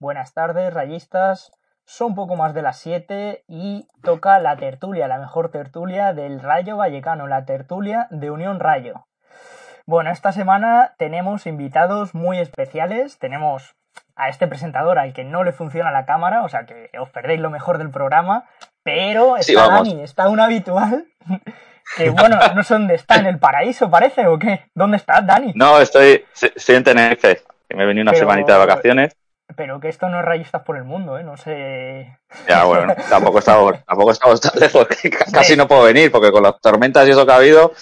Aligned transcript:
Buenas 0.00 0.32
tardes, 0.32 0.72
rayistas. 0.72 1.50
Son 1.84 2.14
poco 2.14 2.36
más 2.36 2.54
de 2.54 2.62
las 2.62 2.78
7 2.78 3.44
y 3.48 3.86
toca 4.02 4.38
la 4.38 4.56
tertulia, 4.56 5.08
la 5.08 5.18
mejor 5.18 5.50
tertulia 5.50 6.12
del 6.12 6.40
Rayo 6.40 6.76
Vallecano, 6.76 7.26
la 7.26 7.44
tertulia 7.46 8.06
de 8.10 8.30
Unión 8.30 8.60
Rayo. 8.60 9.06
Bueno, 9.86 10.10
esta 10.10 10.32
semana 10.32 10.94
tenemos 10.98 11.46
invitados 11.46 12.14
muy 12.14 12.38
especiales. 12.38 13.18
Tenemos 13.18 13.74
a 14.16 14.28
este 14.28 14.46
presentador 14.46 14.98
al 14.98 15.14
que 15.14 15.24
no 15.24 15.44
le 15.44 15.52
funciona 15.52 15.90
la 15.90 16.04
cámara, 16.04 16.42
o 16.42 16.48
sea 16.48 16.66
que 16.66 16.90
os 17.00 17.08
perdéis 17.10 17.40
lo 17.40 17.50
mejor 17.50 17.78
del 17.78 17.90
programa, 17.90 18.44
pero 18.82 19.36
está 19.38 19.44
Sí. 19.52 19.56
Dani, 19.56 20.02
está 20.02 20.28
un 20.28 20.40
habitual. 20.40 21.06
Que 21.96 22.10
bueno, 22.10 22.38
no 22.54 22.62
sé 22.64 22.74
dónde 22.74 22.94
está, 22.96 23.14
en 23.16 23.24
el 23.24 23.38
paraíso 23.38 23.88
parece, 23.90 24.26
o 24.26 24.38
qué. 24.38 24.66
¿Dónde 24.74 24.98
estás, 24.98 25.26
Dani? 25.26 25.52
No, 25.54 25.80
estoy, 25.80 26.22
estoy 26.54 26.74
en 26.76 26.84
Tenerife, 26.84 27.40
que 27.66 27.74
me 27.74 27.84
he 27.84 27.86
venido 27.86 28.02
una 28.02 28.12
Pero- 28.12 28.26
semanita 28.28 28.52
de 28.52 28.58
vacaciones. 28.58 29.16
Pero 29.56 29.80
que 29.80 29.88
esto 29.88 30.08
no 30.08 30.20
es 30.20 30.24
rayistas 30.24 30.62
por 30.62 30.76
el 30.76 30.84
mundo, 30.84 31.18
¿eh? 31.18 31.24
No 31.24 31.36
sé. 31.36 32.18
Ya, 32.46 32.64
bueno, 32.64 32.92
tampoco 33.10 33.38
estamos, 33.38 33.84
tampoco 33.84 34.10
estamos 34.12 34.40
tan 34.40 34.60
lejos, 34.60 34.86
que 34.88 35.10
ca- 35.10 35.24
casi 35.32 35.56
no 35.56 35.66
puedo 35.66 35.84
venir, 35.84 36.12
porque 36.12 36.30
con 36.30 36.42
las 36.42 36.60
tormentas 36.60 37.06
y 37.08 37.10
eso 37.12 37.24
que 37.24 37.32
ha 37.32 37.36
habido, 37.36 37.72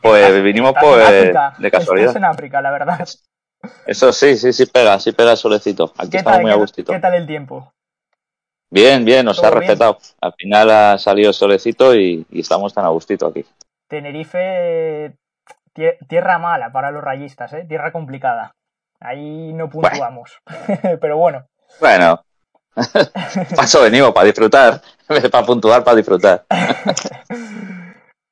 pues 0.00 0.42
vinimos 0.42 0.74
en 0.76 0.80
pues 0.80 1.32
de 1.58 1.70
casualidad. 1.70 2.08
Estás 2.08 2.16
en 2.16 2.24
África, 2.24 2.62
la 2.62 2.70
verdad. 2.70 3.06
Eso 3.86 4.12
sí, 4.12 4.36
sí, 4.36 4.52
sí 4.52 4.66
pega, 4.66 4.98
sí 5.00 5.12
pega 5.12 5.32
el 5.32 5.36
solecito. 5.36 5.92
Aquí 5.98 6.10
¿Qué 6.10 6.18
estamos 6.18 6.36
tal, 6.36 6.42
muy 6.42 6.52
a 6.52 6.56
gustito. 6.56 6.92
¿Qué 6.92 7.00
tal 7.00 7.14
el 7.14 7.26
tiempo? 7.26 7.72
Bien, 8.70 9.04
bien, 9.04 9.24
nos 9.24 9.36
¿Todo 9.36 9.46
ha 9.46 9.50
bien? 9.50 9.60
respetado. 9.62 9.98
Al 10.20 10.32
final 10.34 10.70
ha 10.70 10.98
salido 10.98 11.28
el 11.28 11.34
solecito 11.34 11.94
y, 11.94 12.26
y 12.30 12.40
estamos 12.40 12.72
tan 12.74 12.84
a 12.84 12.88
gustito 12.88 13.26
aquí. 13.26 13.44
Tenerife, 13.88 15.16
tie- 15.74 15.96
tierra 16.08 16.38
mala 16.38 16.70
para 16.72 16.90
los 16.90 17.02
rayistas, 17.02 17.52
¿eh? 17.52 17.64
Tierra 17.68 17.92
complicada. 17.92 18.52
Ahí 19.00 19.52
no 19.52 19.68
puntuamos. 19.68 20.38
Pero 21.00 21.16
bueno, 21.16 21.46
Bueno, 21.80 22.24
paso 23.56 23.82
venimos 23.82 24.12
para 24.12 24.26
disfrutar, 24.26 24.80
para 25.30 25.46
puntuar, 25.46 25.84
para 25.84 25.96
disfrutar. 25.96 26.46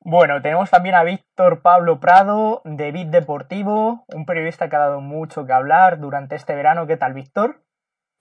Bueno, 0.00 0.42
tenemos 0.42 0.70
también 0.70 0.94
a 0.94 1.02
Víctor 1.02 1.62
Pablo 1.62 1.98
Prado 1.98 2.60
de 2.64 2.92
Bit 2.92 3.08
Deportivo, 3.08 4.04
un 4.08 4.26
periodista 4.26 4.68
que 4.68 4.76
ha 4.76 4.80
dado 4.80 5.00
mucho 5.00 5.46
que 5.46 5.52
hablar 5.52 5.98
durante 5.98 6.36
este 6.36 6.54
verano. 6.54 6.86
¿Qué 6.86 6.98
tal, 6.98 7.14
Víctor? 7.14 7.62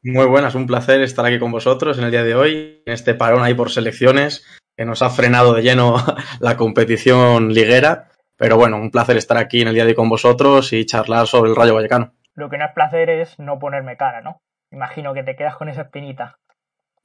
Muy 0.02 0.26
buenas, 0.26 0.56
un 0.56 0.66
placer 0.66 1.02
estar 1.02 1.26
aquí 1.26 1.40
con 1.40 1.52
vosotros 1.52 1.98
en 1.98 2.06
el 2.06 2.12
día 2.12 2.24
de 2.24 2.36
hoy, 2.36 2.84
en 2.86 2.94
este 2.94 3.14
parón 3.16 3.44
ahí 3.44 3.54
por 3.54 3.70
selecciones, 3.70 4.46
que 4.78 4.86
nos 4.86 5.02
ha 5.02 5.10
frenado 5.10 5.54
de 5.54 5.62
lleno 5.62 5.96
la 6.40 6.58
competición 6.58 7.54
liguera. 7.54 8.10
Pero 8.38 8.58
bueno, 8.58 8.78
un 8.78 8.92
placer 8.92 9.18
estar 9.18 9.38
aquí 9.38 9.62
en 9.62 9.68
el 9.70 9.74
día 9.74 9.84
de 9.84 9.90
hoy 9.90 9.96
con 9.96 10.10
vosotros 10.10 10.74
y 10.74 10.86
charlar 10.86 11.28
sobre 11.28 11.52
el 11.52 11.56
Rayo 11.56 11.76
Vallecano. 11.76 12.14
Lo 12.36 12.50
que 12.50 12.58
no 12.58 12.66
es 12.66 12.72
placer 12.72 13.10
es 13.10 13.40
no 13.40 13.60
ponerme 13.60 13.98
cara, 13.98 14.22
¿no? 14.22 14.42
Imagino 14.72 15.14
que 15.14 15.24
te 15.24 15.36
quedas 15.36 15.56
con 15.56 15.70
esa 15.70 15.84
espinita. 15.84 16.40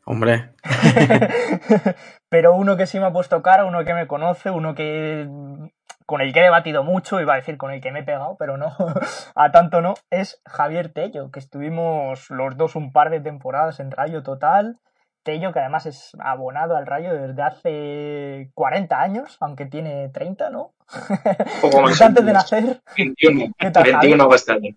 Hombre, 0.05 0.53
Pero 2.31 2.55
uno 2.55 2.79
que 2.79 2.87
sí 2.87 2.99
me 2.99 3.07
ha 3.07 3.13
puesto 3.13 3.43
cara, 3.43 3.67
uno 3.67 3.85
que 3.85 3.93
me 3.93 4.07
conoce, 4.07 4.51
uno 4.51 4.75
que 4.75 5.29
con 6.07 6.23
el 6.23 6.33
que 6.33 6.41
he 6.41 6.45
debatido 6.45 6.83
mucho, 6.83 7.21
iba 7.21 7.35
a 7.35 7.37
decir 7.37 7.59
con 7.59 7.71
el 7.71 7.83
que 7.83 7.93
me 7.93 8.01
he 8.01 8.05
pegado, 8.05 8.37
pero 8.39 8.57
no, 8.57 8.75
a 9.35 9.53
tanto 9.53 9.83
no, 9.83 9.93
es 10.09 10.41
Javier 10.47 10.91
Tello, 10.95 11.31
que 11.31 11.39
estuvimos 11.39 12.31
los 12.31 12.57
dos 12.57 12.75
un 12.77 12.93
par 12.93 13.11
de 13.11 13.21
temporadas 13.21 13.81
en 13.81 13.91
Rayo 13.91 14.23
Total. 14.23 14.79
Tello, 15.25 15.53
que 15.53 15.59
además 15.59 15.85
es 15.85 16.13
abonado 16.21 16.75
al 16.75 16.87
Rayo 16.87 17.13
desde 17.13 17.43
hace 17.43 18.51
40 18.55 18.99
años, 18.99 19.37
aunque 19.41 19.67
tiene 19.67 20.09
30, 20.09 20.49
¿no? 20.49 20.73
Poco 21.61 21.83
más. 21.83 21.91
Desde 21.91 22.05
antes 22.07 22.25
de 22.25 22.33
nacer. 22.33 22.81
21. 22.97 23.53
¿Qué 23.59 23.71
tal, 23.71 23.83
21 23.83 24.23
hago 24.25 24.35
este 24.35 24.53
año. 24.53 24.75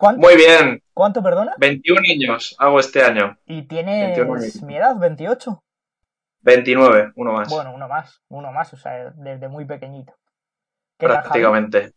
¿Cuánto, 0.00 0.22
Muy 0.22 0.34
bien. 0.34 0.82
¿Cuánto, 0.94 1.22
perdona? 1.22 1.52
21 1.58 2.00
años 2.10 2.56
hago 2.58 2.80
este 2.80 3.02
año. 3.02 3.36
Y 3.44 3.64
tienes 3.64 4.16
21 4.16 4.34
años. 4.34 4.62
mi 4.62 4.76
edad, 4.76 4.96
28. 4.98 5.62
29, 6.40 7.12
uno 7.16 7.32
más. 7.34 7.50
Bueno, 7.50 7.74
uno 7.74 7.86
más, 7.86 8.22
uno 8.30 8.50
más, 8.50 8.72
o 8.72 8.78
sea, 8.78 9.12
desde 9.14 9.48
muy 9.48 9.66
pequeñito. 9.66 10.14
Prácticamente. 10.96 11.92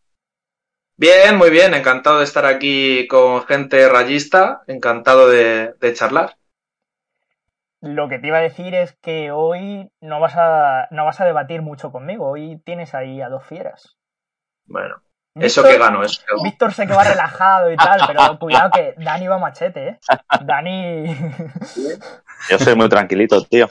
Bien, 0.97 1.37
muy 1.37 1.49
bien. 1.49 1.73
Encantado 1.73 2.17
de 2.17 2.25
estar 2.25 2.45
aquí 2.45 3.07
con 3.07 3.41
gente 3.45 3.87
rayista. 3.87 4.63
Encantado 4.67 5.29
de, 5.29 5.73
de 5.79 5.93
charlar. 5.93 6.35
Lo 7.79 8.09
que 8.09 8.19
te 8.19 8.27
iba 8.27 8.39
a 8.39 8.41
decir 8.41 8.75
es 8.75 8.97
que 9.01 9.31
hoy 9.31 9.89
no 10.01 10.19
vas 10.19 10.33
a, 10.35 10.89
no 10.91 11.05
vas 11.05 11.21
a 11.21 11.25
debatir 11.25 11.61
mucho 11.61 11.93
conmigo. 11.93 12.27
Hoy 12.27 12.61
tienes 12.65 12.93
ahí 12.95 13.21
a 13.21 13.29
dos 13.29 13.45
fieras. 13.45 13.95
Bueno, 14.65 15.01
eso 15.35 15.63
que 15.63 15.77
gano, 15.77 16.03
eso 16.03 16.21
que. 16.27 16.44
Víctor 16.44 16.73
sé 16.73 16.85
que 16.85 16.94
va 16.94 17.03
relajado 17.03 17.71
y 17.71 17.75
tal, 17.75 18.01
pero 18.05 18.38
cuidado 18.39 18.69
que 18.71 18.94
Dani 18.97 19.27
va 19.27 19.39
machete, 19.39 19.88
¿eh? 19.88 19.99
Dani. 20.45 21.05
Yo 22.49 22.59
soy 22.59 22.75
muy 22.75 22.89
tranquilito, 22.89 23.44
tío. 23.45 23.67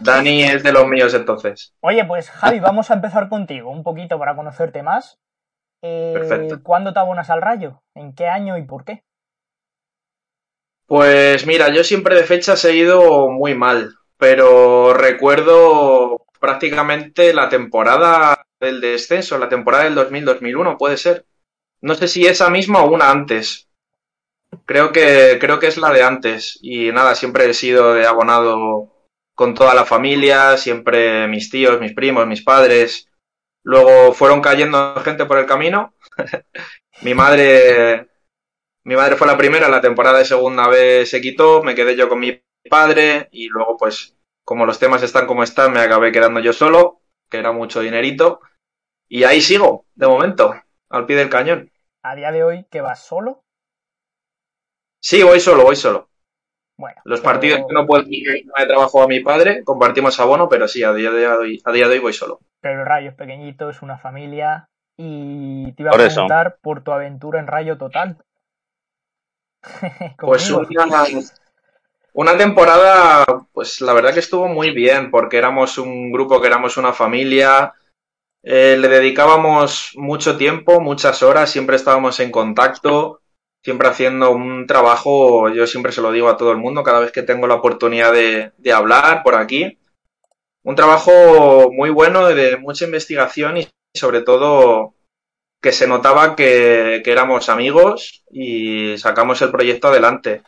Dani 0.00 0.42
es 0.44 0.62
de 0.62 0.72
los 0.72 0.86
míos 0.86 1.14
entonces. 1.14 1.74
Oye, 1.80 2.04
pues 2.04 2.30
Javi, 2.30 2.60
vamos 2.60 2.90
a 2.90 2.94
empezar 2.94 3.28
contigo 3.28 3.70
un 3.70 3.82
poquito 3.84 4.18
para 4.18 4.36
conocerte 4.36 4.82
más. 4.82 5.18
Eh, 5.82 6.12
Perfecto. 6.14 6.62
¿Cuándo 6.62 6.92
te 6.92 7.00
abonas 7.00 7.30
al 7.30 7.42
rayo? 7.42 7.82
¿En 7.94 8.14
qué 8.14 8.28
año 8.28 8.58
y 8.58 8.62
por 8.62 8.84
qué? 8.84 9.02
Pues 10.86 11.46
mira, 11.46 11.70
yo 11.70 11.84
siempre 11.84 12.16
de 12.16 12.24
fechas 12.24 12.64
he 12.64 12.76
ido 12.76 13.30
muy 13.30 13.54
mal, 13.54 13.94
pero 14.18 14.92
recuerdo 14.92 16.21
prácticamente 16.42 17.32
la 17.32 17.48
temporada 17.48 18.46
del 18.60 18.82
descenso, 18.82 19.38
la 19.38 19.48
temporada 19.48 19.84
del 19.84 19.96
2000-2001, 19.96 20.76
puede 20.76 20.98
ser. 20.98 21.24
No 21.80 21.94
sé 21.94 22.08
si 22.08 22.26
esa 22.26 22.50
misma 22.50 22.82
o 22.82 22.90
una 22.90 23.10
antes. 23.10 23.70
Creo 24.66 24.92
que, 24.92 25.38
creo 25.40 25.58
que 25.58 25.68
es 25.68 25.78
la 25.78 25.90
de 25.92 26.02
antes. 26.02 26.58
Y 26.62 26.92
nada, 26.92 27.14
siempre 27.14 27.48
he 27.48 27.54
sido 27.54 27.94
de 27.94 28.06
abonado 28.06 28.92
con 29.34 29.54
toda 29.54 29.74
la 29.74 29.86
familia, 29.86 30.56
siempre 30.58 31.28
mis 31.28 31.48
tíos, 31.50 31.80
mis 31.80 31.94
primos, 31.94 32.26
mis 32.26 32.42
padres. 32.42 33.08
Luego 33.62 34.12
fueron 34.12 34.42
cayendo 34.42 34.96
gente 35.04 35.26
por 35.26 35.38
el 35.38 35.46
camino. 35.46 35.94
Mi 37.02 37.14
madre 37.14 38.08
mi 38.84 38.96
madre 38.96 39.16
fue 39.16 39.26
la 39.26 39.36
primera, 39.36 39.68
la 39.68 39.80
temporada 39.80 40.18
de 40.18 40.24
segunda 40.24 40.68
vez 40.68 41.08
se 41.08 41.20
quitó, 41.20 41.62
me 41.62 41.74
quedé 41.74 41.96
yo 41.96 42.08
con 42.08 42.18
mi 42.18 42.42
padre 42.68 43.28
y 43.30 43.48
luego 43.48 43.76
pues 43.76 44.16
como 44.44 44.66
los 44.66 44.78
temas 44.78 45.02
están 45.02 45.26
como 45.26 45.42
están 45.42 45.72
me 45.72 45.80
acabé 45.80 46.12
quedando 46.12 46.40
yo 46.40 46.52
solo, 46.52 47.00
que 47.30 47.38
era 47.38 47.52
mucho 47.52 47.80
dinerito 47.80 48.40
y 49.08 49.24
ahí 49.24 49.40
sigo, 49.40 49.86
de 49.94 50.06
momento, 50.08 50.54
al 50.90 51.06
pie 51.06 51.16
del 51.16 51.28
cañón. 51.30 51.70
A 52.02 52.16
día 52.16 52.32
de 52.32 52.42
hoy, 52.44 52.66
que 52.70 52.80
vas 52.80 53.00
solo. 53.04 53.44
Sí, 55.00 55.22
voy 55.22 55.40
solo, 55.40 55.64
voy 55.64 55.76
solo. 55.76 56.08
Bueno, 56.78 57.00
Los 57.04 57.20
pero- 57.20 57.32
partidos 57.32 57.60
que 57.68 57.74
no 57.74 57.86
puedo 57.86 58.04
ir 58.08 58.44
de 58.44 58.66
trabajo 58.66 59.02
a 59.02 59.06
mi 59.08 59.20
padre, 59.20 59.62
compartimos 59.64 60.18
abono, 60.18 60.48
pero 60.48 60.66
sí, 60.66 60.82
a 60.82 60.92
día 60.92 61.10
de 61.10 61.28
hoy, 61.28 61.62
a 61.64 61.72
día 61.72 61.86
de 61.88 61.94
hoy 61.94 61.98
voy 62.00 62.12
solo. 62.12 62.40
Pero 62.60 62.80
el 62.80 62.86
Rayo 62.86 63.10
es 63.10 63.14
pequeñito, 63.16 63.68
es 63.70 63.82
una 63.82 63.98
familia. 63.98 64.68
Y 64.96 65.72
te 65.72 65.82
iba 65.82 65.90
a 65.90 65.92
Por 65.92 66.00
eso. 66.02 66.14
preguntar 66.14 66.58
por 66.62 66.82
tu 66.82 66.92
aventura 66.92 67.40
en 67.40 67.46
Rayo 67.46 67.76
Total. 67.78 68.18
Pues 70.18 70.50
una, 70.50 71.04
una 72.14 72.36
temporada, 72.36 73.24
pues 73.52 73.80
la 73.80 73.92
verdad 73.92 74.12
que 74.12 74.20
estuvo 74.20 74.48
muy 74.48 74.70
bien, 74.70 75.10
porque 75.10 75.38
éramos 75.38 75.78
un 75.78 76.12
grupo 76.12 76.40
que 76.40 76.46
éramos 76.48 76.76
una 76.76 76.92
familia, 76.92 77.72
eh, 78.42 78.76
le 78.78 78.88
dedicábamos 78.88 79.92
mucho 79.96 80.36
tiempo, 80.36 80.80
muchas 80.80 81.22
horas, 81.22 81.50
siempre 81.50 81.76
estábamos 81.76 82.20
en 82.20 82.30
contacto, 82.30 83.22
siempre 83.62 83.88
haciendo 83.88 84.30
un 84.32 84.66
trabajo, 84.66 85.48
yo 85.48 85.66
siempre 85.66 85.92
se 85.92 86.02
lo 86.02 86.12
digo 86.12 86.28
a 86.28 86.36
todo 86.36 86.50
el 86.52 86.58
mundo 86.58 86.82
cada 86.82 87.00
vez 87.00 87.12
que 87.12 87.22
tengo 87.22 87.46
la 87.46 87.54
oportunidad 87.54 88.12
de, 88.12 88.52
hablar 88.72 89.22
por 89.22 89.36
aquí, 89.36 89.78
un 90.64 90.76
trabajo 90.76 91.70
muy 91.72 91.90
bueno, 91.90 92.28
de 92.28 92.56
mucha 92.56 92.84
investigación 92.84 93.56
y 93.58 93.68
sobre 93.94 94.22
todo 94.22 94.94
que 95.60 95.72
se 95.72 95.86
notaba 95.86 96.34
que 96.36 97.02
éramos 97.06 97.48
amigos 97.48 98.24
y 98.30 98.98
sacamos 98.98 99.40
el 99.42 99.50
proyecto 99.50 99.88
adelante. 99.88 100.42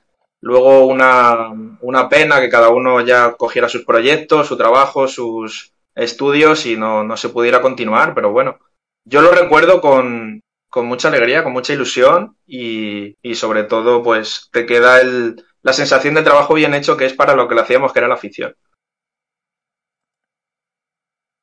Luego 0.44 0.84
una, 0.84 1.54
una 1.80 2.10
pena 2.10 2.38
que 2.38 2.50
cada 2.50 2.68
uno 2.68 3.00
ya 3.00 3.32
cogiera 3.32 3.66
sus 3.66 3.86
proyectos, 3.86 4.46
su 4.46 4.58
trabajo, 4.58 5.08
sus 5.08 5.72
estudios 5.94 6.66
y 6.66 6.76
no, 6.76 7.02
no 7.02 7.16
se 7.16 7.30
pudiera 7.30 7.62
continuar, 7.62 8.14
pero 8.14 8.30
bueno, 8.30 8.58
yo 9.06 9.22
lo 9.22 9.32
recuerdo 9.32 9.80
con, 9.80 10.42
con 10.68 10.84
mucha 10.84 11.08
alegría, 11.08 11.44
con 11.44 11.54
mucha 11.54 11.72
ilusión 11.72 12.36
y, 12.46 13.16
y 13.22 13.36
sobre 13.36 13.62
todo, 13.64 14.02
pues 14.02 14.50
te 14.52 14.66
queda 14.66 15.00
el, 15.00 15.42
la 15.62 15.72
sensación 15.72 16.12
de 16.12 16.22
trabajo 16.22 16.52
bien 16.52 16.74
hecho 16.74 16.98
que 16.98 17.06
es 17.06 17.14
para 17.14 17.34
lo 17.34 17.48
que 17.48 17.54
lo 17.54 17.62
hacíamos, 17.62 17.94
que 17.94 18.00
era 18.00 18.08
la 18.08 18.14
afición. 18.16 18.54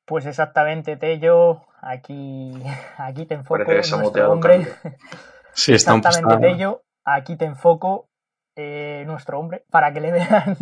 Pues 0.05 0.27
exactamente, 0.27 0.95
Tello, 0.97 1.63
aquí, 1.81 2.53
aquí 2.97 3.25
te 3.25 3.33
enfoco. 3.33 3.63
Nuestro 3.63 4.31
hombre. 4.31 4.67
Sí, 5.53 5.73
está 5.73 5.95
exactamente, 5.95 6.49
Tello, 6.49 6.83
aquí 7.03 7.35
te 7.35 7.45
enfoco 7.45 8.10
eh, 8.61 9.05
nuestro 9.05 9.39
hombre 9.39 9.65
para 9.69 9.91
que 9.93 10.01
le 10.01 10.11
vean. 10.11 10.57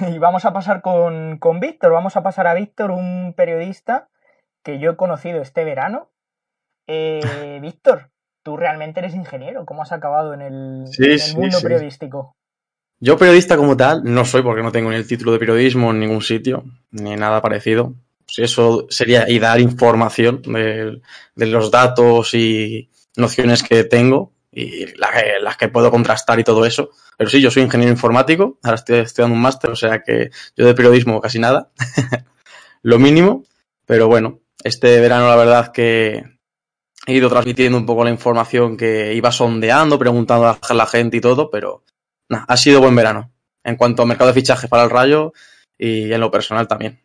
y 0.08 0.18
vamos 0.18 0.44
a 0.44 0.52
pasar 0.52 0.80
con, 0.80 1.38
con 1.38 1.60
Víctor, 1.60 1.92
vamos 1.92 2.16
a 2.16 2.22
pasar 2.22 2.46
a 2.46 2.54
Víctor, 2.54 2.90
un 2.90 3.34
periodista 3.36 4.08
que 4.62 4.78
yo 4.78 4.92
he 4.92 4.96
conocido 4.96 5.40
este 5.40 5.64
verano. 5.64 6.10
Eh, 6.86 7.58
Víctor, 7.60 8.10
tú 8.42 8.56
realmente 8.56 9.00
eres 9.00 9.14
ingeniero, 9.14 9.66
¿cómo 9.66 9.82
has 9.82 9.92
acabado 9.92 10.34
en 10.34 10.42
el, 10.42 10.84
mundo 11.36 11.58
periodístico? 11.62 12.36
Yo 13.00 13.18
periodista 13.18 13.56
como 13.56 13.76
tal 13.76 14.02
no 14.04 14.24
soy 14.24 14.42
porque 14.42 14.62
no 14.62 14.72
tengo 14.72 14.90
ni 14.90 14.96
el 14.96 15.06
título 15.06 15.32
de 15.32 15.38
periodismo 15.38 15.90
en 15.90 16.00
ningún 16.00 16.22
sitio, 16.22 16.64
ni 16.90 17.16
nada 17.16 17.42
parecido. 17.42 17.94
Eso 18.36 18.86
sería 18.88 19.28
y 19.28 19.38
dar 19.38 19.60
información 19.60 20.42
de, 20.42 21.00
los 21.46 21.70
datos 21.70 22.34
y 22.34 22.88
nociones 23.16 23.62
que 23.62 23.84
tengo 23.84 24.32
y 24.58 24.86
las 24.96 25.58
que 25.58 25.68
puedo 25.68 25.90
contrastar 25.90 26.40
y 26.40 26.44
todo 26.44 26.64
eso. 26.64 26.88
Pero 27.18 27.28
sí, 27.28 27.42
yo 27.42 27.50
soy 27.50 27.62
ingeniero 27.62 27.92
informático, 27.92 28.58
ahora 28.62 28.76
estoy 28.76 29.00
estudiando 29.00 29.36
un 29.36 29.42
máster, 29.42 29.70
o 29.70 29.76
sea 29.76 30.02
que 30.02 30.30
yo 30.56 30.64
de 30.64 30.74
periodismo 30.74 31.20
casi 31.20 31.38
nada, 31.38 31.70
lo 32.82 32.98
mínimo. 32.98 33.44
Pero 33.84 34.08
bueno, 34.08 34.40
este 34.64 34.98
verano 34.98 35.28
la 35.28 35.36
verdad 35.36 35.72
que 35.72 36.24
he 37.06 37.12
ido 37.12 37.28
transmitiendo 37.28 37.76
un 37.76 37.84
poco 37.84 38.02
la 38.02 38.10
información 38.10 38.78
que 38.78 39.12
iba 39.12 39.30
sondeando, 39.30 39.98
preguntando 39.98 40.48
a 40.48 40.74
la 40.74 40.86
gente 40.86 41.18
y 41.18 41.20
todo, 41.20 41.50
pero 41.50 41.84
ha 42.30 42.56
sido 42.56 42.80
buen 42.80 42.96
verano. 42.96 43.30
En 43.62 43.76
cuanto 43.76 44.02
a 44.02 44.06
mercado 44.06 44.28
de 44.28 44.40
fichajes 44.40 44.70
para 44.70 44.84
el 44.84 44.90
Rayo 44.90 45.34
y 45.76 46.10
en 46.10 46.20
lo 46.20 46.30
personal 46.30 46.66
también. 46.66 47.02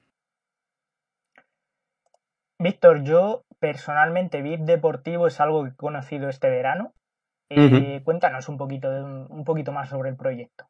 Víctor, 2.59 3.03
yo 3.03 3.44
personalmente 3.59 4.42
VIP 4.42 4.62
Deportivo 4.62 5.27
es 5.27 5.42
algo 5.42 5.63
que 5.63 5.71
he 5.71 5.75
conocido 5.75 6.30
este 6.30 6.50
verano. 6.50 6.94
Eh, 7.53 8.01
cuéntanos 8.03 8.48
un 8.50 8.57
poquito, 8.57 8.89
un 8.89 9.44
poquito 9.44 9.71
más 9.71 9.89
sobre 9.89 10.09
el 10.09 10.15
proyecto. 10.15 10.65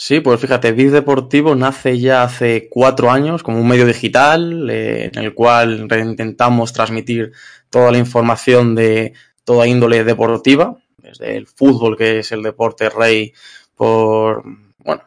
Sí, 0.00 0.20
pues 0.20 0.40
fíjate, 0.40 0.70
VIP 0.70 0.92
Deportivo 0.92 1.56
nace 1.56 1.98
ya 1.98 2.22
hace 2.22 2.68
cuatro 2.70 3.10
años 3.10 3.42
como 3.42 3.60
un 3.60 3.66
medio 3.66 3.84
digital 3.84 4.70
eh, 4.70 5.10
en 5.12 5.24
el 5.24 5.34
cual 5.34 5.88
intentamos 5.90 6.72
transmitir 6.72 7.32
toda 7.68 7.90
la 7.90 7.98
información 7.98 8.76
de 8.76 9.14
toda 9.42 9.66
índole 9.66 10.04
deportiva, 10.04 10.76
desde 10.98 11.36
el 11.36 11.48
fútbol, 11.48 11.96
que 11.96 12.20
es 12.20 12.30
el 12.30 12.44
deporte 12.44 12.90
rey 12.90 13.32
por, 13.74 14.44
bueno, 14.78 15.02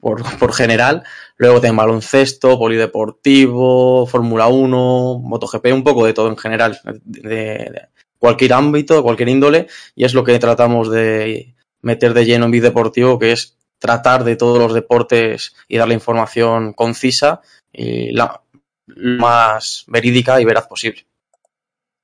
por, 0.00 0.22
general, 0.54 1.02
luego 1.36 1.60
tenemos 1.60 1.84
baloncesto, 1.84 2.58
polideportivo, 2.58 4.06
Fórmula 4.06 4.48
1, 4.48 5.20
MotoGP, 5.22 5.66
un 5.74 5.84
poco 5.84 6.06
de 6.06 6.14
todo 6.14 6.28
en 6.28 6.38
general, 6.38 6.78
de, 7.04 7.88
cualquier 8.20 8.52
ámbito, 8.52 9.02
cualquier 9.02 9.30
índole, 9.30 9.66
y 9.96 10.04
es 10.04 10.14
lo 10.14 10.22
que 10.22 10.38
tratamos 10.38 10.90
de 10.90 11.56
meter 11.82 12.14
de 12.14 12.24
lleno 12.24 12.44
en 12.44 12.52
deportivo 12.52 13.18
que 13.18 13.32
es 13.32 13.58
tratar 13.78 14.22
de 14.22 14.36
todos 14.36 14.58
los 14.58 14.74
deportes 14.74 15.56
y 15.66 15.78
dar 15.78 15.88
la 15.88 15.94
información 15.94 16.74
concisa 16.74 17.40
y 17.72 18.12
la 18.12 18.42
más 18.86 19.84
verídica 19.88 20.40
y 20.40 20.44
veraz 20.44 20.68
posible. 20.68 21.06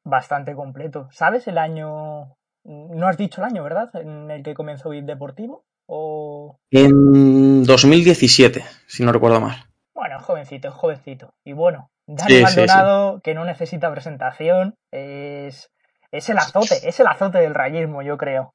Bastante 0.03 0.55
completo. 0.55 1.09
¿Sabes 1.13 1.47
el 1.47 1.59
año 1.59 2.37
no 2.67 3.07
has 3.07 3.17
dicho 3.17 3.41
el 3.41 3.47
año, 3.47 3.63
¿verdad? 3.63 3.91
En 3.95 4.31
el 4.31 4.43
que 4.43 4.55
comenzó 4.55 4.91
Bit 4.91 5.05
Deportivo. 5.05 5.65
O... 5.87 6.59
En 6.71 7.63
2017, 7.65 8.65
si 8.87 9.05
no 9.05 9.13
recuerdo 9.13 9.41
mal. 9.41 9.67
Bueno, 9.95 10.19
jovencito, 10.21 10.73
jovencito. 10.73 11.35
Y 11.45 11.53
bueno, 11.53 11.91
Dani 12.07 12.43
Maldonado, 12.43 13.21
que 13.23 13.35
no 13.35 13.45
necesita 13.45 13.93
presentación, 13.93 14.75
es, 14.91 15.71
es 16.17 16.29
el 16.29 16.39
azote, 16.39 16.89
es 16.89 16.99
el 17.01 17.07
azote 17.07 17.39
del 17.39 17.55
rayismo, 17.55 18.03
yo 18.03 18.17
creo. 18.17 18.55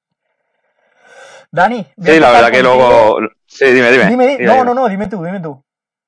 Dani. 1.52 1.86
Sí, 2.02 2.19
la 2.19 2.31
verdad 2.31 2.52
que 2.52 2.63
luego. 2.63 3.19
Sí, 3.46 3.66
dime, 3.72 3.92
dime. 3.92 4.38
no, 4.40 4.63
no, 4.63 4.74
no, 4.74 4.88
dime 4.88 5.08
tú, 5.08 5.24
dime 5.24 5.40
tú. 5.40 5.62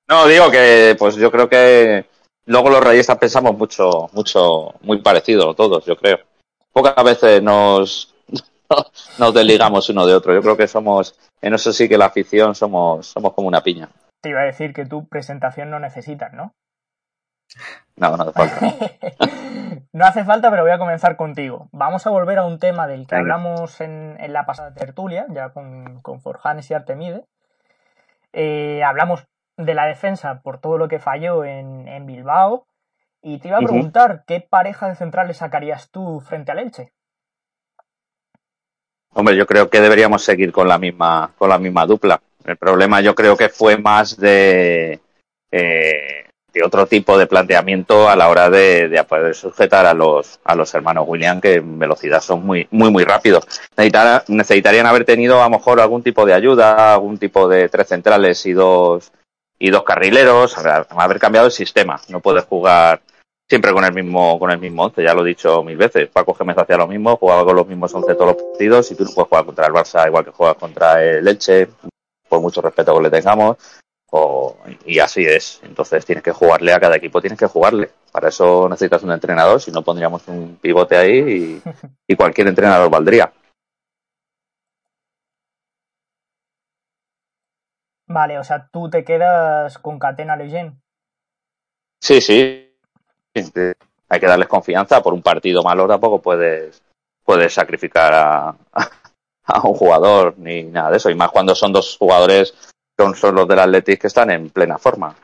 No, 0.08 0.28
digo 0.28 0.50
que, 0.52 0.96
pues 0.98 1.16
yo 1.16 1.32
creo 1.32 1.50
que 1.50 2.06
luego 2.46 2.70
los 2.70 2.84
rayistas 2.84 3.18
pensamos 3.18 3.58
mucho, 3.58 4.10
mucho, 4.14 4.74
muy 4.82 5.02
parecido 5.02 5.54
todos, 5.54 5.86
yo 5.86 5.96
creo 5.98 6.20
pocas 6.74 7.02
veces 7.06 7.42
nos, 7.42 8.14
nos 9.20 9.34
desligamos 9.34 9.88
uno 9.90 10.06
de 10.06 10.16
otro. 10.16 10.34
Yo 10.34 10.42
creo 10.42 10.58
que 10.58 10.68
somos, 10.68 11.18
en 11.42 11.54
eso 11.54 11.72
sí 11.72 11.88
que 11.88 11.98
la 11.98 12.08
afición 12.08 12.56
somos, 12.56 13.08
somos 13.08 13.34
como 13.34 13.48
una 13.48 13.62
piña. 13.62 13.88
Te 14.22 14.30
iba 14.30 14.42
a 14.42 14.46
decir 14.46 14.74
que 14.74 14.86
tu 14.86 15.08
presentación 15.08 15.70
no 15.70 15.80
necesitas, 15.80 16.34
¿no? 16.34 16.52
No, 17.96 18.18
no 18.18 18.24
hace 18.24 18.32
falta. 18.32 18.60
no 19.94 20.06
hace 20.06 20.26
falta, 20.26 20.50
pero 20.50 20.64
voy 20.64 20.72
a 20.72 20.78
comenzar 20.78 21.16
contigo. 21.16 21.70
Vamos 21.72 22.08
a 22.08 22.10
volver 22.10 22.40
a 22.40 22.46
un 22.46 22.60
tema 22.60 22.88
del 22.88 23.08
que 23.08 23.16
hablamos 23.16 23.82
en, 23.82 24.18
la 24.34 24.46
pasada 24.46 24.74
tertulia, 24.74 25.26
ya 25.30 25.50
con, 25.50 26.02
con 26.02 26.22
Forjanes 26.22 26.70
y 26.72 26.74
Artemide. 26.74 27.26
Eh, 28.34 28.84
hablamos 28.84 29.28
de 29.58 29.74
la 29.76 29.86
defensa 29.86 30.42
por 30.42 30.60
todo 30.60 30.78
lo 30.78 30.88
que 30.88 31.00
falló 31.00 31.46
en, 31.46 31.88
en 31.88 32.06
Bilbao, 32.06 32.66
y 33.26 33.40
te 33.40 33.48
iba 33.48 33.58
a 33.58 33.62
preguntar, 33.62 34.26
¿qué 34.28 34.42
pareja 34.42 34.90
de 34.90 34.96
centrales 34.96 35.38
sacarías 35.38 35.90
tú 35.92 36.20
frente 36.20 36.52
al 36.52 36.60
Elche? 36.60 36.92
Hombre, 39.14 39.38
yo 39.38 39.46
creo 39.46 39.70
que 39.70 39.80
deberíamos 39.80 40.24
seguir 40.24 40.52
con 40.52 40.68
la 40.68 40.78
misma, 40.78 41.32
con 41.38 41.50
la 41.50 41.58
misma 41.58 41.86
dupla. 41.86 42.22
El 42.44 42.58
problema 42.58 43.00
yo 43.00 43.16
creo 43.16 43.38
que 43.38 43.48
fue 43.48 43.78
más 43.78 44.18
de, 44.18 45.00
eh, 45.52 46.23
de 46.54 46.64
otro 46.64 46.86
tipo 46.86 47.18
de 47.18 47.26
planteamiento 47.26 48.08
a 48.08 48.16
la 48.16 48.30
hora 48.30 48.50
de, 48.50 49.04
poder 49.10 49.36
sujetar 49.36 49.86
a 49.86 49.94
los, 49.94 50.40
a 50.44 50.56
los 50.56 50.74
hermanos 50.76 51.06
William, 51.08 51.42
que 51.42 51.56
en 51.56 51.80
velocidad 51.80 52.22
son 52.22 52.46
muy, 52.46 52.68
muy, 52.70 52.92
muy 52.92 53.04
rápidos. 53.04 53.46
necesitarían 54.28 54.86
haber 54.86 55.04
tenido 55.04 55.42
a 55.42 55.46
lo 55.46 55.58
mejor 55.58 55.82
algún 55.82 56.04
tipo 56.04 56.26
de 56.26 56.34
ayuda, 56.34 56.94
algún 56.94 57.18
tipo 57.18 57.48
de 57.48 57.70
tres 57.70 57.88
centrales 57.88 58.46
y 58.46 58.54
dos, 58.54 59.12
y 59.58 59.72
dos 59.72 59.84
carrileros, 59.84 60.56
haber 60.58 61.20
cambiado 61.20 61.48
el 61.48 61.52
sistema. 61.52 62.00
No 62.10 62.20
puedes 62.20 62.46
jugar 62.46 63.02
siempre 63.50 63.74
con 63.74 63.84
el 63.84 63.94
mismo 63.94 64.40
con 64.40 64.52
el 64.52 64.60
mismo 64.60 64.84
once, 64.84 65.04
ya 65.04 65.14
lo 65.14 65.26
he 65.26 65.30
dicho 65.30 65.64
mil 65.64 65.78
veces. 65.78 66.10
Paco 66.10 66.34
Gémez 66.36 66.58
hacía 66.58 66.78
lo 66.78 66.88
mismo, 66.88 67.18
jugaba 67.18 67.44
con 67.46 67.56
los 67.56 67.68
mismos 67.68 67.94
once 67.94 68.14
todos 68.14 68.36
los 68.36 68.44
partidos 68.44 68.92
y 68.92 68.96
tú 68.96 69.06
no 69.06 69.12
puedes 69.12 69.30
jugar 69.30 69.46
contra 69.46 69.68
el 69.68 69.74
Barça 69.74 70.08
igual 70.08 70.26
que 70.26 70.32
juegas 70.32 70.58
contra 70.58 71.04
el 71.04 71.24
Leche, 71.24 71.68
por 72.30 72.42
mucho 72.42 72.62
respeto 72.62 72.96
que 72.96 73.04
le 73.04 73.10
tengamos. 73.10 73.58
O, 74.16 74.56
y 74.86 75.00
así 75.00 75.26
es. 75.26 75.60
Entonces 75.64 76.06
tienes 76.06 76.24
que 76.24 76.32
jugarle 76.32 76.72
a 76.72 76.80
cada 76.80 76.98
equipo, 76.98 77.20
tienes 77.20 77.40
que 77.40 77.48
jugarle. 77.48 77.90
Para 78.12 78.30
eso 78.30 78.70
necesitas 78.70 79.02
un 79.02 79.12
entrenador, 79.12 79.60
si 79.60 79.72
no 79.72 79.82
pondríamos 79.82 80.28
un 80.28 80.58
pivote 80.58 80.96
ahí 80.96 81.60
y, 82.08 82.16
cualquier 82.16 82.48
entrenador 82.48 82.92
valdría. 82.92 83.34
Vale, 88.06 88.38
o 88.38 88.44
sea, 88.44 88.70
tú 88.72 88.88
te 88.88 89.04
quedas 89.04 89.80
con 89.80 89.98
Catena 89.98 90.36
Leyen. 90.36 90.80
Sí, 92.00 92.22
sí, 92.22 92.72
hay 93.34 94.20
que 94.20 94.28
darles 94.28 94.48
confianza. 94.48 95.02
Por 95.02 95.16
un 95.16 95.24
partido 95.24 95.64
malo 95.64 95.88
tampoco 95.88 96.22
puedes, 96.22 96.84
puedes 97.24 97.52
sacrificar 97.52 98.14
a, 98.14 98.56
un 99.64 99.74
jugador 99.74 100.38
ni 100.38 100.66
nada 100.66 100.92
de 100.92 100.98
eso. 100.98 101.10
Y 101.10 101.16
más 101.16 101.32
cuando 101.32 101.56
son 101.56 101.74
dos 101.74 101.98
jugadores 101.98 102.73
son, 102.98 103.16
son 103.16 103.36
los 103.36 103.48
del 103.48 103.60
Athletic 103.60 104.02
que 104.02 104.08
están 104.08 104.32
en 104.32 104.50
plena 104.50 104.78
forma. 104.78 105.16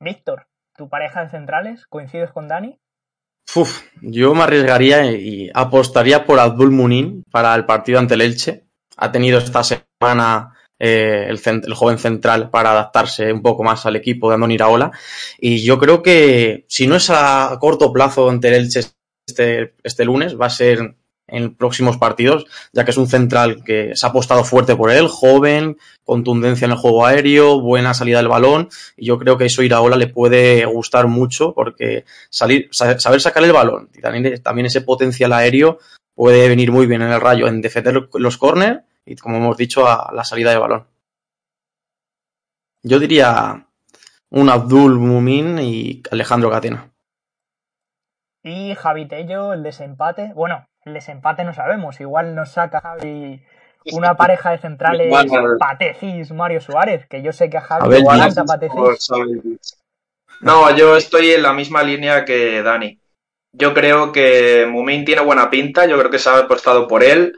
Víctor, 0.00 0.46
¿tu 0.76 0.88
pareja 0.88 1.24
de 1.24 1.30
centrales 1.30 1.86
coincides 1.86 2.30
con 2.30 2.48
Dani? 2.48 2.78
Uf, 3.54 3.82
yo 4.00 4.34
me 4.34 4.44
arriesgaría 4.44 5.10
y 5.12 5.50
apostaría 5.52 6.24
por 6.24 6.38
Abdul 6.38 6.70
Munin 6.70 7.24
para 7.30 7.54
el 7.54 7.66
partido 7.66 7.98
ante 7.98 8.14
el 8.14 8.22
Elche. 8.22 8.64
Ha 8.96 9.10
tenido 9.10 9.38
esta 9.38 9.62
semana 9.64 10.54
eh, 10.78 11.26
el, 11.28 11.74
joven 11.74 11.98
central 11.98 12.48
para 12.48 12.70
adaptarse 12.70 13.32
un 13.32 13.42
poco 13.42 13.62
más 13.64 13.84
al 13.86 13.96
equipo 13.96 14.28
de 14.28 14.34
Andoni 14.34 14.54
Iraola. 14.54 14.92
Y 15.38 15.64
yo 15.64 15.78
creo 15.78 16.02
que 16.02 16.64
si 16.68 16.86
no 16.86 16.96
es 16.96 17.10
a 17.10 17.56
corto 17.60 17.92
plazo 17.92 18.30
ante 18.30 18.48
el 18.48 18.54
Elche 18.54 18.80
este, 19.26 19.74
este 19.82 20.04
lunes, 20.04 20.40
va 20.40 20.46
a 20.46 20.50
ser 20.50 20.94
en 21.30 21.54
próximos 21.54 21.96
partidos, 21.96 22.46
ya 22.72 22.84
que 22.84 22.90
es 22.90 22.96
un 22.96 23.08
central 23.08 23.62
que 23.64 23.92
se 23.94 24.06
ha 24.06 24.10
apostado 24.10 24.44
fuerte 24.44 24.76
por 24.76 24.90
él, 24.90 25.08
joven, 25.08 25.78
contundencia 26.04 26.64
en 26.64 26.72
el 26.72 26.76
juego 26.76 27.06
aéreo, 27.06 27.60
buena 27.60 27.94
salida 27.94 28.18
del 28.18 28.28
balón, 28.28 28.68
y 28.96 29.06
yo 29.06 29.18
creo 29.18 29.38
que 29.38 29.46
eso 29.46 29.62
Iraola 29.62 29.96
le 29.96 30.08
puede 30.08 30.64
gustar 30.66 31.06
mucho 31.06 31.54
porque 31.54 32.04
salir, 32.28 32.68
saber 32.72 33.20
sacar 33.20 33.44
el 33.44 33.52
balón 33.52 33.88
y 33.94 34.00
también, 34.00 34.42
también 34.42 34.66
ese 34.66 34.80
potencial 34.80 35.32
aéreo 35.32 35.78
puede 36.14 36.48
venir 36.48 36.70
muy 36.72 36.86
bien 36.86 37.02
en 37.02 37.12
el 37.12 37.20
rayo, 37.20 37.46
en 37.46 37.60
defender 37.60 38.08
los 38.12 38.36
corners 38.36 38.80
y, 39.06 39.16
como 39.16 39.38
hemos 39.38 39.56
dicho, 39.56 39.86
a 39.86 40.12
la 40.14 40.24
salida 40.24 40.50
de 40.50 40.58
balón. 40.58 40.86
Yo 42.82 42.98
diría 42.98 43.66
un 44.30 44.48
Abdul 44.48 44.98
Mumin 44.98 45.58
y 45.58 46.02
Alejandro 46.10 46.50
Catena. 46.50 46.90
Y 48.42 48.74
Javi 48.74 49.06
Tello, 49.06 49.52
el 49.52 49.62
desempate. 49.62 50.32
Bueno, 50.34 50.64
el 50.84 50.94
desempate 50.94 51.44
no 51.44 51.52
sabemos. 51.52 52.00
Igual 52.00 52.34
nos 52.34 52.50
saca 52.50 52.80
Javi 52.80 53.40
una 53.92 54.14
pareja 54.14 54.50
de 54.50 54.58
centrales 54.58 55.12
Patecis, 55.58 56.32
Mario 56.32 56.60
Suárez, 56.60 57.06
que 57.06 57.22
yo 57.22 57.32
sé 57.32 57.48
que 57.48 57.58
a 57.58 57.62
Javi 57.62 57.90
le 57.90 57.98
encanta 57.98 58.44
Patecis. 58.44 59.08
No, 60.40 60.74
yo 60.74 60.96
estoy 60.96 61.32
en 61.32 61.42
la 61.42 61.52
misma 61.52 61.82
línea 61.82 62.24
que 62.24 62.62
Dani. 62.62 62.98
Yo 63.52 63.74
creo 63.74 64.12
que 64.12 64.66
Mumín 64.70 65.04
tiene 65.04 65.22
buena 65.22 65.50
pinta, 65.50 65.86
yo 65.86 65.98
creo 65.98 66.10
que 66.10 66.18
se 66.18 66.30
ha 66.30 66.38
apostado 66.38 66.86
por 66.86 67.02
él. 67.02 67.34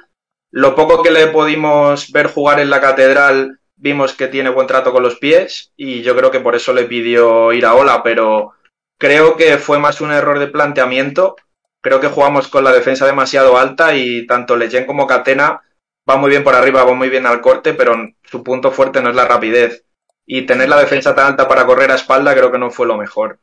Lo 0.50 0.75
poco 0.75 1.02
que 1.02 1.11
le 1.11 1.28
pudimos 1.28 2.12
ver 2.12 2.26
jugar 2.26 2.61
en 2.61 2.70
la 2.70 2.80
catedral, 2.80 3.58
vimos 3.76 4.12
que 4.12 4.28
tiene 4.28 4.50
buen 4.50 4.66
trato 4.66 4.92
con 4.92 5.02
los 5.02 5.18
pies 5.18 5.72
y 5.76 6.02
yo 6.02 6.14
creo 6.14 6.30
que 6.30 6.40
por 6.40 6.54
eso 6.54 6.72
le 6.72 6.84
pidió 6.84 7.52
ir 7.52 7.64
a 7.64 7.75
Ola, 7.75 8.02
pero 8.02 8.52
creo 8.99 9.37
que 9.37 9.56
fue 9.56 9.78
más 9.78 10.00
un 10.00 10.12
error 10.12 10.38
de 10.38 10.49
planteamiento. 10.49 11.37
Creo 11.82 12.00
que 12.00 12.08
jugamos 12.08 12.48
con 12.48 12.64
la 12.64 12.72
defensa 12.72 13.04
demasiado 13.04 13.58
alta 13.58 13.94
y 13.94 14.26
tanto 14.26 14.56
Leyen 14.56 14.86
como 14.86 15.06
Catena 15.06 15.62
va 16.08 16.16
muy 16.16 16.30
bien 16.30 16.44
por 16.44 16.54
arriba, 16.54 16.84
va 16.84 16.94
muy 16.94 17.08
bien 17.08 17.26
al 17.26 17.40
corte, 17.40 17.74
pero 17.74 17.94
su 18.22 18.42
punto 18.42 18.70
fuerte 18.70 19.02
no 19.02 19.10
es 19.10 19.16
la 19.16 19.26
rapidez. 19.26 19.84
Y 20.24 20.46
tener 20.46 20.68
la 20.68 20.78
defensa 20.78 21.14
tan 21.14 21.26
alta 21.26 21.48
para 21.48 21.66
correr 21.66 21.90
a 21.90 21.96
espalda 21.96 22.34
creo 22.34 22.52
que 22.52 22.58
no 22.58 22.70
fue 22.70 22.86
lo 22.86 22.96
mejor. 22.96 23.40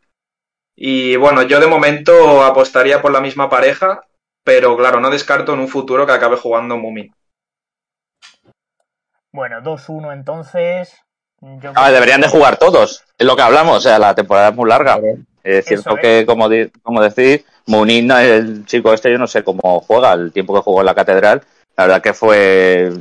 Y 0.76 1.18
bueno, 1.18 1.42
yo 1.44 1.60
de 1.60 1.68
momento 1.68 2.42
apostaría 2.44 3.02
por 3.02 3.12
la 3.12 3.20
misma 3.20 3.50
pareja, 3.50 4.08
pero 4.46 4.78
claro, 4.78 5.02
no 5.02 5.10
descarto 5.10 5.54
en 5.54 5.60
un 5.60 5.68
futuro 5.68 6.06
que 6.06 6.14
acabe 6.14 6.38
jugando 6.38 6.78
Mumi. 6.78 7.12
Bueno, 9.34 9.62
2-1 9.62 10.14
entonces. 10.14 10.98
Ah, 11.76 11.92
deberían 11.92 12.22
de 12.22 12.30
jugar 12.30 12.58
todos, 12.58 13.04
es 13.18 13.26
lo 13.28 13.36
que 13.36 13.42
hablamos, 13.42 13.78
o 13.78 13.82
sea, 13.82 14.00
la 14.00 14.16
temporada 14.16 14.50
es 14.50 14.56
muy 14.56 14.70
larga. 14.70 15.00
Es 15.44 15.66
cierto 15.66 15.96
que, 15.96 16.26
como, 16.26 16.50
como 16.82 17.02
decís, 17.02 17.46
Munin, 17.70 18.10
el 18.12 18.66
chico 18.66 18.94
este, 18.94 19.12
yo 19.12 19.18
no 19.18 19.28
sé 19.28 19.44
cómo 19.44 19.80
juega, 19.82 20.14
el 20.14 20.32
tiempo 20.32 20.56
que 20.56 20.62
jugó 20.62 20.80
en 20.82 20.88
la 20.88 20.96
catedral, 20.96 21.44
la 21.78 21.86
verdad 21.86 22.02
que 22.02 22.14
fue 22.14 22.92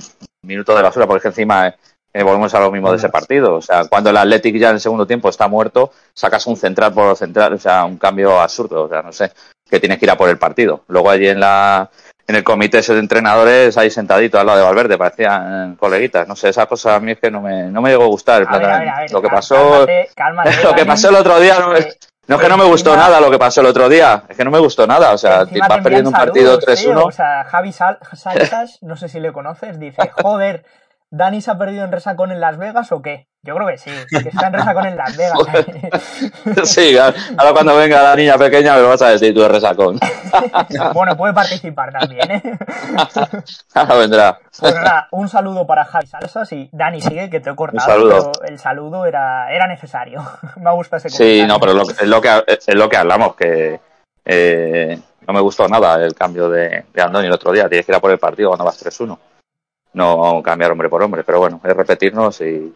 minuto 0.43 0.77
de 0.77 0.83
basura, 0.83 1.07
porque 1.07 1.29
encima 1.29 1.75
eh, 2.13 2.23
volvemos 2.23 2.53
a 2.55 2.61
lo 2.61 2.71
mismo 2.71 2.91
de 2.91 2.99
ese 2.99 3.09
partido. 3.09 3.57
O 3.57 3.63
sea, 3.63 3.87
cuando 3.87 4.11
el 4.11 4.17
Athletic 4.17 4.57
ya 4.57 4.69
en 4.69 4.75
el 4.75 4.81
segundo 4.81 5.07
tiempo 5.07 5.29
está 5.29 5.49
muerto, 5.49 5.93
sacas 6.13 6.47
un 6.47 6.57
central 6.57 6.93
por 6.93 7.17
central, 7.17 7.55
o 7.55 7.59
sea, 7.59 7.85
un 7.85 7.97
cambio 7.97 8.41
absurdo. 8.41 8.85
O 8.85 8.89
sea, 8.89 9.03
no 9.03 9.13
sé, 9.13 9.33
que 9.69 9.81
tienes 9.81 9.99
que 9.99 10.05
ir 10.05 10.11
a 10.11 10.17
por 10.17 10.29
el 10.29 10.39
partido. 10.39 10.85
Luego 10.89 11.11
allí 11.11 11.29
en 11.29 11.41
la 11.41 11.91
en 12.27 12.37
el 12.37 12.45
comité 12.45 12.79
ese 12.79 12.93
de 12.93 13.01
entrenadores, 13.01 13.79
ahí 13.79 13.91
sentadito 13.91 14.39
al 14.39 14.47
lado 14.47 14.59
de 14.59 14.65
Valverde, 14.65 14.99
parecían 14.99 15.77
coleguitas. 15.77 16.29
No 16.29 16.37
sé, 16.37 16.51
esa 16.51 16.67
cosa 16.67 16.95
a 16.95 17.01
mí 17.01 17.13
es 17.13 17.19
que 17.19 17.31
no 17.31 17.41
me, 17.41 17.71
no 17.71 17.81
me 17.81 17.89
llegó 17.89 18.05
a 18.05 18.09
gustar. 18.09 18.47
lo 19.11 19.23
que 19.23 19.29
pasó, 19.29 19.87
lo 20.65 20.75
que 20.75 20.85
pasó 20.85 21.09
el 21.09 21.17
otro 21.17 21.41
día 21.41 21.59
no, 21.59 21.73
es 22.37 22.43
que 22.43 22.49
no 22.49 22.59
me 22.59 22.65
gustó 22.65 22.97
nada 22.97 23.21
lo 23.21 23.31
que 23.31 23.39
pasó 23.39 23.61
el 23.61 23.69
otro 23.69 23.89
día, 23.89 24.25
es 24.29 24.37
que 24.37 24.45
no 24.45 24.51
me 24.51 24.59
gustó 24.59 24.87
nada, 24.87 25.13
o 25.13 25.19
sea, 25.19 25.45
vas 25.45 25.81
perdiendo 25.83 26.11
un 26.11 26.17
partido 26.17 26.59
3-1. 26.59 27.05
O 27.07 27.11
sea, 27.11 27.45
Javi 27.45 27.73
Saltas, 27.73 28.79
no 28.83 28.97
sé 28.97 29.09
si 29.09 29.21
le 29.21 29.33
conoces, 29.33 29.79
dice, 29.79 30.11
joder, 30.23 30.65
¿Dani 31.11 31.41
se 31.41 31.51
ha 31.51 31.59
perdido 31.59 31.85
en 31.85 31.93
resacón 31.93 32.33
en 32.33 32.41
Las 32.41 32.59
Vegas 32.59 32.93
o 32.93 33.01
qué? 33.01 33.28
Yo 33.45 33.55
creo 33.55 33.69
que 33.69 33.79
sí, 33.79 33.91
que 34.11 34.29
está 34.29 34.49
en 34.49 34.53
resacón 34.53 34.87
en 34.87 34.97
Las 34.97 35.17
Vegas. 35.17 35.39
sí, 36.69 36.99
ahora 36.99 37.53
cuando 37.53 37.77
venga 37.77 38.03
la 38.03 38.17
niña 38.17 38.37
pequeña 38.37 38.75
me 38.75 38.83
lo 38.83 38.89
vas 38.89 39.03
a 39.03 39.11
decir 39.11 39.33
tú 39.33 39.41
de 39.41 39.49
resacón. 39.49 39.99
bueno, 40.93 41.17
puede 41.17 41.33
participar 41.33 41.93
también, 41.93 42.31
¿eh? 42.31 42.43
ahora 43.75 43.95
vendrá. 43.95 44.39
Pues 44.59 44.75
nada, 44.75 45.09
un 45.13 45.29
saludo 45.29 45.67
para 45.67 45.85
Javi 45.85 46.07
Salsas 46.09 46.53
y 46.53 46.69
Dani 46.73 47.01
sigue, 47.01 47.31
que 47.31 47.39
te 47.39 47.51
he 47.51 47.55
cortado, 47.55 48.09
pero 48.09 48.33
el 48.45 48.59
saludo 48.59 49.07
era, 49.07 49.53
era 49.53 49.69
necesario. 49.69 50.21
me 50.57 50.73
gusta 50.73 50.97
ese 50.97 51.09
comentario. 51.09 51.43
Sí, 51.43 51.47
no, 51.47 51.61
pero 51.61 51.73
es, 51.73 52.09
lo 52.09 52.21
que, 52.21 52.45
es 52.47 52.75
lo 52.75 52.89
que 52.89 52.97
hablamos, 52.97 53.37
que 53.37 53.81
eh, 54.25 54.99
no 55.27 55.33
me 55.33 55.41
gustó 55.41 55.69
nada 55.69 56.05
el 56.05 56.15
cambio 56.15 56.51
de, 56.51 56.87
de 56.93 57.03
Andoni 57.03 57.29
el 57.29 57.33
otro 57.33 57.53
día. 57.53 57.69
Tienes 57.69 57.87
que 57.87 57.93
ir 57.93 57.97
a 57.97 58.01
por 58.01 58.11
el 58.11 58.19
partido 58.19 58.51
cuando 58.51 58.65
vas 58.65 58.85
3-1 58.85 59.17
no 59.95 60.43
cambiar 60.45 60.71
hombre 60.71 60.89
por 60.89 61.03
hombre, 61.03 61.25
pero 61.25 61.41
bueno, 61.41 61.61
es 61.65 61.77
repetirnos 61.77 62.41
y 62.41 62.73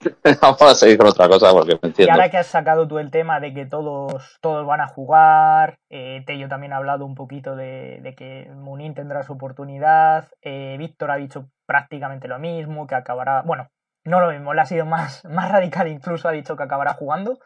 vamos 0.42 0.62
a 0.62 0.74
seguir 0.74 0.98
con 0.98 1.08
otra 1.08 1.28
cosa 1.28 1.52
porque 1.52 1.78
me 1.82 1.88
entiendo. 1.88 2.10
Y 2.10 2.10
ahora 2.10 2.30
que 2.30 2.38
has 2.38 2.46
sacado 2.46 2.86
tú 2.86 2.98
el 2.98 3.10
tema 3.10 3.40
de 3.40 3.54
que 3.54 3.66
todos, 3.66 4.38
todos 4.40 4.66
van 4.66 4.80
a 4.80 4.88
jugar, 4.88 5.78
eh, 5.90 6.22
Tello 6.26 6.48
también 6.48 6.72
ha 6.72 6.76
hablado 6.76 7.04
un 7.04 7.14
poquito 7.14 7.56
de, 7.56 8.14
que 8.16 8.50
Munin 8.54 8.94
tendrá 8.94 9.22
su 9.22 9.32
oportunidad, 9.32 10.28
eh, 10.42 10.76
Víctor 10.78 11.10
ha 11.10 11.16
dicho 11.16 11.48
prácticamente 11.66 12.28
lo 12.28 12.38
mismo, 12.38 12.86
que 12.86 12.94
acabará, 12.94 13.42
bueno, 13.42 13.68
no 14.04 14.20
lo 14.20 14.30
mismo, 14.30 14.54
le 14.54 14.60
ha 14.60 14.66
sido 14.66 14.86
más, 14.86 15.24
más 15.30 15.50
radical 15.50 15.88
incluso, 15.88 16.28
ha 16.28 16.32
dicho 16.32 16.56
que 16.56 16.62
acabará 16.62 16.94
jugando. 16.94 17.38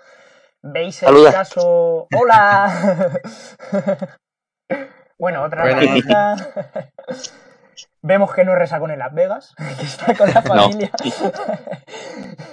¿Veis 0.63 1.03
el 1.03 1.33
caso? 1.33 2.07
¡Hola! 2.15 2.71
bueno, 5.19 5.43
otra 5.43 5.63
pregunta. 5.63 6.37
Vemos 8.03 8.33
que 8.35 8.45
no 8.45 8.57
es 8.57 8.73
con 8.73 8.91
en 8.91 8.99
Las 8.99 9.15
Vegas, 9.15 9.55
que 9.79 9.85
está 9.85 10.15
con 10.15 10.31
la 10.33 10.43
familia. 10.43 10.91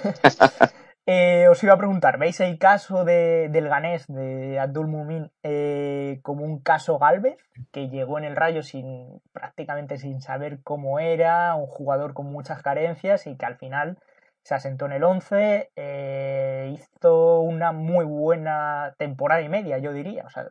Eh, 1.10 1.48
os 1.48 1.62
iba 1.62 1.72
a 1.72 1.78
preguntar, 1.78 2.18
¿veis 2.18 2.38
el 2.40 2.58
caso 2.58 3.02
de, 3.06 3.48
del 3.48 3.66
ganés 3.70 4.06
de 4.08 4.60
Abdul 4.60 4.88
Mumin 4.88 5.32
eh, 5.42 6.20
como 6.20 6.44
un 6.44 6.60
caso 6.60 6.98
Galvez, 6.98 7.38
que 7.72 7.88
llegó 7.88 8.18
en 8.18 8.24
el 8.24 8.36
Rayo 8.36 8.62
sin 8.62 9.22
prácticamente 9.32 9.96
sin 9.96 10.20
saber 10.20 10.58
cómo 10.62 10.98
era, 10.98 11.54
un 11.54 11.66
jugador 11.66 12.12
con 12.12 12.26
muchas 12.26 12.62
carencias 12.62 13.26
y 13.26 13.38
que 13.38 13.46
al 13.46 13.56
final 13.56 13.96
se 14.42 14.54
asentó 14.54 14.84
en 14.84 14.92
el 14.92 15.02
11, 15.02 15.70
eh, 15.76 16.74
hizo 16.74 17.40
una 17.40 17.72
muy 17.72 18.04
buena 18.04 18.94
temporada 18.98 19.40
y 19.40 19.48
media, 19.48 19.78
yo 19.78 19.94
diría. 19.94 20.24
O 20.26 20.28
sea, 20.28 20.48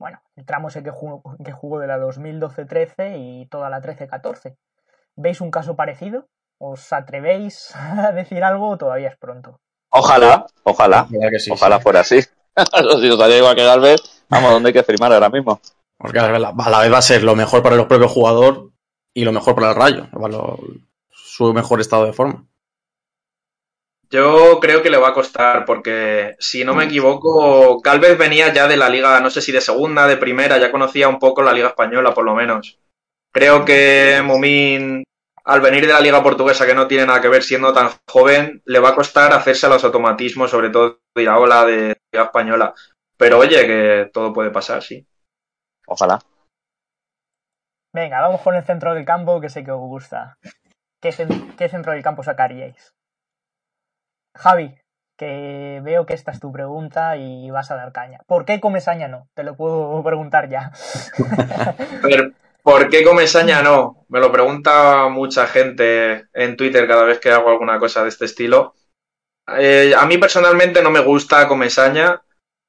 bueno, 0.00 0.22
el 0.34 0.46
tramo 0.46 0.68
ese 0.68 0.82
que 0.82 0.90
jugó, 0.90 1.22
que 1.44 1.52
jugó 1.52 1.78
de 1.78 1.86
la 1.86 1.98
2012-13 1.98 3.16
y 3.18 3.46
toda 3.46 3.68
la 3.68 3.82
13-14. 3.82 4.56
¿Veis 5.14 5.42
un 5.42 5.50
caso 5.50 5.76
parecido? 5.76 6.26
¿Os 6.58 6.92
atrevéis 6.92 7.74
a 7.76 8.10
decir 8.10 8.42
algo 8.42 8.70
o 8.70 8.78
todavía 8.78 9.10
es 9.10 9.18
pronto? 9.18 9.60
Ojalá, 9.90 10.46
ojalá. 10.64 11.06
ojalá 11.50 11.80
fuera 11.80 12.00
así. 12.00 12.20
si 13.00 13.08
nos 13.08 13.20
haría 13.20 13.38
igual 13.38 13.54
que 13.54 13.64
Galvez, 13.64 14.24
vamos, 14.30 14.50
¿dónde 14.50 14.68
hay 14.68 14.72
que 14.72 14.82
firmar 14.82 15.12
ahora 15.12 15.28
mismo? 15.28 15.60
Porque 15.98 16.18
a 16.18 16.38
la, 16.38 16.52
vez 16.52 16.92
va 16.92 16.98
a 16.98 17.02
ser 17.02 17.22
lo 17.22 17.36
mejor 17.36 17.62
para 17.62 17.76
el 17.76 17.86
propio 17.86 18.08
jugador 18.08 18.70
y 19.12 19.24
lo 19.24 19.32
mejor 19.32 19.54
para 19.54 19.70
el 19.70 19.76
Rayo. 19.76 20.08
su 21.10 21.52
mejor 21.52 21.80
estado 21.80 22.06
de 22.06 22.14
forma. 22.14 22.46
Yo 24.10 24.58
creo 24.60 24.82
que 24.82 24.90
le 24.90 24.98
va 24.98 25.10
a 25.10 25.14
costar, 25.14 25.64
porque 25.64 26.34
si 26.40 26.64
no 26.64 26.74
me 26.74 26.84
equivoco, 26.84 27.80
Calvez 27.80 28.18
venía 28.18 28.52
ya 28.52 28.66
de 28.66 28.76
la 28.76 28.88
liga, 28.88 29.20
no 29.20 29.30
sé 29.30 29.40
si 29.40 29.52
de 29.52 29.60
segunda, 29.60 30.08
de 30.08 30.16
primera, 30.16 30.58
ya 30.58 30.72
conocía 30.72 31.08
un 31.08 31.20
poco 31.20 31.42
la 31.42 31.52
liga 31.52 31.68
española, 31.68 32.12
por 32.12 32.24
lo 32.24 32.34
menos. 32.34 32.80
Creo 33.32 33.64
que 33.64 34.20
Mumín, 34.24 35.04
al 35.44 35.60
venir 35.60 35.86
de 35.86 35.92
la 35.92 36.00
liga 36.00 36.24
portuguesa, 36.24 36.66
que 36.66 36.74
no 36.74 36.88
tiene 36.88 37.06
nada 37.06 37.20
que 37.20 37.28
ver 37.28 37.44
siendo 37.44 37.72
tan 37.72 37.90
joven, 38.08 38.60
le 38.64 38.80
va 38.80 38.88
a 38.88 38.94
costar 38.96 39.32
hacerse 39.32 39.66
a 39.66 39.68
los 39.68 39.84
automatismos, 39.84 40.50
sobre 40.50 40.70
todo 40.70 40.98
de 41.14 41.22
la 41.22 41.38
ola 41.38 41.64
de 41.64 41.76
la 41.76 41.96
liga 42.12 42.24
española. 42.24 42.74
Pero 43.16 43.38
oye, 43.38 43.64
que 43.64 44.10
todo 44.12 44.32
puede 44.32 44.50
pasar, 44.50 44.82
sí. 44.82 45.06
Ojalá. 45.86 46.18
Venga, 47.92 48.20
vamos 48.22 48.40
con 48.40 48.56
el 48.56 48.64
centro 48.64 48.92
del 48.92 49.04
campo, 49.04 49.40
que 49.40 49.48
sé 49.48 49.62
que 49.62 49.70
os 49.70 49.78
gusta. 49.78 50.36
¿Qué, 51.00 51.10
qué 51.56 51.68
centro 51.68 51.92
del 51.92 52.02
campo 52.02 52.24
sacaríais? 52.24 52.92
Javi, 54.34 54.74
que 55.20 55.82
veo 55.84 56.06
que 56.06 56.14
esta 56.14 56.30
es 56.30 56.40
tu 56.40 56.50
pregunta 56.50 57.18
y 57.18 57.50
vas 57.50 57.70
a 57.70 57.76
dar 57.76 57.92
caña. 57.92 58.20
¿Por 58.26 58.46
qué 58.46 58.58
Comesaña 58.58 59.06
no? 59.06 59.28
Te 59.34 59.44
lo 59.44 59.54
puedo 59.54 60.02
preguntar 60.04 60.48
ya. 60.48 60.72
¿por 62.62 62.88
qué 62.88 63.04
Comesaña 63.04 63.62
no? 63.62 64.06
Me 64.08 64.18
lo 64.18 64.32
pregunta 64.32 65.08
mucha 65.08 65.46
gente 65.46 66.26
en 66.32 66.56
Twitter 66.56 66.88
cada 66.88 67.04
vez 67.04 67.18
que 67.18 67.30
hago 67.30 67.50
alguna 67.50 67.78
cosa 67.78 68.02
de 68.02 68.08
este 68.08 68.24
estilo. 68.24 68.74
Eh, 69.58 69.92
a 69.94 70.06
mí 70.06 70.16
personalmente 70.16 70.82
no 70.82 70.90
me 70.90 71.00
gusta 71.00 71.46
Comesaña. 71.48 72.22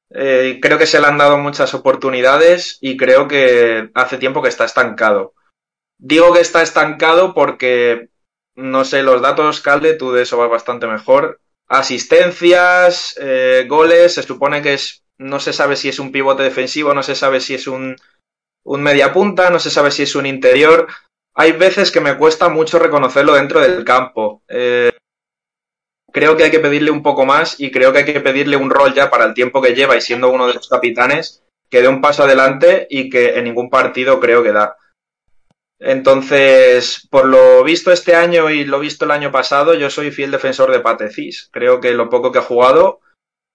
Eh, 0.10 0.60
creo 0.62 0.78
que 0.78 0.88
se 0.88 1.00
le 1.00 1.08
han 1.08 1.18
dado 1.18 1.38
muchas 1.38 1.74
oportunidades 1.74 2.80
y 2.82 2.98
creo 2.98 3.30
que 3.30 3.92
hace 3.94 4.18
tiempo 4.18 4.42
que 4.42 4.50
está 4.50 4.66
estancado. 4.66 5.34
Digo 5.98 6.34
que 6.34 6.42
está 6.42 6.62
estancado 6.64 7.34
porque, 7.34 8.10
no 8.56 8.84
sé, 8.84 9.04
los 9.04 9.22
datos, 9.22 9.62
Calde, 9.62 9.94
tú 9.94 10.12
de 10.12 10.24
eso 10.24 10.38
vas 10.38 10.50
bastante 10.50 10.86
mejor 10.86 11.40
asistencias, 11.72 13.16
eh, 13.18 13.66
goles, 13.68 14.16
se 14.16 14.24
supone 14.24 14.62
que 14.62 14.74
es, 14.74 15.06
no 15.18 15.40
se 15.40 15.54
sabe 15.54 15.78
si 15.78 15.88
es 15.88 16.00
un 16.00 16.12
pivote 16.12 16.44
defensivo, 16.44 16.94
no 16.94 17.02
se 17.02 17.16
sabe 17.16 17.40
si 17.40 17.54
es 17.54 17.66
un, 17.66 17.96
un 18.66 18.84
media 18.84 19.14
punta, 19.14 19.50
no 19.50 19.58
se 19.58 19.72
sabe 19.72 19.90
si 19.92 20.04
es 20.04 20.14
un 20.16 20.26
interior. 20.26 20.88
Hay 21.34 21.54
veces 21.54 21.90
que 21.90 22.02
me 22.02 22.18
cuesta 22.18 22.50
mucho 22.50 22.78
reconocerlo 22.78 23.36
dentro 23.36 23.62
del 23.62 23.86
campo. 23.86 24.44
Eh, 24.50 24.92
creo 26.12 26.36
que 26.36 26.44
hay 26.44 26.52
que 26.52 26.60
pedirle 26.60 26.92
un 26.92 27.02
poco 27.02 27.26
más 27.26 27.58
y 27.58 27.72
creo 27.72 27.94
que 27.94 28.00
hay 28.00 28.06
que 28.06 28.20
pedirle 28.20 28.58
un 28.58 28.70
rol 28.70 28.94
ya 28.94 29.10
para 29.10 29.24
el 29.24 29.34
tiempo 29.34 29.62
que 29.62 29.74
lleva 29.74 29.96
y 29.96 30.02
siendo 30.02 30.30
uno 30.30 30.48
de 30.48 30.56
los 30.56 30.68
capitanes 30.68 31.42
que 31.70 31.82
dé 31.82 31.88
un 31.88 32.02
paso 32.02 32.24
adelante 32.24 32.86
y 32.90 33.10
que 33.10 33.38
en 33.38 33.46
ningún 33.46 33.70
partido 33.70 34.20
creo 34.20 34.44
que 34.44 34.52
da. 34.52 34.76
Entonces, 35.84 37.08
por 37.10 37.26
lo 37.26 37.64
visto 37.64 37.92
este 37.92 38.16
año 38.16 38.52
y 38.52 38.66
lo 38.66 38.80
visto 38.80 39.06
el 39.06 39.12
año 39.12 39.32
pasado, 39.32 39.74
yo 39.74 39.90
soy 39.90 40.12
fiel 40.12 40.30
defensor 40.30 40.72
de 40.72 40.80
Patecis. 40.80 41.50
Creo 41.52 41.82
que 41.82 41.94
lo 41.94 42.08
poco 42.08 42.32
que 42.32 42.38
ha 42.38 42.44
jugado 42.44 43.00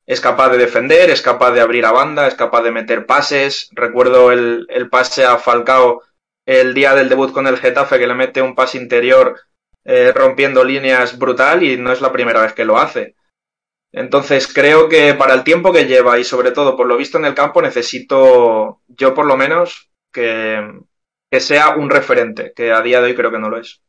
es 0.06 0.20
capaz 0.20 0.50
de 0.50 0.58
defender, 0.58 1.08
es 1.08 1.22
capaz 1.22 1.52
de 1.52 1.60
abrir 1.60 1.86
a 1.86 1.92
banda, 1.92 2.26
es 2.26 2.34
capaz 2.34 2.62
de 2.62 2.72
meter 2.72 3.06
pases. 3.06 3.70
Recuerdo 3.72 4.32
el, 4.32 4.66
el 4.70 4.90
pase 4.90 5.24
a 5.24 5.38
Falcao 5.38 6.02
el 6.46 6.74
día 6.74 6.96
del 6.96 7.08
debut 7.08 7.32
con 7.32 7.46
el 7.46 7.58
Getafe 7.58 7.98
que 7.98 8.08
le 8.08 8.14
mete 8.14 8.42
un 8.42 8.56
pase 8.56 8.78
interior 8.78 9.40
eh, 9.84 10.10
rompiendo 10.12 10.64
líneas 10.64 11.16
brutal 11.16 11.62
y 11.62 11.76
no 11.76 11.92
es 11.92 12.00
la 12.00 12.10
primera 12.10 12.40
vez 12.40 12.54
que 12.54 12.64
lo 12.64 12.76
hace. 12.76 13.14
Entonces 13.92 14.52
creo 14.52 14.88
que 14.88 15.14
para 15.14 15.32
el 15.34 15.44
tiempo 15.44 15.72
que 15.72 15.86
lleva 15.86 16.18
y 16.18 16.24
sobre 16.24 16.50
todo 16.50 16.76
por 16.76 16.88
lo 16.88 16.96
visto 16.96 17.18
en 17.18 17.24
el 17.24 17.34
campo 17.34 17.62
necesito 17.62 18.80
yo 18.88 19.14
por 19.14 19.26
lo 19.26 19.36
menos 19.36 19.90
que, 20.12 20.60
que 21.30 21.40
sea 21.40 21.76
un 21.76 21.90
referente, 21.90 22.52
que 22.54 22.72
a 22.72 22.82
día 22.82 23.00
de 23.00 23.06
hoy 23.06 23.14
creo 23.14 23.30
que 23.30 23.38
no 23.38 23.48
lo 23.48 23.58
es. 23.58 23.82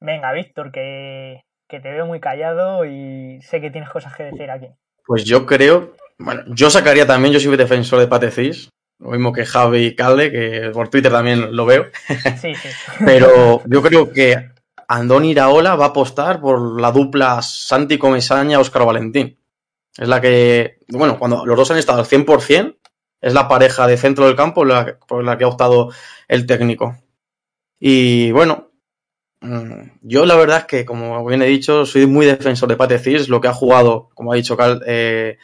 Venga, 0.00 0.32
Víctor, 0.32 0.70
que, 0.70 1.42
que 1.68 1.80
te 1.80 1.90
veo 1.90 2.06
muy 2.06 2.20
callado 2.20 2.84
y 2.84 3.40
sé 3.42 3.60
que 3.60 3.70
tienes 3.70 3.90
cosas 3.90 4.14
que 4.16 4.24
decir 4.24 4.50
aquí. 4.50 4.68
Pues 5.06 5.24
yo 5.24 5.46
creo, 5.46 5.94
bueno, 6.18 6.42
yo 6.48 6.70
sacaría 6.70 7.06
también, 7.06 7.32
yo 7.32 7.40
soy 7.40 7.56
defensor 7.56 7.98
de 7.98 8.06
Patecis, 8.06 8.70
lo 8.98 9.10
mismo 9.10 9.32
que 9.32 9.46
Javi 9.46 9.86
y 9.86 9.96
Calde, 9.96 10.30
que 10.30 10.70
por 10.72 10.88
Twitter 10.88 11.12
también 11.12 11.54
lo 11.54 11.66
veo. 11.66 11.86
Sí, 12.40 12.54
sí. 12.54 12.68
Pero 13.04 13.62
yo 13.66 13.82
creo 13.82 14.12
que 14.12 14.50
Andoni 14.88 15.30
Iraola 15.30 15.76
va 15.76 15.86
a 15.86 15.88
apostar 15.88 16.40
por 16.40 16.80
la 16.80 16.90
dupla 16.90 17.40
Santi 17.42 17.98
Comesaña-Óscar 17.98 18.84
Valentín. 18.84 19.38
Es 19.96 20.08
la 20.08 20.20
que, 20.20 20.78
bueno, 20.88 21.18
cuando 21.18 21.44
los 21.44 21.56
dos 21.56 21.70
han 21.70 21.78
estado 21.78 22.00
al 22.00 22.06
100%, 22.06 22.77
es 23.20 23.34
la 23.34 23.48
pareja 23.48 23.86
de 23.86 23.96
centro 23.96 24.26
del 24.26 24.36
campo 24.36 24.64
por 25.06 25.24
la 25.24 25.38
que 25.38 25.44
ha 25.44 25.48
optado 25.48 25.90
el 26.28 26.46
técnico. 26.46 26.96
Y 27.80 28.32
bueno, 28.32 28.70
mm, 29.40 29.98
yo 30.02 30.26
la 30.26 30.36
verdad 30.36 30.58
es 30.58 30.64
que, 30.64 30.84
como 30.84 31.24
bien 31.26 31.42
he 31.42 31.46
dicho, 31.46 31.86
soy 31.86 32.06
muy 32.06 32.26
defensor 32.26 32.68
de 32.68 32.76
Patecis, 32.76 33.28
lo 33.28 33.40
que 33.40 33.48
ha 33.48 33.54
jugado, 33.54 34.10
como 34.14 34.32
ha 34.32 34.36
dicho 34.36 34.56
Cal, 34.56 34.82
eh, 34.86 35.38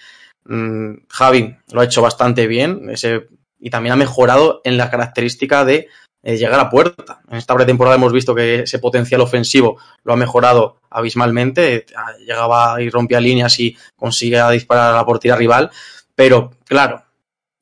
mm, 0.44 1.06
Javi, 1.08 1.56
lo 1.72 1.80
ha 1.80 1.84
hecho 1.84 2.02
bastante 2.02 2.46
bien, 2.46 2.90
ese, 2.90 3.28
y 3.58 3.70
también 3.70 3.92
ha 3.94 3.96
mejorado 3.96 4.60
en 4.64 4.76
la 4.76 4.90
característica 4.90 5.64
de 5.64 5.88
eh, 6.22 6.36
llegar 6.36 6.58
a 6.60 6.70
puerta. 6.70 7.20
En 7.30 7.36
esta 7.36 7.54
pretemporada 7.54 7.96
hemos 7.96 8.12
visto 8.12 8.34
que 8.34 8.60
ese 8.60 8.78
potencial 8.78 9.20
ofensivo 9.20 9.78
lo 10.04 10.12
ha 10.12 10.16
mejorado 10.16 10.80
abismalmente, 10.90 11.86
llegaba 12.26 12.80
y 12.80 12.88
rompía 12.90 13.20
líneas 13.20 13.58
y 13.60 13.76
consigue 13.96 14.40
disparar 14.52 14.92
a 14.92 14.96
la 14.96 15.06
portería 15.06 15.36
rival, 15.36 15.70
pero 16.14 16.52
claro, 16.64 17.03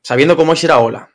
sabiendo 0.03 0.37
cómo 0.37 0.53
es 0.53 0.65
Iraola 0.65 1.11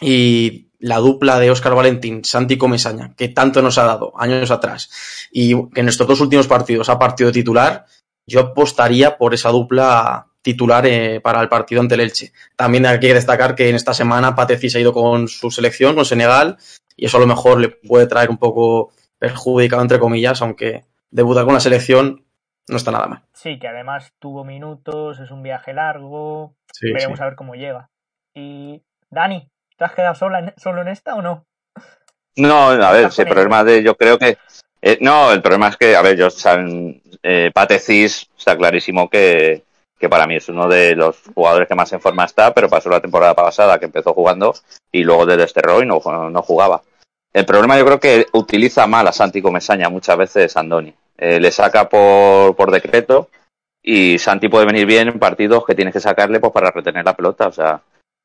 y 0.00 0.70
la 0.78 0.96
dupla 0.96 1.38
de 1.38 1.50
Óscar 1.50 1.74
Valentín, 1.74 2.24
Santi 2.24 2.56
Comesaña, 2.56 3.14
que 3.16 3.28
tanto 3.28 3.60
nos 3.60 3.76
ha 3.78 3.84
dado 3.84 4.12
años 4.16 4.50
atrás, 4.50 5.28
y 5.30 5.54
que 5.70 5.80
en 5.80 5.88
estos 5.88 6.06
dos 6.06 6.20
últimos 6.20 6.46
partidos 6.46 6.88
ha 6.88 6.98
partido 6.98 7.30
titular, 7.30 7.84
yo 8.26 8.40
apostaría 8.40 9.18
por 9.18 9.34
esa 9.34 9.50
dupla 9.50 10.26
titular 10.42 10.86
eh, 10.86 11.20
para 11.20 11.42
el 11.42 11.48
partido 11.48 11.82
ante 11.82 11.96
el 11.96 12.00
Elche. 12.00 12.32
También 12.56 12.86
hay 12.86 12.98
que 12.98 13.12
destacar 13.12 13.54
que 13.54 13.68
en 13.68 13.76
esta 13.76 13.92
semana 13.92 14.34
Pateci 14.34 14.70
se 14.70 14.78
ha 14.78 14.80
ido 14.80 14.94
con 14.94 15.28
su 15.28 15.50
selección, 15.50 15.94
con 15.94 16.06
Senegal, 16.06 16.56
y 16.96 17.06
eso 17.06 17.18
a 17.18 17.20
lo 17.20 17.26
mejor 17.26 17.60
le 17.60 17.68
puede 17.68 18.06
traer 18.06 18.30
un 18.30 18.38
poco 18.38 18.92
perjudicado, 19.18 19.82
entre 19.82 19.98
comillas, 19.98 20.40
aunque 20.40 20.84
debutar 21.10 21.44
con 21.44 21.54
la 21.54 21.60
selección 21.60 22.24
no 22.68 22.76
está 22.76 22.90
nada 22.90 23.06
mal. 23.06 23.22
Sí, 23.34 23.58
que 23.58 23.68
además 23.68 24.14
tuvo 24.18 24.44
minutos, 24.44 25.18
es 25.18 25.30
un 25.30 25.42
viaje 25.42 25.74
largo, 25.74 26.54
Sí, 26.72 26.92
veremos 26.92 27.18
sí. 27.18 27.22
a 27.22 27.26
ver 27.26 27.34
cómo 27.34 27.54
llega. 27.54 27.90
Y 28.40 28.82
Dani, 29.10 29.46
¿te 29.76 29.84
has 29.84 29.92
quedado 29.92 30.14
sola 30.14 30.38
en- 30.38 30.54
solo 30.56 30.80
en 30.80 30.88
esta 30.88 31.14
o 31.14 31.22
no? 31.22 31.44
No, 32.36 32.70
a 32.70 32.92
ver, 32.92 33.12
si 33.12 33.22
el 33.22 33.28
problema 33.28 33.64
de, 33.64 33.82
yo 33.82 33.96
creo 33.96 34.18
que, 34.18 34.38
eh, 34.80 34.98
no, 35.00 35.30
el 35.32 35.42
problema 35.42 35.68
es 35.68 35.76
que, 35.76 35.94
a 35.94 36.00
ver, 36.00 36.16
yo, 36.16 36.28
eh, 37.22 37.50
Patecis 37.52 38.30
está 38.38 38.56
clarísimo 38.56 39.10
que, 39.10 39.64
que 39.98 40.08
para 40.08 40.26
mí 40.26 40.36
es 40.36 40.48
uno 40.48 40.68
de 40.68 40.94
los 40.94 41.20
jugadores 41.34 41.68
que 41.68 41.74
más 41.74 41.92
en 41.92 42.00
forma 42.00 42.24
está, 42.24 42.54
pero 42.54 42.70
pasó 42.70 42.88
la 42.88 43.00
temporada 43.00 43.34
pasada 43.34 43.78
que 43.78 43.84
empezó 43.86 44.14
jugando 44.14 44.54
y 44.90 45.02
luego 45.04 45.26
de 45.26 45.36
desterró 45.36 45.82
y 45.82 45.86
no, 45.86 46.00
no 46.30 46.42
jugaba. 46.42 46.82
El 47.32 47.44
problema 47.44 47.78
yo 47.78 47.84
creo 47.84 48.00
que 48.00 48.26
utiliza 48.32 48.86
mal 48.86 49.06
a 49.06 49.12
Santi 49.12 49.42
Comesaña 49.42 49.88
muchas 49.90 50.16
veces 50.16 50.56
Andoni. 50.56 50.94
Eh, 51.18 51.38
le 51.38 51.50
saca 51.50 51.88
por, 51.88 52.56
por 52.56 52.70
decreto 52.70 53.28
y 53.82 54.18
Santi 54.18 54.48
puede 54.48 54.66
venir 54.66 54.86
bien 54.86 55.08
en 55.08 55.18
partidos 55.18 55.64
que 55.66 55.74
tienes 55.74 55.92
que 55.92 56.00
sacarle 56.00 56.40
pues 56.40 56.52
para 56.52 56.70
retener 56.70 57.04
la 57.04 57.14
pelota. 57.14 57.48
O 57.48 57.52
sea, 57.52 57.82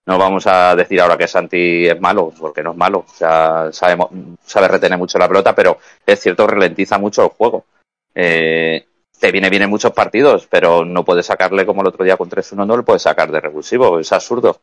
no 0.08 0.18
vamos 0.20 0.46
a 0.46 0.76
decir 0.76 1.02
ahora 1.02 1.18
que 1.18 1.28
Santi 1.28 1.88
es 1.88 2.00
malo, 2.00 2.32
porque 2.38 2.62
no 2.62 2.72
es 2.72 2.78
malo. 2.78 3.00
O 3.00 3.72
sabemos, 3.72 4.10
sabe 4.44 4.68
retener 4.68 5.00
mucho 5.00 5.18
la 5.18 5.28
pelota, 5.28 5.56
pero 5.56 5.80
es 6.06 6.20
cierto, 6.20 6.46
ralentiza 6.46 7.00
mucho 7.00 7.24
el 7.24 7.30
juego. 7.30 7.66
Eh, 8.14 8.86
te 9.20 9.32
viene 9.32 9.50
bien 9.50 9.64
en 9.64 9.70
muchos 9.70 9.94
partidos, 9.94 10.48
pero 10.48 10.86
no 10.86 11.04
puedes 11.04 11.26
sacarle 11.26 11.66
como 11.66 11.82
el 11.82 11.88
otro 11.88 12.04
día 12.04 12.18
con 12.18 12.30
3-1, 12.30 12.68
no 12.68 12.78
le 12.78 12.84
puedes 12.84 13.02
sacar 13.02 13.32
de 13.32 13.40
revulsivo, 13.40 14.00
es 14.00 14.12
absurdo. 14.12 14.60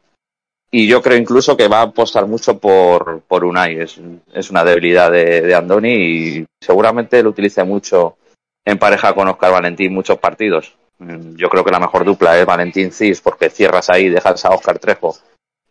Y 0.71 0.87
yo 0.87 1.03
creo 1.03 1.19
incluso 1.19 1.57
que 1.57 1.69
va 1.69 1.81
a 1.81 1.83
apostar 1.83 2.27
mucho 2.27 2.59
por, 2.59 3.23
por 3.23 3.45
Unai, 3.45 3.81
es, 3.81 4.01
es 4.33 4.51
una 4.51 4.65
debilidad 4.65 5.11
de, 5.11 5.43
de 5.43 5.55
Andoni 5.55 5.93
y 5.93 6.47
seguramente 6.61 7.23
lo 7.23 7.31
utilice 7.31 7.65
mucho 7.65 8.17
en 8.65 8.79
pareja 8.79 9.15
con 9.15 9.29
Oscar 9.29 9.53
Valentín 9.53 9.93
muchos 9.93 10.19
partidos. 10.19 10.75
Mm, 10.99 11.35
Yo 11.37 11.51
creo 11.51 11.65
que 11.65 11.73
la 11.73 11.81
mejor 11.81 12.05
dupla 12.05 12.39
es 12.39 12.47
Valentín 12.47 12.93
Cis 12.93 13.21
porque 13.21 13.51
cierras 13.51 13.91
ahí, 13.91 14.09
dejas 14.09 14.45
a 14.45 14.51
Oscar 14.51 14.79
Trejo 14.79 15.17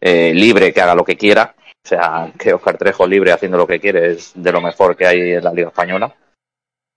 eh, 0.02 0.34
libre 0.34 0.74
que 0.74 0.82
haga 0.82 0.96
lo 0.96 1.06
que 1.06 1.16
quiera. 1.16 1.56
O 1.84 1.88
sea, 1.88 2.32
que 2.38 2.54
Oscar 2.54 2.78
Trejo 2.78 3.08
libre 3.08 3.32
haciendo 3.32 3.58
lo 3.58 3.68
que 3.68 3.80
quiere 3.80 4.12
es 4.12 4.34
de 4.36 4.52
lo 4.52 4.62
mejor 4.62 4.96
que 4.96 5.08
hay 5.08 5.34
en 5.34 5.44
la 5.44 5.54
Liga 5.54 5.70
Española. 5.70 6.14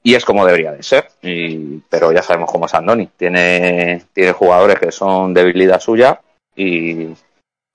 Y 0.03 0.14
es 0.14 0.25
como 0.25 0.45
debería 0.45 0.73
de 0.73 0.83
ser. 0.83 1.09
Y, 1.23 1.79
pero 1.88 2.12
ya 2.12 2.23
sabemos 2.23 2.51
cómo 2.51 2.67
es 2.67 2.75
Andoni. 2.75 3.09
Tiene, 3.17 4.03
tiene 4.12 4.33
jugadores 4.33 4.79
que 4.79 4.93
son 4.93 5.33
debilidad 5.33 5.81
suya 5.81 6.21
y, 6.55 7.09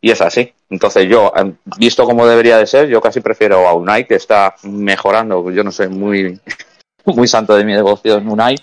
y 0.02 0.12
es 0.12 0.22
así. 0.22 0.54
Entonces 0.70 1.08
yo, 1.10 1.34
eh, 1.36 1.54
visto 1.78 2.06
como 2.06 2.28
debería 2.28 2.58
de 2.58 2.68
ser, 2.68 2.88
yo 2.88 3.02
casi 3.02 3.22
prefiero 3.22 3.68
a 3.68 3.74
Unai 3.74 4.08
que 4.08 4.15
está 4.15 4.56
mejorando. 4.63 5.50
Yo 5.52 5.63
no 5.63 5.72
soy 5.72 5.89
muy, 5.89 6.39
muy 7.06 7.28
santo 7.28 7.56
de 7.56 7.65
mi 7.65 7.74
negocio 7.74 8.18
en 8.18 8.30
Unai, 8.30 8.56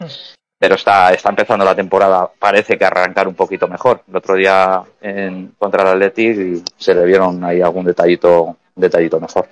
pero 0.59 0.75
está, 0.75 1.13
está 1.13 1.31
empezando 1.31 1.65
la 1.65 1.75
temporada, 1.75 2.31
parece 2.39 2.79
que 2.79 2.85
arrancar 2.85 3.29
un 3.29 3.35
poquito 3.35 3.69
mejor. 3.69 4.03
El 4.09 4.17
otro 4.17 4.35
día 4.35 4.83
en, 5.01 5.49
contra 5.59 5.83
el 5.83 5.89
Athletic 5.89 6.37
y 6.37 6.65
se 6.77 6.95
le 6.95 7.05
vieron 7.05 7.45
ahí 7.45 7.61
algún 7.61 7.85
detallito, 7.85 8.57
detallito 8.75 9.21
mejor. 9.21 9.49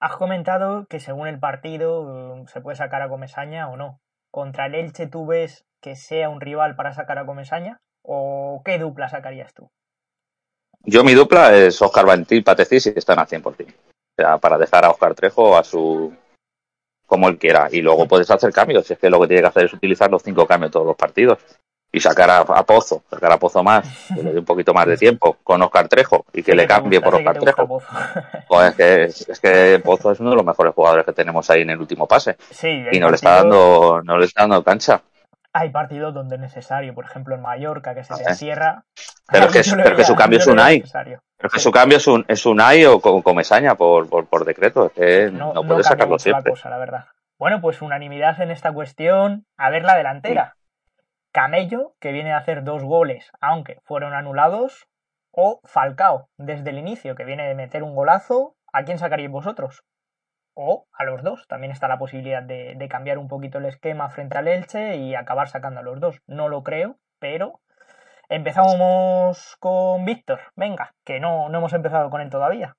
Has 0.00 0.16
comentado 0.16 0.86
que 0.86 0.98
según 0.98 1.28
el 1.28 1.38
partido 1.38 2.36
eh, 2.36 2.44
se 2.52 2.60
puede 2.60 2.76
sacar 2.76 3.02
a 3.02 3.08
Comesaña 3.08 3.68
o 3.68 3.76
no. 3.76 4.00
¿Contra 4.32 4.66
el 4.66 4.74
Elche 4.74 5.06
tú 5.06 5.26
ves 5.26 5.64
que 5.80 5.94
sea 5.94 6.28
un 6.28 6.40
rival 6.40 6.74
para 6.74 6.92
sacar 6.92 7.18
a 7.18 7.26
Comesaña? 7.26 7.80
¿O 8.02 8.62
qué 8.64 8.78
dupla 8.78 9.08
sacarías 9.08 9.54
tú? 9.54 9.70
Yo 10.84 11.04
mi 11.04 11.14
dupla 11.14 11.54
es 11.54 11.80
Oscar 11.80 12.06
Valentín 12.06 12.42
Patecis 12.42 12.86
y 12.86 12.94
están 12.96 13.20
al 13.20 13.28
100%. 13.28 13.44
O 13.44 13.54
sea, 14.16 14.38
para 14.38 14.58
dejar 14.58 14.84
a 14.84 14.90
Oscar 14.90 15.14
Trejo 15.14 15.56
a 15.56 15.62
su 15.62 16.12
como 17.12 17.28
él 17.28 17.36
quiera. 17.36 17.68
Y 17.70 17.82
luego 17.82 18.08
puedes 18.08 18.30
hacer 18.30 18.50
cambios. 18.54 18.86
Si 18.86 18.94
es 18.94 18.98
que 18.98 19.10
lo 19.10 19.20
que 19.20 19.26
tiene 19.26 19.42
que 19.42 19.48
hacer 19.48 19.66
es 19.66 19.72
utilizar 19.74 20.10
los 20.10 20.22
cinco 20.22 20.46
cambios 20.46 20.72
todos 20.72 20.86
los 20.86 20.96
partidos. 20.96 21.38
Y 21.94 22.00
sacar 22.00 22.30
a, 22.30 22.38
a 22.38 22.64
Pozo, 22.64 23.02
sacar 23.10 23.32
a 23.32 23.38
Pozo 23.38 23.62
más, 23.62 23.86
que 24.14 24.22
le 24.22 24.32
dé 24.32 24.38
un 24.38 24.46
poquito 24.46 24.72
más 24.72 24.86
de 24.86 24.96
tiempo 24.96 25.36
con 25.44 25.60
Oscar 25.60 25.88
Trejo 25.88 26.24
y 26.32 26.42
que 26.42 26.54
le 26.54 26.66
cambie 26.66 27.00
gusta, 27.00 27.10
por 27.10 27.20
Oscar 27.20 27.38
Trejo. 27.38 27.82
Pues 28.48 28.70
es 28.70 28.76
que, 28.76 29.04
es 29.32 29.40
que 29.40 29.78
Pozo 29.84 30.10
es 30.10 30.20
uno 30.20 30.30
de 30.30 30.36
los 30.36 30.44
mejores 30.46 30.72
jugadores 30.72 31.04
que 31.04 31.12
tenemos 31.12 31.50
ahí 31.50 31.60
en 31.60 31.68
el 31.68 31.78
último 31.78 32.08
pase. 32.08 32.36
sí, 32.50 32.82
Y 32.92 32.98
no 32.98 33.10
le 33.10 33.16
está 33.16 33.36
dando, 33.36 34.00
no 34.02 34.16
le 34.16 34.24
está 34.24 34.42
dando 34.44 34.64
cancha. 34.64 35.02
Hay 35.54 35.70
partidos 35.70 36.14
donde 36.14 36.36
es 36.36 36.40
necesario, 36.40 36.94
por 36.94 37.04
ejemplo 37.04 37.34
en 37.34 37.42
Mallorca, 37.42 37.94
que 37.94 38.02
se 38.04 38.14
te 38.14 38.22
Vale. 38.22 38.30
encierra. 38.30 38.84
Pero 39.30 39.48
que- 39.48 39.62
su 40.04 40.14
cambio 40.16 40.38
es 40.38 40.46
Unai. 40.46 40.78
necesario. 40.80 41.22
Pero 41.36 41.50
que 41.50 41.58
su 41.60 41.70
cambio 41.70 41.98
es 41.98 42.06
un, 42.06 42.24
es 42.28 42.46
un 42.46 42.60
AI 42.60 42.86
o 42.86 43.00
con 43.00 43.20
Comesaña 43.22 43.74
por, 43.74 44.08
por, 44.08 44.26
por 44.26 44.44
decreto. 44.44 44.86
Es 44.86 44.92
que 44.92 45.30
no, 45.30 45.48
No, 45.52 45.62
puede 45.62 45.68
cambia 45.68 45.84
sacarlo 45.84 46.14
mucho 46.14 46.28
la 46.30 46.34
siempre. 46.36 46.50
cosa, 46.52 46.70
la 46.70 46.78
verdad. 46.78 47.04
Bueno, 47.38 47.60
pues 47.60 47.82
unanimidad 47.82 48.40
en 48.40 48.50
esta 48.50 48.72
cuestión. 48.72 49.44
A 49.56 49.70
ver 49.70 49.84
la 49.84 49.96
delantera. 49.96 50.54
Camello, 51.32 51.94
que 52.00 52.12
viene 52.12 52.32
a 52.32 52.38
hacer 52.38 52.62
dos 52.62 52.82
goles, 52.84 53.30
aunque 53.40 53.78
fueron 53.84 54.14
anulados. 54.14 54.86
O 55.34 55.60
Falcao, 55.64 56.28
desde 56.36 56.70
el 56.70 56.78
inicio, 56.78 57.14
que 57.14 57.24
viene 57.24 57.48
de 57.48 57.54
meter 57.54 57.82
un 57.82 57.94
golazo. 57.94 58.54
¿A 58.72 58.84
quién 58.84 58.98
sacaríais 58.98 59.30
vosotros? 59.32 59.82
O 60.54 60.86
a 60.92 61.04
los 61.04 61.22
dos. 61.22 61.46
También 61.48 61.72
está 61.72 61.88
la 61.88 61.98
posibilidad 61.98 62.42
de, 62.42 62.86
cambiar 62.90 63.18
un 63.18 63.28
poquito 63.28 63.58
el 63.58 63.66
esquema 63.66 64.10
frente 64.10 64.38
al 64.38 64.48
Elche 64.48 64.96
y 64.96 65.14
acabar 65.14 65.48
sacando 65.48 65.80
a 65.80 65.82
los 65.82 66.00
dos. 66.00 66.16
No 66.26 66.48
lo 66.48 66.62
creo, 66.62 66.98
pero 67.18 67.60
empezamos 68.28 69.56
con 69.58 70.04
Víctor. 70.04 70.40
Venga, 70.56 70.94
que 71.04 71.20
no, 71.20 71.48
no 71.48 71.58
hemos 71.58 71.72
empezado 71.72 72.10
con 72.10 72.20
él 72.20 72.30
todavía. 72.30 72.76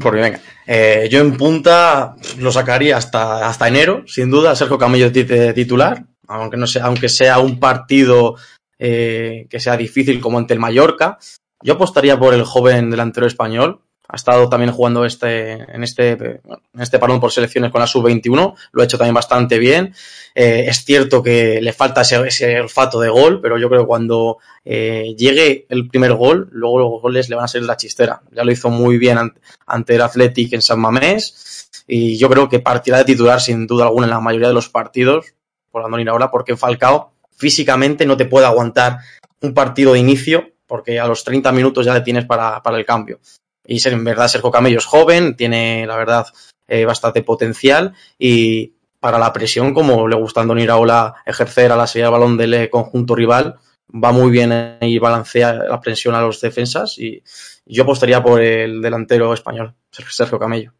Porque 0.00 0.20
venga, 0.20 0.40
eh, 0.66 1.08
yo 1.10 1.20
en 1.20 1.36
punta 1.36 2.16
lo 2.38 2.52
sacaría 2.52 2.96
hasta, 2.96 3.48
hasta 3.48 3.68
enero, 3.68 4.04
sin 4.06 4.30
duda, 4.30 4.54
Sergio 4.54 4.78
Camello 4.78 5.10
eh, 5.14 5.52
titular, 5.54 6.04
aunque 6.28 6.56
no 6.56 6.66
sea, 6.66 6.84
aunque 6.84 7.08
sea 7.08 7.38
un 7.38 7.58
partido 7.58 8.36
eh, 8.78 9.46
que 9.48 9.60
sea 9.60 9.76
difícil 9.76 10.20
como 10.20 10.38
ante 10.38 10.54
el 10.54 10.60
Mallorca. 10.60 11.18
Yo 11.62 11.74
apostaría 11.74 12.18
por 12.18 12.34
el 12.34 12.44
joven 12.44 12.90
delantero 12.90 13.26
español, 13.26 13.80
ha 14.08 14.16
estado 14.16 14.48
también 14.48 14.72
jugando 14.72 15.04
este, 15.04 15.52
en, 15.52 15.82
este, 15.82 16.10
en 16.12 16.80
este 16.80 16.98
parón 16.98 17.20
por 17.20 17.32
selecciones 17.32 17.72
con 17.72 17.80
la 17.80 17.86
sub-21, 17.86 18.54
lo 18.72 18.82
ha 18.82 18.84
hecho 18.84 18.98
también 18.98 19.14
bastante 19.14 19.58
bien. 19.58 19.94
Eh, 20.34 20.66
es 20.68 20.84
cierto 20.84 21.22
que 21.22 21.60
le 21.60 21.72
falta 21.72 22.02
ese, 22.02 22.60
olfato 22.60 23.00
de 23.00 23.08
gol, 23.08 23.40
pero 23.40 23.58
yo 23.58 23.68
creo 23.68 23.82
que 23.82 23.86
cuando 23.86 24.38
eh, 24.64 25.14
llegue 25.16 25.66
el 25.68 25.88
primer 25.88 26.14
gol, 26.14 26.48
luego 26.52 26.78
los 26.78 27.02
goles 27.02 27.28
le 27.28 27.36
van 27.36 27.46
a 27.46 27.48
ser 27.48 27.62
la 27.62 27.76
chistera. 27.76 28.22
Ya 28.32 28.44
lo 28.44 28.52
hizo 28.52 28.70
muy 28.70 28.98
bien 28.98 29.18
ante, 29.66 29.94
el 29.94 30.02
Athletic 30.02 30.52
en 30.52 30.62
San 30.62 30.80
Mamés 30.80 31.70
y 31.86 32.16
yo 32.18 32.28
creo 32.28 32.48
que 32.48 32.60
partirá 32.60 32.98
de 32.98 33.04
titular 33.04 33.40
sin 33.40 33.66
duda 33.66 33.84
alguna 33.84 34.06
en 34.06 34.10
la 34.10 34.20
mayoría 34.20 34.48
de 34.48 34.54
los 34.54 34.68
partidos 34.68 35.26
por 35.70 35.84
Andoni 35.84 36.06
ahora 36.08 36.30
porque 36.30 36.56
Falcao 36.56 37.12
físicamente 37.36 38.06
no 38.06 38.16
te 38.16 38.24
puede 38.24 38.46
aguantar 38.46 38.98
un 39.40 39.54
partido 39.54 39.92
de 39.92 40.00
inicio 40.00 40.50
porque 40.66 40.98
a 40.98 41.06
los 41.06 41.22
30 41.24 41.52
minutos 41.52 41.86
ya 41.86 41.94
le 41.94 42.00
tienes 42.00 42.24
para, 42.24 42.62
para 42.62 42.76
el 42.76 42.84
cambio. 42.84 43.20
Y 43.66 43.86
en 43.88 44.04
verdad 44.04 44.28
Sergio 44.28 44.50
Camello 44.50 44.78
es 44.78 44.86
joven, 44.86 45.36
tiene 45.36 45.86
la 45.86 45.96
verdad 45.96 46.26
eh, 46.68 46.84
bastante 46.84 47.22
potencial 47.22 47.94
y 48.18 48.74
para 49.00 49.18
la 49.18 49.32
presión, 49.32 49.74
como 49.74 50.08
le 50.08 50.16
gusta 50.16 50.40
a 50.40 50.42
Andoni 50.42 50.62
Iraola 50.62 51.14
ejercer 51.24 51.70
a 51.70 51.76
la 51.76 51.86
salida 51.86 52.06
del 52.06 52.12
balón 52.12 52.36
del 52.36 52.70
conjunto 52.70 53.14
rival, 53.14 53.56
va 53.92 54.12
muy 54.12 54.30
bien 54.30 54.78
y 54.80 54.98
balancea 54.98 55.52
la 55.52 55.80
presión 55.80 56.14
a 56.14 56.20
los 56.20 56.40
defensas 56.40 56.98
y 56.98 57.22
yo 57.66 57.82
apostaría 57.82 58.22
por 58.22 58.40
el 58.40 58.80
delantero 58.80 59.32
español, 59.32 59.74
Sergio 59.90 60.38
Camello. 60.38 60.72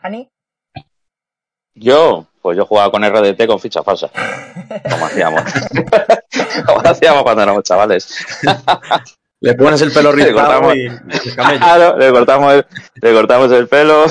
¿Ani? 0.00 0.28
Yo, 1.74 2.26
pues 2.42 2.56
yo 2.56 2.66
jugaba 2.66 2.90
con 2.90 3.02
RDT 3.04 3.46
con 3.46 3.60
ficha 3.60 3.82
falsa. 3.82 4.10
Como 4.90 5.06
hacíamos. 5.06 5.42
como 6.66 6.80
hacíamos 6.80 7.22
cuando 7.22 7.42
éramos 7.42 7.62
chavales. 7.62 8.26
Le 9.42 9.54
pones 9.54 9.82
el 9.82 9.92
pelo 9.92 10.12
rizado 10.12 10.74
y 10.74 10.88
claro, 11.34 11.98
le 11.98 12.10
cortamos 12.10 12.54
el, 12.54 12.66
le 12.94 13.12
cortamos 13.12 13.52
el 13.52 13.68
pelo. 13.68 14.06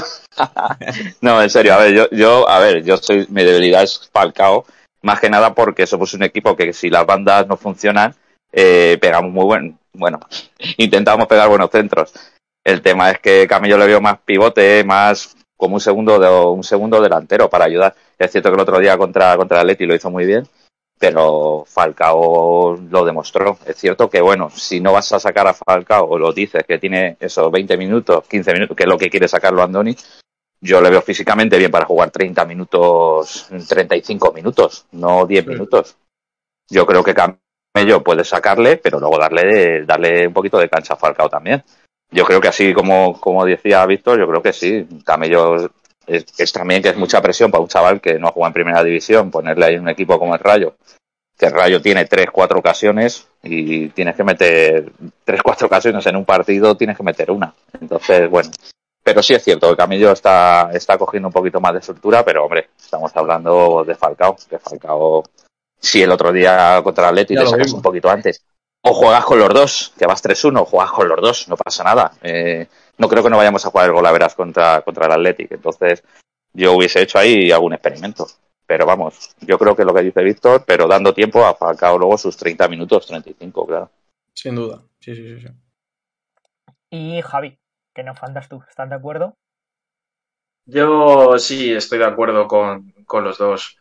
no, 1.21 1.41
en 1.41 1.49
serio, 1.49 1.73
a 1.73 1.77
ver, 1.77 1.93
yo, 1.93 2.09
yo, 2.11 2.47
a 2.47 2.59
ver, 2.59 2.83
yo 2.83 2.97
soy, 2.97 3.25
mi 3.29 3.43
debilidad 3.43 3.81
es 3.83 4.09
Falcao, 4.11 4.65
más 5.01 5.19
que 5.19 5.29
nada 5.29 5.55
porque 5.55 5.87
somos 5.87 6.13
un 6.13 6.23
equipo 6.23 6.55
que 6.55 6.73
si 6.73 6.89
las 6.89 7.05
bandas 7.05 7.47
no 7.47 7.55
funcionan, 7.55 8.13
eh, 8.51 8.97
pegamos 8.99 9.31
muy 9.31 9.45
buen, 9.45 9.79
bueno, 9.93 10.19
intentamos 10.77 11.27
pegar 11.27 11.47
buenos 11.47 11.71
centros. 11.71 12.13
El 12.63 12.81
tema 12.81 13.09
es 13.09 13.19
que 13.19 13.47
Camillo 13.47 13.77
le 13.77 13.87
vio 13.87 14.01
más 14.01 14.19
pivote, 14.19 14.83
más 14.83 15.35
como 15.55 15.75
un 15.75 15.81
segundo, 15.81 16.19
de, 16.19 16.29
un 16.29 16.63
segundo 16.63 17.01
delantero 17.01 17.49
para 17.49 17.65
ayudar. 17.65 17.95
Es 18.19 18.31
cierto 18.31 18.49
que 18.49 18.55
el 18.55 18.61
otro 18.61 18.79
día 18.79 18.97
contra, 18.97 19.37
contra 19.37 19.57
el 19.57 19.61
Atleti 19.61 19.85
lo 19.85 19.95
hizo 19.95 20.11
muy 20.11 20.25
bien, 20.25 20.45
pero 21.01 21.65
Falcao 21.67 22.77
lo 22.77 23.03
demostró. 23.03 23.57
Es 23.65 23.75
cierto 23.77 24.07
que, 24.07 24.21
bueno, 24.21 24.51
si 24.51 24.79
no 24.79 24.93
vas 24.93 25.11
a 25.11 25.19
sacar 25.19 25.47
a 25.47 25.55
Falcao 25.55 26.05
o 26.05 26.19
lo 26.19 26.31
dices 26.31 26.63
que 26.67 26.77
tiene 26.77 27.17
esos 27.19 27.51
20 27.51 27.75
minutos, 27.75 28.27
15 28.27 28.53
minutos, 28.53 28.77
que 28.77 28.83
es 28.83 28.89
lo 28.89 28.99
que 28.99 29.09
quiere 29.09 29.27
sacarlo 29.27 29.63
Andoni, 29.63 29.95
yo 30.61 30.79
le 30.79 30.91
veo 30.91 31.01
físicamente 31.01 31.57
bien 31.57 31.71
para 31.71 31.87
jugar 31.87 32.11
30 32.11 32.45
minutos, 32.45 33.47
35 33.67 34.31
minutos, 34.31 34.85
no 34.91 35.25
10 35.25 35.47
minutos. 35.47 35.97
Yo 36.69 36.85
creo 36.85 37.03
que 37.03 37.15
Camello 37.15 38.03
puede 38.03 38.23
sacarle, 38.23 38.77
pero 38.77 38.99
luego 38.99 39.17
darle, 39.17 39.83
darle 39.85 40.27
un 40.27 40.33
poquito 40.33 40.59
de 40.59 40.69
cancha 40.69 40.93
a 40.93 40.97
Falcao 40.97 41.29
también. 41.29 41.63
Yo 42.11 42.25
creo 42.25 42.39
que 42.39 42.49
así 42.49 42.75
como, 42.75 43.19
como 43.19 43.43
decía 43.43 43.83
Víctor, 43.87 44.19
yo 44.19 44.27
creo 44.27 44.43
que 44.43 44.53
sí. 44.53 44.87
Camello 45.03 45.71
es, 46.17 46.25
es, 46.37 46.51
también 46.51 46.81
que 46.81 46.89
es 46.89 46.97
mucha 46.97 47.21
presión 47.21 47.51
para 47.51 47.61
un 47.61 47.67
chaval 47.67 48.01
que 48.01 48.19
no 48.19 48.27
ha 48.27 48.31
jugado 48.31 48.49
en 48.49 48.53
primera 48.53 48.83
división, 48.83 49.31
ponerle 49.31 49.65
ahí 49.65 49.77
un 49.77 49.89
equipo 49.89 50.19
como 50.19 50.33
el 50.33 50.39
Rayo, 50.39 50.75
que 51.37 51.45
el 51.47 51.53
Rayo 51.53 51.81
tiene 51.81 52.05
tres, 52.05 52.27
cuatro 52.31 52.59
ocasiones 52.59 53.27
y 53.43 53.89
tienes 53.89 54.15
que 54.15 54.23
meter 54.23 54.91
tres, 55.23 55.41
cuatro 55.41 55.67
ocasiones 55.67 56.05
en 56.05 56.15
un 56.15 56.25
partido, 56.25 56.75
tienes 56.75 56.97
que 56.97 57.03
meter 57.03 57.31
una. 57.31 57.53
Entonces, 57.79 58.29
bueno. 58.29 58.51
Pero 59.03 59.23
sí 59.23 59.33
es 59.33 59.43
cierto, 59.43 59.71
que 59.71 59.77
Camillo 59.77 60.11
está, 60.11 60.69
está 60.73 60.95
cogiendo 60.95 61.29
un 61.29 61.33
poquito 61.33 61.59
más 61.59 61.73
de 61.73 61.79
estructura, 61.79 62.23
pero 62.23 62.45
hombre, 62.45 62.69
estamos 62.79 63.11
hablando 63.15 63.83
de 63.83 63.95
Falcao, 63.95 64.35
que 64.47 64.59
Falcao, 64.59 65.23
si 65.79 66.03
el 66.03 66.11
otro 66.11 66.31
día 66.31 66.79
contra 66.83 67.07
Atleti 67.07 67.33
te 67.33 67.47
sacas 67.47 67.73
un 67.73 67.81
poquito 67.81 68.11
antes, 68.11 68.45
o 68.83 68.93
juegas 68.93 69.25
con 69.25 69.39
los 69.39 69.49
dos, 69.49 69.93
que 69.97 70.07
vas 70.07 70.23
3-1, 70.23 70.65
juegas 70.65 70.91
con 70.91 71.07
los 71.07 71.21
dos, 71.21 71.47
no 71.47 71.55
pasa 71.55 71.83
nada. 71.83 72.11
Eh, 72.21 72.67
no 72.97 73.07
creo 73.07 73.23
que 73.23 73.29
no 73.29 73.37
vayamos 73.37 73.65
a 73.65 73.69
jugar 73.69 73.87
el 73.87 73.93
golaveras 73.93 74.35
contra, 74.35 74.81
contra 74.81 75.05
el 75.05 75.11
Athletic. 75.11 75.51
Entonces, 75.51 76.03
yo 76.53 76.73
hubiese 76.73 77.01
hecho 77.01 77.17
ahí 77.17 77.51
algún 77.51 77.73
experimento. 77.73 78.27
Pero 78.65 78.85
vamos, 78.85 79.35
yo 79.41 79.59
creo 79.59 79.75
que 79.75 79.83
lo 79.83 79.93
que 79.93 80.01
dice 80.01 80.23
Víctor, 80.23 80.63
pero 80.65 80.87
dando 80.87 81.13
tiempo 81.13 81.45
a 81.45 81.55
Falcao 81.55 81.97
luego 81.97 82.17
sus 82.17 82.37
30 82.37 82.67
minutos, 82.69 83.05
35, 83.05 83.67
claro. 83.67 83.91
Sin 84.33 84.55
duda, 84.55 84.81
sí, 84.99 85.13
sí, 85.13 85.39
sí. 85.39 85.47
sí. 85.47 85.53
Y 86.89 87.21
Javi, 87.21 87.59
¿qué 87.93 88.03
nos 88.03 88.17
faltas 88.17 88.47
tú? 88.47 88.63
¿Estás 88.69 88.89
de 88.89 88.95
acuerdo? 88.95 89.35
Yo 90.65 91.37
sí 91.37 91.73
estoy 91.73 91.99
de 91.99 92.05
acuerdo 92.05 92.47
con, 92.47 92.91
con 93.05 93.23
los 93.23 93.37
dos. 93.37 93.77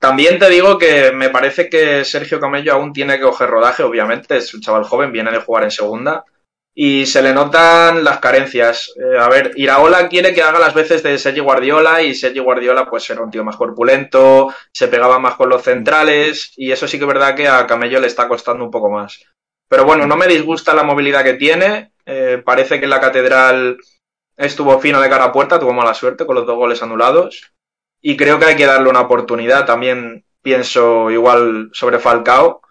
También 0.00 0.38
te 0.38 0.50
digo 0.50 0.78
que 0.78 1.12
me 1.12 1.30
parece 1.30 1.70
que 1.70 2.04
Sergio 2.04 2.40
Camello 2.40 2.72
aún 2.72 2.92
tiene 2.92 3.16
que 3.16 3.22
coger 3.22 3.48
rodaje, 3.48 3.82
obviamente, 3.82 4.36
es 4.36 4.52
un 4.52 4.60
chaval 4.60 4.84
joven, 4.84 5.12
viene 5.12 5.30
de 5.30 5.40
jugar 5.40 5.64
en 5.64 5.70
segunda 5.70 6.24
y 6.78 7.06
se 7.06 7.22
le 7.22 7.32
notan 7.32 8.04
las 8.04 8.18
carencias. 8.18 8.92
Eh, 8.96 9.18
a 9.18 9.28
ver, 9.30 9.52
Iraola 9.56 10.10
quiere 10.10 10.34
que 10.34 10.42
haga 10.42 10.58
las 10.58 10.74
veces 10.74 11.02
de 11.02 11.16
Sergi 11.16 11.40
Guardiola 11.40 12.02
y 12.02 12.14
Sergi 12.14 12.38
Guardiola 12.38 12.84
pues 12.84 13.08
era 13.08 13.22
un 13.22 13.30
tío 13.30 13.42
más 13.42 13.56
corpulento, 13.56 14.54
se 14.72 14.88
pegaba 14.88 15.18
más 15.18 15.36
con 15.36 15.48
los 15.48 15.62
centrales 15.62 16.52
y 16.54 16.70
eso 16.70 16.86
sí 16.86 16.98
que 16.98 17.04
es 17.04 17.08
verdad 17.08 17.34
que 17.34 17.48
a 17.48 17.66
Camello 17.66 17.98
le 17.98 18.08
está 18.08 18.28
costando 18.28 18.62
un 18.62 18.70
poco 18.70 18.90
más. 18.90 19.24
Pero 19.68 19.86
bueno, 19.86 20.06
no 20.06 20.16
me 20.16 20.26
disgusta 20.26 20.74
la 20.74 20.82
movilidad 20.82 21.24
que 21.24 21.34
tiene, 21.34 21.92
eh, 22.04 22.42
parece 22.44 22.78
que 22.78 22.86
la 22.86 23.00
catedral 23.00 23.78
estuvo 24.36 24.78
fino 24.78 25.00
de 25.00 25.08
cara 25.08 25.24
a 25.24 25.32
puerta, 25.32 25.58
tuvo 25.58 25.72
mala 25.72 25.94
suerte 25.94 26.26
con 26.26 26.36
los 26.36 26.46
dos 26.46 26.56
goles 26.56 26.82
anulados 26.82 27.55
y 28.00 28.16
creo 28.16 28.38
que 28.38 28.46
hay 28.46 28.56
que 28.56 28.66
darle 28.66 28.88
una 28.88 29.02
oportunidad. 29.02 29.66
También 29.66 30.24
pienso 30.42 31.10
igual 31.10 31.70
sobre 31.72 31.98
Falcao. 31.98 32.62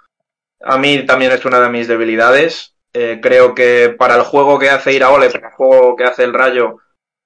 A 0.61 0.77
mí 0.77 1.05
también 1.05 1.31
es 1.31 1.45
una 1.45 1.59
de 1.59 1.69
mis 1.69 1.87
debilidades. 1.87 2.75
Eh, 2.93 3.19
creo 3.21 3.53
que 3.53 3.93
para 3.97 4.15
el 4.15 4.21
juego 4.21 4.57
que 4.57 4.69
hace 4.69 4.93
Iraole, 4.93 5.29
para 5.29 5.49
el 5.49 5.53
juego 5.53 5.95
que 5.95 6.05
hace 6.05 6.23
el 6.23 6.33
Rayo, 6.33 6.77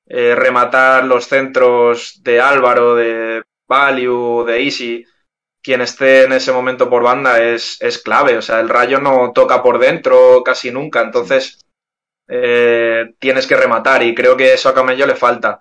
eh, 0.07 0.33
rematar 0.35 1.05
los 1.05 1.27
centros 1.27 2.21
de 2.23 2.41
Álvaro, 2.41 2.95
de 2.95 3.43
Value, 3.67 4.43
de 4.45 4.63
Easy, 4.63 5.05
quien 5.61 5.81
esté 5.81 6.23
en 6.23 6.31
ese 6.31 6.51
momento 6.51 6.89
por 6.89 7.03
banda 7.03 7.43
es, 7.43 7.77
es 7.81 7.99
clave. 7.99 8.37
O 8.37 8.41
sea, 8.41 8.59
el 8.59 8.69
Rayo 8.69 8.99
no 8.99 9.31
toca 9.33 9.61
por 9.61 9.77
dentro 9.77 10.41
casi 10.43 10.71
nunca. 10.71 11.01
Entonces, 11.01 11.63
eh, 12.27 13.13
tienes 13.19 13.47
que 13.47 13.55
rematar 13.55 14.03
y 14.03 14.15
creo 14.15 14.37
que 14.37 14.53
eso 14.53 14.69
a 14.69 14.73
Camello 14.73 15.05
le 15.05 15.15
falta. 15.15 15.59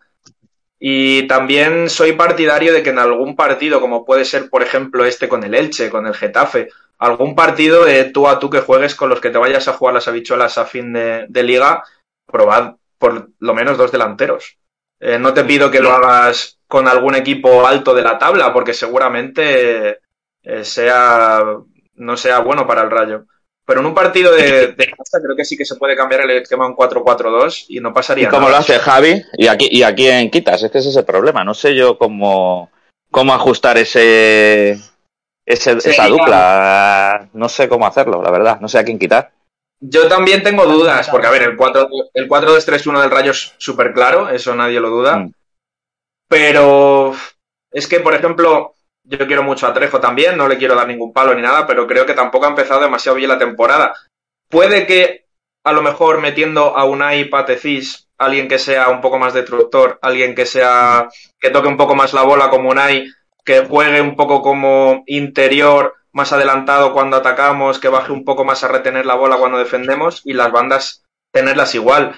Y 0.81 1.27
también 1.27 1.91
soy 1.91 2.13
partidario 2.13 2.73
de 2.73 2.83
que 2.83 2.91
en 2.91 2.99
algún 2.99 3.35
partido, 3.35 3.81
como 3.81 4.05
puede 4.05 4.25
ser, 4.25 4.49
por 4.49 4.63
ejemplo, 4.63 5.05
este 5.05 5.29
con 5.29 5.43
el 5.43 5.55
Elche, 5.55 5.91
con 5.91 6.07
el 6.07 6.15
Getafe, 6.15 6.69
algún 6.99 7.35
partido 7.35 7.85
de 7.85 8.05
tú 8.05 8.29
a 8.29 8.39
tú 8.39 8.49
que 8.51 8.61
juegues 8.61 8.95
con 8.95 9.09
los 9.09 9.21
que 9.21 9.31
te 9.31 9.39
vayas 9.39 9.69
a 9.69 9.73
jugar 9.73 9.95
las 9.95 10.09
habichuelas 10.09 10.59
a 10.59 10.65
fin 10.65 10.93
de, 10.93 11.27
de 11.29 11.43
liga, 11.43 11.83
probad 12.27 12.75
por 12.99 13.31
lo 13.39 13.55
menos 13.55 13.79
dos 13.79 13.93
delanteros. 13.93 14.59
Eh, 15.01 15.19
no 15.19 15.33
te 15.33 15.45
pido 15.45 15.71
que 15.71 15.81
lo 15.81 15.93
hagas 15.93 16.59
con 16.67 16.89
algún 16.89 17.15
equipo 17.15 17.67
alto 17.67 17.95
de 17.95 18.03
la 18.03 18.19
tabla, 18.19 18.53
porque 18.53 18.75
seguramente 18.75 20.01
eh, 20.43 20.65
sea 20.65 21.43
no 21.95 22.17
sea 22.17 22.41
bueno 22.41 22.67
para 22.67 22.83
el 22.83 22.91
Rayo. 22.91 23.27
Pero 23.69 23.81
en 23.81 23.87
un 23.87 23.95
partido 23.95 24.33
de, 24.35 24.69
de 24.69 24.87
casa 24.87 25.21
creo 25.23 25.37
que 25.37 25.45
sí 25.45 25.55
que 25.55 25.67
se 25.67 25.77
puede 25.77 25.95
cambiar 25.95 26.23
el 26.23 26.31
esquema 26.31 26.65
a 26.65 26.69
un 26.69 26.75
4-4-2 26.75 27.67
y 27.69 27.81
no 27.81 27.93
pasaría 27.93 28.25
¿Y 28.25 28.31
cómo 28.31 28.47
nada. 28.47 28.53
lo 28.53 28.57
hace 28.57 28.79
Javi? 28.79 29.23
Y 29.35 29.47
aquí, 29.47 29.69
y 29.71 29.83
aquí 29.83 30.09
en 30.09 30.31
Quitas, 30.31 30.63
es 30.63 30.71
que 30.71 30.79
ese 30.79 30.89
es 30.89 30.97
el 30.97 31.05
problema. 31.05 31.45
No 31.45 31.53
sé 31.53 31.75
yo 31.75 31.99
cómo, 31.99 32.71
cómo 33.11 33.35
ajustar 33.35 33.77
ese, 33.77 34.79
ese 35.45 35.81
Sí, 35.83 35.91
esa 35.91 36.07
claro. 36.07 36.17
dupla. 36.17 37.29
No 37.35 37.51
sé 37.51 37.69
cómo 37.69 37.87
hacerlo, 37.87 38.23
la 38.23 38.31
verdad. 38.31 38.59
No 38.59 38.69
sé 38.69 38.79
a 38.79 38.85
quién 38.85 38.99
quitar. 38.99 39.33
Yo 39.81 40.09
también 40.09 40.43
tengo 40.43 40.65
dudas, 40.65 41.11
porque 41.11 41.27
a 41.27 41.31
ver, 41.31 41.43
el 41.43 41.57
4 41.57 41.89
el 42.15 42.27
4-2-3-1 42.27 43.03
del 43.03 43.11
Rayo 43.11 43.33
es 43.33 43.53
súper 43.59 43.93
claro, 43.93 44.31
eso 44.31 44.55
nadie 44.55 44.81
lo 44.81 44.89
duda. 44.89 45.19
Mm. 45.19 45.33
Pero 46.27 47.15
es 47.71 47.87
que, 47.87 48.01
por 48.01 48.15
ejemplo, 48.15 48.75
yo 49.09 49.27
quiero 49.27 49.43
mucho 49.43 49.67
a 49.67 49.73
Trejo 49.73 50.01
también, 50.01 50.37
no 50.37 50.49
le 50.49 50.59
quiero 50.59 50.75
dar 50.75 50.87
ningún 50.87 51.13
palo 51.13 51.35
ni 51.35 51.41
nada, 51.41 51.67
pero 51.67 51.87
creo 51.87 52.05
que 52.05 52.15
tampoco 52.15 52.45
ha 52.45 52.51
empezado 52.51 52.81
demasiado 52.81 53.17
bien 53.17 53.31
la 53.31 53.39
temporada. 53.39 53.95
Puede 54.51 54.87
que 54.87 55.27
a 55.65 55.73
lo 55.73 55.83
mejor 55.83 56.21
metiendo 56.21 56.77
a 56.77 56.85
Unai 56.85 57.25
Patecís, 57.25 58.09
alguien 58.19 58.49
que 58.49 58.59
sea 58.59 58.89
un 58.91 59.01
poco 59.01 59.19
más 59.19 59.33
destructor, 59.33 59.99
alguien 60.03 60.35
que 60.35 60.45
sea 60.45 61.09
que 61.41 61.51
toque 61.51 61.69
un 61.69 61.77
poco 61.77 61.95
más 61.95 62.13
la 62.13 62.23
bola 62.23 62.51
como 62.51 62.71
Unai, 62.71 63.07
que 63.45 63.65
juegue 63.65 64.01
un 64.01 64.15
poco 64.15 64.43
como 64.43 65.05
interior, 65.07 65.95
más 66.13 66.33
adelantado 66.33 66.93
cuando 66.93 67.17
atacamos, 67.17 67.79
que 67.79 67.89
baje 67.89 68.13
un 68.13 68.25
poco 68.25 68.45
más 68.45 68.63
a 68.63 68.69
retener 68.69 69.07
la 69.07 69.15
bola 69.15 69.39
cuando 69.39 69.59
defendemos 69.59 70.21
y 70.25 70.35
las 70.35 70.53
bandas 70.53 71.05
tenerlas 71.33 71.75
igual. 71.75 72.15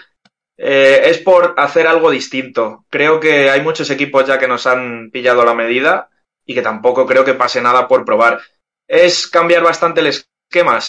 Eh, 0.57 1.03
es 1.05 1.19
por 1.19 1.55
hacer 1.57 1.87
algo 1.87 2.11
distinto. 2.11 2.85
Creo 2.91 3.21
que 3.21 3.49
hay 3.49 3.61
muchos 3.63 3.91
equipos 3.91 4.27
ya 4.27 4.39
que 4.39 4.49
nos 4.49 4.67
han 4.67 5.11
pillado 5.11 5.45
la 5.45 5.55
medida 5.55 6.11
y 6.45 6.55
que 6.55 6.63
tampoco 6.63 7.07
creo 7.07 7.25
que 7.25 7.35
pase 7.35 7.61
nada 7.61 7.87
por 7.89 8.05
probar. 8.05 8.41
¿Es 8.89 9.27
cambiar 9.27 9.63
bastante 9.63 10.01
el 10.01 10.09
esquema? 10.09 10.81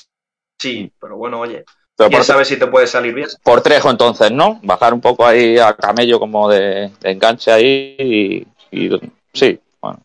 Sí, 0.60 0.92
pero 1.00 1.18
bueno, 1.18 1.40
oye. 1.40 1.64
Quién 2.10 2.24
sabe 2.24 2.46
si 2.46 2.58
te 2.58 2.66
puede 2.68 2.88
salir 2.88 3.14
bien. 3.14 3.28
por 3.44 3.62
Trejo 3.62 3.90
entonces, 3.92 4.32
¿no? 4.32 4.60
Bajar 4.64 4.94
un 4.94 5.02
poco 5.02 5.26
ahí 5.26 5.60
a 5.60 5.76
camello 5.76 6.20
como 6.20 6.50
de, 6.50 6.92
de 7.00 7.12
enganche 7.12 7.52
ahí 7.52 7.96
y, 8.00 8.48
y- 8.72 9.00
sí, 9.34 9.60
bueno. 9.80 10.00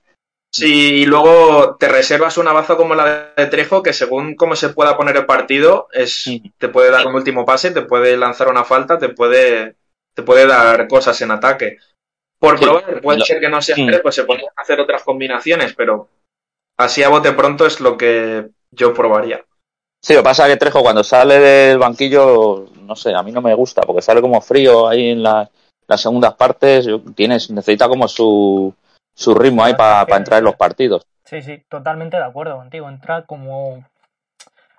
Sí, 0.50 1.02
y 1.02 1.06
luego 1.06 1.76
te 1.76 1.88
reservas 1.88 2.38
una 2.38 2.52
baza 2.52 2.76
como 2.76 2.94
la 2.94 3.32
de 3.37 3.46
Trejo, 3.46 3.82
que 3.82 3.92
según 3.92 4.37
cómo 4.37 4.56
se 4.56 4.70
pueda 4.70 4.96
poner 4.96 5.16
el 5.16 5.26
partido, 5.26 5.88
es, 5.92 6.14
Sí. 6.22 6.52
te 6.59 6.68
puede 6.68 6.90
dar 6.90 7.06
un 7.06 7.14
último 7.14 7.44
pase, 7.46 7.70
te 7.70 7.82
puede 7.82 8.16
lanzar 8.16 8.48
una 8.48 8.64
falta, 8.64 8.98
te 8.98 9.09
puede, 9.11 9.76
te 10.14 10.22
puede 10.22 10.46
dar 10.46 10.88
cosas 10.88 11.20
en 11.22 11.30
ataque. 11.30 11.78
Por 12.38 12.59
Sí. 12.59 12.64
probar, 12.64 13.01
puede 13.01 13.18
Lo- 13.18 13.25
ser 13.25 13.40
que 13.40 13.49
no 13.49 13.62
sea 13.62 13.77
Mm. 13.79 13.87
Trejo, 13.87 14.03
pues 14.03 14.14
se 14.14 14.25
podrían 14.25 14.51
hacer 14.57 14.81
otras 14.81 15.03
combinaciones, 15.03 15.75
pero 15.75 16.09
así 16.77 17.03
a 17.03 17.09
bote 17.09 17.33
pronto 17.33 17.66
es 17.66 17.81
lo 17.81 17.96
que 17.96 18.49
yo 18.70 18.92
probaría. 18.92 19.42
Sí, 20.03 20.12
lo 20.14 20.20
que 20.20 20.25
pasa 20.25 20.46
es 20.46 20.53
que 20.53 20.59
Trejo 20.59 20.83
cuando 20.83 21.03
sale 21.03 21.38
del 21.38 21.79
banquillo, 21.79 22.66
no 22.83 22.94
sé, 22.94 23.14
a 23.14 23.22
mí 23.22 23.33
no 23.33 23.40
me 23.40 23.55
gusta, 23.55 23.83
porque 23.83 24.03
sale 24.03 24.20
como 24.20 24.40
frío 24.40 24.87
ahí 24.87 25.11
en 25.11 25.22
la- 25.22 25.49
las 25.88 26.01
segundas 26.01 26.35
partes, 26.35 26.87
tienes, 27.14 27.51
necesita 27.51 27.88
como 27.88 28.07
su, 28.09 28.72
su 29.14 29.35
ritmo 29.35 29.64
ahí 29.64 29.75
para 29.75 30.03
entrar 30.16 30.38
en 30.38 30.44
los 30.44 30.57
partidos. 30.57 31.07
Sí, 31.25 31.42
sí, 31.42 31.62
totalmente 31.68 32.16
de 32.16 32.25
acuerdo 32.25 32.57
contigo. 32.57 32.88
Entra 32.88 33.22
como. 33.22 33.85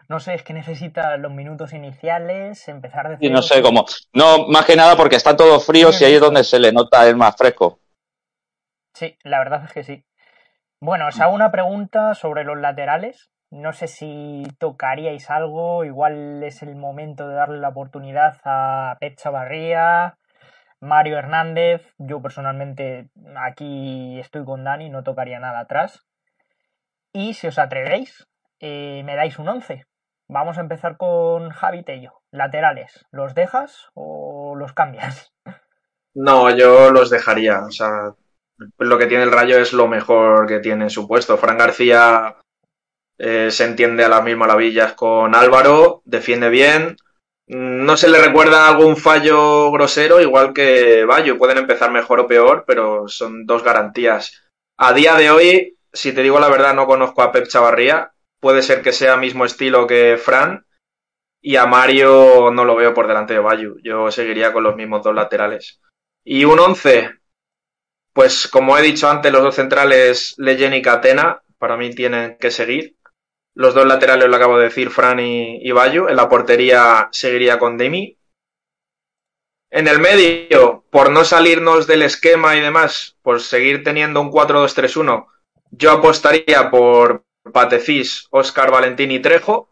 No 0.10 0.20
sé, 0.20 0.36
es 0.36 0.44
que 0.44 0.54
necesita 0.54 1.18
los 1.18 1.32
minutos 1.32 1.74
iniciales, 1.74 2.68
empezar 2.70 3.10
de 3.10 3.26
Y 3.26 3.30
no 3.30 3.42
sé, 3.42 3.62
como, 3.62 3.86
no, 4.14 4.48
más 4.48 4.66
que 4.66 4.76
nada 4.76 4.96
porque 4.96 5.18
están 5.18 5.36
todos 5.36 5.66
fríos 5.66 6.00
y 6.02 6.06
ahí 6.06 6.14
es 6.14 6.22
donde 6.22 6.46
se 6.46 6.60
le 6.60 6.72
nota 6.72 7.08
el 7.08 7.18
más 7.18 7.36
fresco. 7.36 7.80
Sí, 8.94 9.18
la 9.24 9.40
verdad 9.40 9.66
es 9.66 9.74
que 9.74 9.84
sí. 9.84 10.06
Bueno, 10.80 11.08
os 11.08 11.20
hago 11.20 11.34
una 11.34 11.52
pregunta 11.52 12.14
sobre 12.14 12.44
los 12.44 12.58
laterales. 12.58 13.32
No 13.50 13.74
sé 13.74 13.88
si 13.88 14.44
tocaríais 14.60 15.30
algo, 15.30 15.84
igual 15.84 16.44
es 16.44 16.62
el 16.62 16.76
momento 16.76 17.28
de 17.28 17.36
darle 17.36 17.60
la 17.60 17.70
oportunidad 17.70 18.38
a 18.44 18.96
Pep 19.00 19.18
Chavarría, 19.18 20.18
Mario 20.80 21.18
Hernández. 21.18 21.82
Yo 21.98 22.22
personalmente 22.22 23.10
aquí 23.36 24.20
estoy 24.20 24.46
con 24.46 24.64
Dani, 24.64 24.90
no 24.90 25.04
tocaría 25.04 25.40
nada 25.40 25.62
atrás. 25.62 26.06
Y 27.12 27.34
si 27.34 27.48
os 27.48 27.58
atrevéis, 27.58 28.28
eh, 28.60 29.02
me 29.04 29.16
dais 29.16 29.40
un 29.40 29.50
11. 29.50 29.86
Vamos 30.30 30.58
a 30.58 30.62
empezar 30.62 30.98
con 30.98 31.50
Javi 31.50 31.84
Tello. 31.84 32.22
Laterales, 32.32 33.06
¿los 33.12 33.34
dejas 33.34 33.88
o 33.94 34.56
los 34.56 34.74
cambias? 34.74 35.34
No, 36.16 36.50
yo 36.50 36.90
los 36.92 37.12
dejaría. 37.12 37.60
O 37.66 37.72
sea, 37.72 38.16
lo 38.80 38.98
que 38.98 39.06
tiene 39.06 39.24
el 39.24 39.32
Rayo 39.32 39.60
es 39.60 39.72
lo 39.72 39.88
mejor 39.88 40.48
que 40.48 40.60
tiene 40.60 40.86
en 40.86 40.90
su 40.90 41.08
puesto. 41.08 41.38
Fran 41.38 41.60
García 41.60 42.38
eh, 43.20 43.52
se 43.52 43.66
entiende 43.66 44.04
a 44.04 44.10
las 44.10 44.24
mil 44.24 44.38
maravillas 44.38 44.94
con 44.94 45.36
Álvaro, 45.36 46.02
defiende 46.06 46.50
bien. 46.50 46.98
Mm, 47.48 47.86
No 47.86 47.98
se 47.98 48.10
le 48.10 48.20
recuerda 48.20 48.68
algún 48.68 48.98
fallo 48.98 49.72
grosero, 49.72 50.20
igual 50.20 50.54
que 50.54 51.06
Bayo. 51.06 51.38
Pueden 51.38 51.60
empezar 51.60 51.92
mejor 51.92 52.22
o 52.22 52.28
peor, 52.28 52.64
pero 52.66 53.08
son 53.08 53.46
dos 53.46 53.64
garantías. 53.64 54.44
A 54.78 54.94
día 54.94 55.16
de 55.16 55.30
hoy, 55.30 55.78
si 55.94 56.14
te 56.14 56.24
digo 56.24 56.40
la 56.40 56.50
verdad, 56.50 56.74
no 56.74 56.88
conozco 56.88 57.22
a 57.22 57.32
Pep 57.32 57.48
Chavarría. 57.48 58.12
Puede 58.40 58.62
ser 58.62 58.82
que 58.82 58.92
sea 58.92 59.18
mismo 59.18 59.46
estilo 59.46 59.88
que 59.88 60.18
Fran. 60.18 60.66
Y 61.42 61.56
a 61.56 61.66
Mario 61.66 62.52
no 62.52 62.66
lo 62.66 62.76
veo 62.76 62.94
por 62.94 63.08
delante 63.08 63.34
de 63.34 63.40
Bayu. 63.40 63.78
Yo 63.84 64.12
seguiría 64.12 64.52
con 64.52 64.64
los 64.64 64.76
mismos 64.76 65.04
dos 65.04 65.16
laterales. 65.16 65.80
Y 66.24 66.46
un 66.46 66.60
11, 66.60 67.12
pues 68.14 68.48
como 68.48 68.78
he 68.78 68.82
dicho 68.82 69.10
antes, 69.10 69.32
los 69.32 69.44
dos 69.44 69.56
centrales, 69.56 70.36
Leyen 70.38 70.74
y 70.74 70.82
Catena, 70.82 71.42
para 71.58 71.78
mí 71.78 71.92
tienen 71.92 72.38
que 72.38 72.52
seguir. 72.52 72.98
Los 73.54 73.74
dos 73.74 73.86
laterales 73.86 74.28
lo 74.28 74.36
acabo 74.36 74.58
de 74.58 74.66
decir, 74.66 74.90
Fran 74.90 75.20
y, 75.20 75.58
y 75.62 75.72
Bayo. 75.72 76.10
En 76.10 76.16
la 76.16 76.30
portería 76.30 77.10
seguiría 77.12 77.60
con 77.60 77.78
Demi. 77.78 78.18
En 79.70 79.88
el 79.88 80.00
medio, 80.00 80.86
por 80.90 81.12
no 81.12 81.26
salirnos 81.26 81.88
del 81.88 82.02
esquema 82.02 82.56
y 82.56 82.62
demás, 82.62 83.18
por 83.22 83.42
seguir 83.42 83.84
teniendo 83.84 84.22
un 84.22 84.32
4-2-3-1, 84.32 85.28
yo 85.72 85.92
apostaría 85.92 86.70
por 86.72 87.27
Patefis, 87.52 88.28
Oscar 88.32 88.72
Valentín 88.72 89.12
y 89.12 89.20
Trejo. 89.20 89.70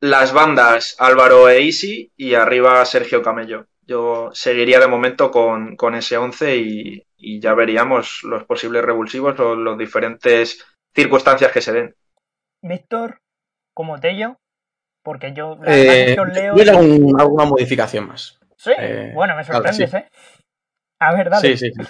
Las 0.00 0.32
bandas, 0.32 0.96
Álvaro 0.98 1.48
e 1.50 1.60
Isi 1.60 2.10
y 2.16 2.34
arriba 2.34 2.84
Sergio 2.86 3.22
Camello. 3.22 3.66
Yo 3.82 4.30
seguiría 4.32 4.78
de 4.80 4.86
momento 4.86 5.30
con, 5.30 5.76
con 5.76 5.94
ese 5.94 6.16
11 6.16 6.56
y, 6.56 7.02
y 7.16 7.40
ya 7.40 7.54
veríamos 7.54 8.22
los 8.22 8.44
posibles 8.44 8.82
revulsivos 8.84 9.38
o 9.40 9.56
las 9.56 9.76
diferentes 9.76 10.64
circunstancias 10.94 11.52
que 11.52 11.60
se 11.60 11.72
den. 11.72 11.94
Víctor, 12.62 13.18
como 13.74 13.98
Tello, 14.00 14.36
porque 15.02 15.32
yo 15.34 15.56
la 15.60 15.76
Eh, 15.76 16.04
es 16.10 16.14
que 16.14 16.20
os 16.20 16.28
leo. 16.28 16.56
yo 16.56 16.78
alguna 17.18 17.44
modificación 17.44 18.08
más. 18.08 18.38
Sí, 18.56 18.72
eh, 18.78 19.12
bueno, 19.14 19.34
me 19.36 19.44
claro, 19.44 19.64
sorprendes, 19.64 19.90
sí. 19.90 19.96
¿eh? 19.96 20.08
A 21.00 21.14
ver, 21.14 21.30
dale. 21.30 21.56
Sí, 21.56 21.56
sí, 21.56 21.72
sí. 21.72 21.82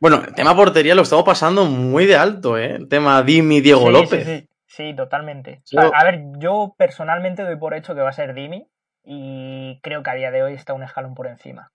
Bueno, 0.00 0.22
el 0.26 0.34
tema 0.34 0.56
portería 0.56 0.94
lo 0.94 1.02
estamos 1.02 1.24
pasando 1.24 1.66
muy 1.66 2.06
de 2.06 2.16
alto, 2.16 2.56
¿eh? 2.56 2.74
El 2.76 2.88
tema 2.88 3.22
Dimi, 3.22 3.60
Diego 3.60 3.86
Sí, 3.86 3.92
López. 3.92 4.26
Sí, 4.26 4.38
sí, 4.40 4.48
sí, 4.66 4.96
totalmente. 4.96 5.62
Yo- 5.70 5.94
A, 5.94 6.04
ver, 6.04 6.22
yo 6.38 6.74
personalmente 6.78 7.42
doy 7.42 7.56
por 7.56 7.74
hecho 7.74 7.94
que 7.94 8.00
va 8.00 8.08
a 8.08 8.12
ser 8.14 8.32
Dimi 8.34 8.66
y 9.04 9.78
creo 9.82 10.02
que 10.02 10.10
a 10.10 10.14
día 10.14 10.30
de 10.30 10.42
hoy 10.42 10.54
está 10.54 10.72
un 10.72 10.82
escalón 10.82 11.14
por 11.14 11.26
encima. 11.26 11.70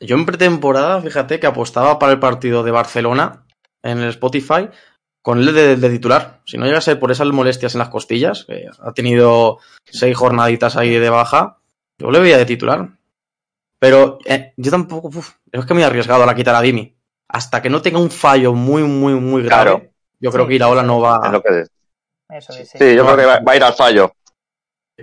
Yo 0.00 0.16
en 0.16 0.26
pretemporada, 0.26 1.00
fíjate 1.00 1.40
que 1.40 1.46
apostaba 1.46 1.98
para 1.98 2.12
el 2.12 2.20
partido 2.20 2.62
de 2.62 2.70
Barcelona 2.70 3.46
en 3.82 3.98
el 3.98 4.10
Spotify 4.10 4.68
con 5.22 5.38
él 5.38 5.54
de, 5.54 5.76
de 5.76 5.90
titular. 5.90 6.40
Si 6.44 6.58
no 6.58 6.66
llega 6.66 6.78
a 6.78 6.82
ser 6.82 7.00
por 7.00 7.10
esas 7.10 7.26
molestias 7.28 7.74
en 7.74 7.78
las 7.78 7.88
costillas, 7.88 8.44
que 8.44 8.66
ha 8.80 8.92
tenido 8.92 9.58
seis 9.84 10.14
jornaditas 10.16 10.76
ahí 10.76 10.90
de 10.90 11.08
baja, 11.10 11.58
yo 11.98 12.10
le 12.10 12.20
veía 12.20 12.36
de 12.36 12.44
titular. 12.44 12.90
Pero 13.86 14.18
eh, 14.24 14.52
yo 14.56 14.70
tampoco, 14.72 15.06
uf, 15.08 15.34
es 15.52 15.64
que 15.64 15.72
me 15.74 15.82
he 15.82 15.84
arriesgado 15.84 16.24
a 16.24 16.26
la 16.26 16.34
quitar 16.34 16.56
a 16.56 16.60
Dimi. 16.60 16.92
Hasta 17.28 17.62
que 17.62 17.70
no 17.70 17.80
tenga 17.80 18.00
un 18.00 18.10
fallo 18.10 18.52
muy, 18.52 18.82
muy, 18.82 19.14
muy 19.14 19.44
grave, 19.44 19.62
Claro. 19.70 19.82
yo 20.18 20.32
creo 20.32 20.44
Sí, 20.44 20.48
que 20.48 20.54
Iraola 20.56 20.82
no 20.82 20.96
Es 20.96 21.02
va. 21.04 21.28
lo 21.30 21.40
que 21.40 21.64
Eso 22.30 22.52
es, 22.52 22.68
sí. 22.68 22.78
Sí, 22.78 22.96
yo 22.96 23.04
creo 23.04 23.16
que 23.16 23.24
va, 23.26 23.38
va 23.46 23.52
a 23.52 23.56
ir 23.56 23.62
al 23.62 23.74
fallo. 23.74 24.10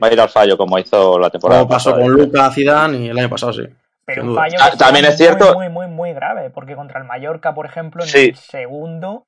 Va 0.04 0.08
a 0.08 0.12
ir 0.14 0.20
al 0.20 0.28
fallo 0.28 0.58
como 0.58 0.78
hizo 0.80 1.18
la 1.18 1.30
temporada 1.30 1.62
Como 1.62 1.70
pasó 1.72 1.92
pasada. 1.92 2.04
con 2.06 2.14
Luca, 2.14 2.52
Zidane 2.52 2.98
y 2.98 3.08
el 3.08 3.18
año 3.18 3.30
pasado, 3.30 3.54
sí. 3.54 3.64
Pero 4.06 4.24
un 4.24 4.36
fallo 4.36 4.58
Ah, 4.60 4.72
también 4.78 5.06
es 5.06 5.16
cierto- 5.16 5.54
Muy, 5.54 5.70
muy, 5.70 5.86
muy, 5.88 5.96
muy 5.96 6.14
grave, 6.14 6.50
porque 6.50 6.76
contra 6.76 7.00
el 7.00 7.06
Mallorca, 7.08 7.54
por 7.54 7.66
ejemplo, 7.66 8.04
en 8.04 8.10
Sí. 8.10 8.30
el 8.32 8.36
segundo 8.36 9.28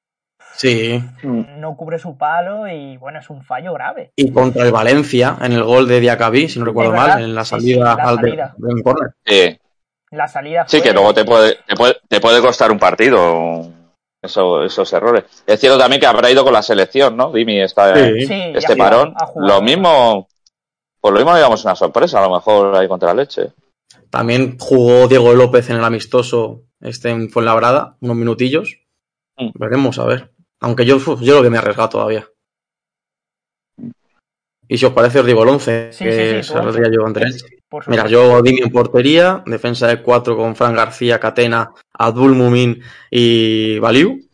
Sí. 0.57 1.03
No 1.23 1.75
cubre 1.75 1.99
su 1.99 2.17
palo 2.17 2.67
y 2.67 2.97
bueno, 2.97 3.19
es 3.19 3.29
un 3.29 3.43
fallo 3.43 3.73
grave. 3.73 4.11
Y 4.15 4.31
contra 4.31 4.63
el 4.65 4.71
Valencia, 4.71 5.37
en 5.41 5.51
el 5.53 5.63
gol 5.63 5.87
de 5.87 5.99
Diacabí, 5.99 6.47
si 6.49 6.59
no 6.59 6.65
recuerdo 6.65 6.93
mal, 6.93 7.21
en 7.21 7.35
la 7.35 7.43
Sí, 7.45 7.55
sí, 7.55 7.61
salida 7.73 7.95
la 7.95 8.03
al 8.03 8.15
de- 8.17 8.21
salida. 8.29 8.55
del 8.57 8.83
córner. 8.83 9.11
Sí, 9.25 9.59
La 10.11 10.27
salida 10.27 10.65
sí, 10.67 10.81
que 10.81 10.93
luego 10.93 11.13
te 11.13 11.25
puede, 11.25 11.57
te 11.67 11.75
puede, 11.75 11.97
te 12.07 12.21
puede 12.21 12.39
costar 12.41 12.71
un 12.71 12.79
partido 12.79 13.67
eso- 14.21 14.63
esos 14.63 14.91
errores. 14.93 15.25
Es 15.45 15.59
cierto 15.59 15.77
también 15.77 15.99
que 15.99 16.07
habrá 16.07 16.31
ido 16.31 16.43
con 16.43 16.53
la 16.53 16.61
selección, 16.61 17.17
¿no? 17.17 17.31
Dimi 17.31 17.59
está 17.61 17.93
Sí. 17.95 18.25
Este 18.55 18.75
parón. 18.77 19.13
Lo 19.35 19.61
mismo, 19.61 20.27
pues 21.01 21.13
lo 21.13 21.19
mismo 21.19 21.35
digamos 21.35 21.63
una 21.65 21.75
sorpresa, 21.75 22.19
a 22.19 22.27
lo 22.27 22.33
mejor 22.35 22.75
ahí 22.75 22.87
contra 22.87 23.09
la 23.13 23.21
leche. 23.21 23.51
También 24.09 24.57
jugó 24.57 25.07
Diego 25.07 25.33
López 25.33 25.69
en 25.69 25.77
el 25.77 25.83
amistoso 25.83 26.61
este 26.79 27.09
en 27.09 27.29
Fuenlabrada, 27.29 27.97
unos 27.99 28.15
minutillos. 28.15 28.79
Mm. 29.37 29.49
Veremos, 29.55 29.99
a 29.99 30.05
ver. 30.05 30.31
Aunque 30.65 30.83
yo, 30.83 30.97
yo 30.97 31.35
lo 31.35 31.43
que 31.43 31.51
me 31.51 31.57
he 31.57 31.59
arriesgado 31.59 31.89
todavía. 31.89 32.27
Y 34.67 34.79
si 34.79 34.85
os 34.87 34.93
parece, 34.93 35.19
os 35.19 35.25
digo 35.27 35.43
el 35.43 35.49
11, 35.49 35.93
Sí, 35.93 36.03
que 36.03 36.41
sí, 36.41 36.51
saldría 36.51 36.89
yo 36.91 37.05
Mira, 37.85 38.07
yo 38.07 38.41
Dimi 38.41 38.61
en 38.63 38.71
portería, 38.71 39.43
defensa 39.45 39.87
de 39.87 40.01
4 40.01 40.35
con 40.35 40.55
Fran 40.55 40.73
García, 40.73 41.19
Catena, 41.19 41.71
Abdul 41.93 42.33
Mumin 42.33 42.81
y 43.11 43.77
Baliu. 43.77 44.27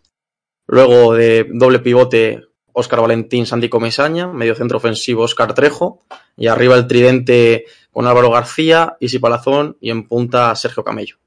Luego 0.67 1.15
de 1.15 1.49
doble 1.51 1.79
pivote, 1.79 2.45
Óscar 2.71 3.01
Valentín, 3.01 3.45
Santi 3.45 3.67
Comesaña, 3.67 4.27
medio 4.27 4.55
centro 4.55 4.77
ofensivo, 4.77 5.23
Óscar 5.23 5.53
Trejo. 5.53 6.05
Y 6.37 6.47
arriba 6.47 6.75
el 6.75 6.87
tridente 6.87 7.65
con 7.91 8.07
Álvaro 8.07 8.31
García, 8.31 8.95
Isi 9.01 9.19
Palazón 9.19 9.75
y 9.81 9.89
en 9.89 10.07
punta 10.07 10.55
Sergio 10.55 10.85
Camello. 10.85 11.17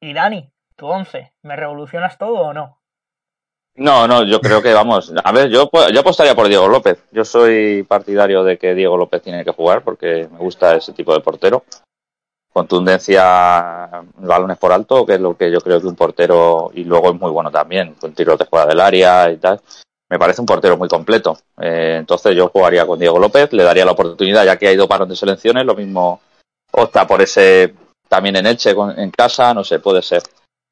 Y 0.00 0.14
Dani, 0.14 0.50
tu 0.74 0.86
11, 0.86 1.34
¿me 1.42 1.54
revolucionas 1.54 2.16
todo 2.16 2.36
o 2.36 2.54
no? 2.54 2.81
No, 3.74 4.06
no, 4.06 4.24
yo 4.24 4.40
creo 4.40 4.60
que 4.60 4.72
vamos. 4.72 5.12
A 5.24 5.32
ver, 5.32 5.48
yo, 5.48 5.70
yo 5.92 6.00
apostaría 6.00 6.34
por 6.34 6.48
Diego 6.48 6.68
López. 6.68 6.98
Yo 7.10 7.24
soy 7.24 7.82
partidario 7.84 8.44
de 8.44 8.58
que 8.58 8.74
Diego 8.74 8.96
López 8.96 9.22
tiene 9.22 9.44
que 9.44 9.52
jugar 9.52 9.82
porque 9.82 10.28
me 10.30 10.38
gusta 10.38 10.76
ese 10.76 10.92
tipo 10.92 11.14
de 11.14 11.20
portero. 11.20 11.64
Contundencia, 12.52 13.88
balones 14.16 14.58
por 14.58 14.72
alto, 14.72 15.06
que 15.06 15.14
es 15.14 15.20
lo 15.20 15.34
que 15.38 15.50
yo 15.50 15.60
creo 15.60 15.80
que 15.80 15.86
un 15.86 15.96
portero, 15.96 16.70
y 16.74 16.84
luego 16.84 17.08
es 17.08 17.18
muy 17.18 17.30
bueno 17.30 17.50
también, 17.50 17.94
con 17.94 18.12
tiros 18.12 18.38
de 18.38 18.44
fuera 18.44 18.66
del 18.66 18.80
área 18.80 19.30
y 19.30 19.38
tal. 19.38 19.58
Me 20.10 20.18
parece 20.18 20.42
un 20.42 20.46
portero 20.46 20.76
muy 20.76 20.88
completo. 20.88 21.38
Eh, 21.58 21.96
entonces 21.98 22.36
yo 22.36 22.48
jugaría 22.48 22.86
con 22.86 22.98
Diego 22.98 23.18
López, 23.18 23.54
le 23.54 23.62
daría 23.62 23.86
la 23.86 23.92
oportunidad, 23.92 24.44
ya 24.44 24.58
que 24.58 24.68
ha 24.68 24.72
ido 24.72 24.86
parón 24.86 25.08
de 25.08 25.16
selecciones, 25.16 25.64
lo 25.64 25.74
mismo 25.74 26.20
opta 26.72 27.06
por 27.06 27.22
ese 27.22 27.74
también 28.06 28.36
en 28.36 28.44
Elche, 28.44 28.74
en 28.98 29.10
casa, 29.10 29.54
no 29.54 29.64
sé, 29.64 29.78
puede 29.78 30.02
ser. 30.02 30.22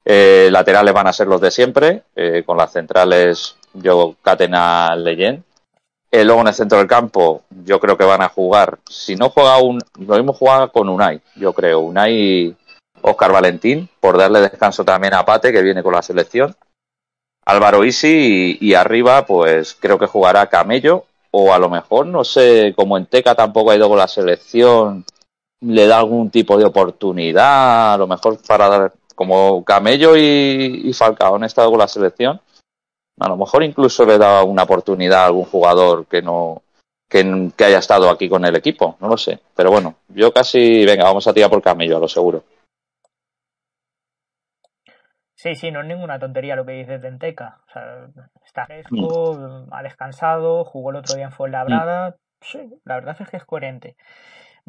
Eh, 0.05 0.49
laterales 0.51 0.95
van 0.95 1.07
a 1.07 1.13
ser 1.13 1.27
los 1.27 1.41
de 1.41 1.51
siempre, 1.51 2.05
eh, 2.17 2.43
con 2.45 2.57
las 2.57 2.73
centrales 2.73 3.57
yo 3.75 4.17
Catena 4.23 4.97
Leyen 4.97 5.45
Eh, 6.11 6.25
luego 6.25 6.41
en 6.41 6.49
el 6.49 6.55
centro 6.55 6.79
del 6.79 6.89
campo, 6.89 7.43
yo 7.65 7.79
creo 7.81 7.97
que 7.97 8.05
van 8.05 8.23
a 8.23 8.29
jugar. 8.29 8.79
Si 8.89 9.15
no 9.17 9.31
juega 9.31 9.59
un. 9.59 9.79
Lo 9.99 10.17
mismo 10.17 10.33
juega 10.33 10.69
con 10.69 10.89
Unai, 10.89 11.21
yo 11.37 11.53
creo. 11.53 11.81
Unai 11.81 12.57
Oscar 13.03 13.33
Valentín, 13.33 13.89
por 14.01 14.19
darle 14.19 14.41
descanso 14.41 14.85
también 14.85 15.15
a 15.15 15.25
Pate, 15.25 15.53
que 15.53 15.63
viene 15.63 15.83
con 15.83 15.95
la 15.95 16.03
selección. 16.03 16.55
Álvaro 17.47 17.85
Isi 17.85 18.59
y, 18.61 18.71
y 18.71 18.75
arriba, 18.75 19.27
pues 19.27 19.77
creo 19.79 19.99
que 19.99 20.07
jugará 20.07 20.49
Camello. 20.49 21.07
O 21.33 21.53
a 21.55 21.59
lo 21.61 21.71
mejor, 21.71 22.07
no 22.07 22.25
sé, 22.25 22.73
como 22.77 22.99
en 22.99 23.07
Teca 23.07 23.35
tampoco 23.37 23.71
ha 23.71 23.77
ido 23.77 23.89
con 23.89 23.99
la 23.99 24.09
selección, 24.09 25.05
le 25.61 25.87
da 25.87 25.99
algún 25.99 26.31
tipo 26.31 26.59
de 26.59 26.65
oportunidad, 26.65 27.95
a 27.95 27.99
lo 27.99 28.07
mejor 28.09 28.39
para 28.47 28.69
dar. 28.69 28.93
Como 29.21 29.63
Camello 29.67 30.17
y, 30.17 30.81
y 30.83 30.95
Falcao 30.95 31.37
han 31.37 31.45
estado 31.45 31.69
con 31.69 31.79
la 31.79 31.87
selección, 31.87 32.41
a 33.21 33.29
lo 33.29 33.37
mejor 33.37 33.63
incluso 33.63 34.07
le 34.07 34.17
da 34.17 34.43
una 34.45 34.63
oportunidad 34.63 35.25
a 35.25 35.27
algún 35.27 35.45
jugador 35.45 36.07
que 36.07 36.23
no 36.23 36.63
que, 37.07 37.51
que, 37.55 37.65
haya 37.65 37.81
estado 37.81 38.09
aquí 38.09 38.31
con 38.31 38.47
el 38.47 38.57
equipo, 38.57 38.97
no 38.99 39.09
lo 39.09 39.19
sé. 39.19 39.39
Pero 39.55 39.71
bueno, 39.71 39.97
yo 40.09 40.33
casi, 40.33 40.87
venga, 40.87 41.05
vamos 41.05 41.27
a 41.27 41.35
tirar 41.35 41.51
por 41.51 41.61
Camello, 41.61 41.99
a 41.99 42.01
lo 42.01 42.09
seguro. 42.09 42.45
Sí, 45.35 45.55
sí, 45.55 45.71
no 45.71 45.83
es 45.83 45.87
ninguna 45.87 46.19
tontería 46.19 46.57
lo 46.57 46.65
que 46.65 46.73
dices 46.73 47.03
de 47.03 47.09
Enteca. 47.09 47.61
O 47.69 47.73
sea, 47.73 48.07
está 48.43 48.65
fresco, 48.65 49.35
mm. 49.35 49.75
ha 49.75 49.83
descansado, 49.83 50.65
jugó 50.65 50.93
el 50.93 50.97
otro 50.97 51.15
día 51.15 51.27
en 51.27 51.33
Fuenlabrada. 51.33 52.13
Mm. 52.13 52.15
Sí, 52.41 52.59
la 52.87 52.95
verdad 52.95 53.17
es 53.21 53.29
que 53.29 53.37
es 53.37 53.45
coherente. 53.45 53.97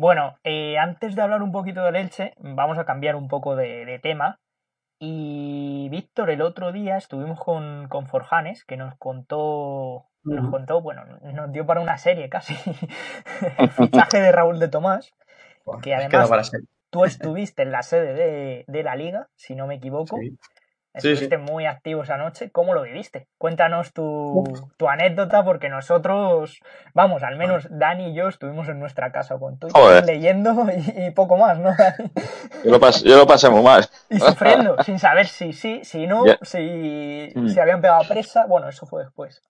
Bueno, 0.01 0.39
eh, 0.43 0.79
antes 0.79 1.15
de 1.15 1.21
hablar 1.21 1.43
un 1.43 1.51
poquito 1.51 1.83
del 1.83 1.95
Elche, 1.95 2.33
vamos 2.39 2.79
a 2.79 2.85
cambiar 2.85 3.15
un 3.15 3.27
poco 3.27 3.55
de, 3.55 3.85
de 3.85 3.99
tema 3.99 4.39
y 4.97 5.89
Víctor, 5.91 6.31
el 6.31 6.41
otro 6.41 6.71
día 6.71 6.97
estuvimos 6.97 7.39
con, 7.39 7.87
con 7.87 8.07
Forjanes, 8.07 8.65
que 8.65 8.77
nos 8.77 8.97
contó, 8.97 10.07
nos 10.23 10.49
contó, 10.49 10.81
bueno, 10.81 11.05
nos 11.05 11.51
dio 11.51 11.67
para 11.67 11.81
una 11.81 11.99
serie 11.99 12.29
casi, 12.29 12.55
el 13.59 13.69
fichaje 13.69 14.19
de 14.19 14.31
Raúl 14.31 14.57
de 14.57 14.69
Tomás, 14.69 15.13
que 15.83 15.93
además 15.93 16.51
tú 16.89 17.05
estuviste 17.05 17.61
en 17.61 17.71
la 17.71 17.83
sede 17.83 18.15
de, 18.15 18.65
de, 18.65 18.83
la 18.83 18.95
liga, 18.95 19.29
si 19.35 19.53
no 19.53 19.67
me 19.67 19.75
equivoco. 19.75 20.17
Sí. 20.17 20.35
Estuviste 20.93 21.37
sí, 21.37 21.45
sí. 21.45 21.51
muy 21.51 21.65
activo 21.65 22.03
esa 22.03 22.17
noche. 22.17 22.51
¿Cómo 22.51 22.73
lo 22.73 22.81
viviste? 22.81 23.27
Cuéntanos 23.37 23.93
tu, 23.93 24.43
tu, 24.75 24.89
anécdota, 24.89 25.45
porque 25.45 25.69
nosotros, 25.69 26.59
vamos, 26.93 27.23
al 27.23 27.37
menos 27.37 27.67
Dani 27.69 28.09
y 28.09 28.13
yo 28.13 28.27
estuvimos 28.27 28.67
en 28.67 28.79
nuestra 28.79 29.13
casa 29.13 29.37
con 29.39 29.57
tú 29.57 29.69
leyendo 30.05 30.67
y, 30.97 31.05
y, 31.05 31.11
poco 31.11 31.37
más, 31.37 31.57
¿no? 31.59 31.73
Yo 32.65 32.71
lo, 32.71 32.79
pasé, 32.79 33.07
yo 33.07 33.15
lo 33.15 33.25
pasé 33.25 33.49
muy 33.49 33.63
mal. 33.63 33.87
Y 34.09 34.19
sufriendo, 34.19 34.75
sin 34.83 34.99
saber 34.99 35.27
si 35.27 35.53
sí, 35.53 35.79
si 35.83 36.07
no, 36.07 36.25
yeah. 36.25 36.37
si, 36.41 37.31
mm. 37.35 37.47
si 37.47 37.59
habían 37.59 37.79
pegado 37.79 38.03
presa. 38.09 38.45
Bueno, 38.45 38.67
eso 38.67 38.85
fue 38.85 39.03
después. 39.03 39.41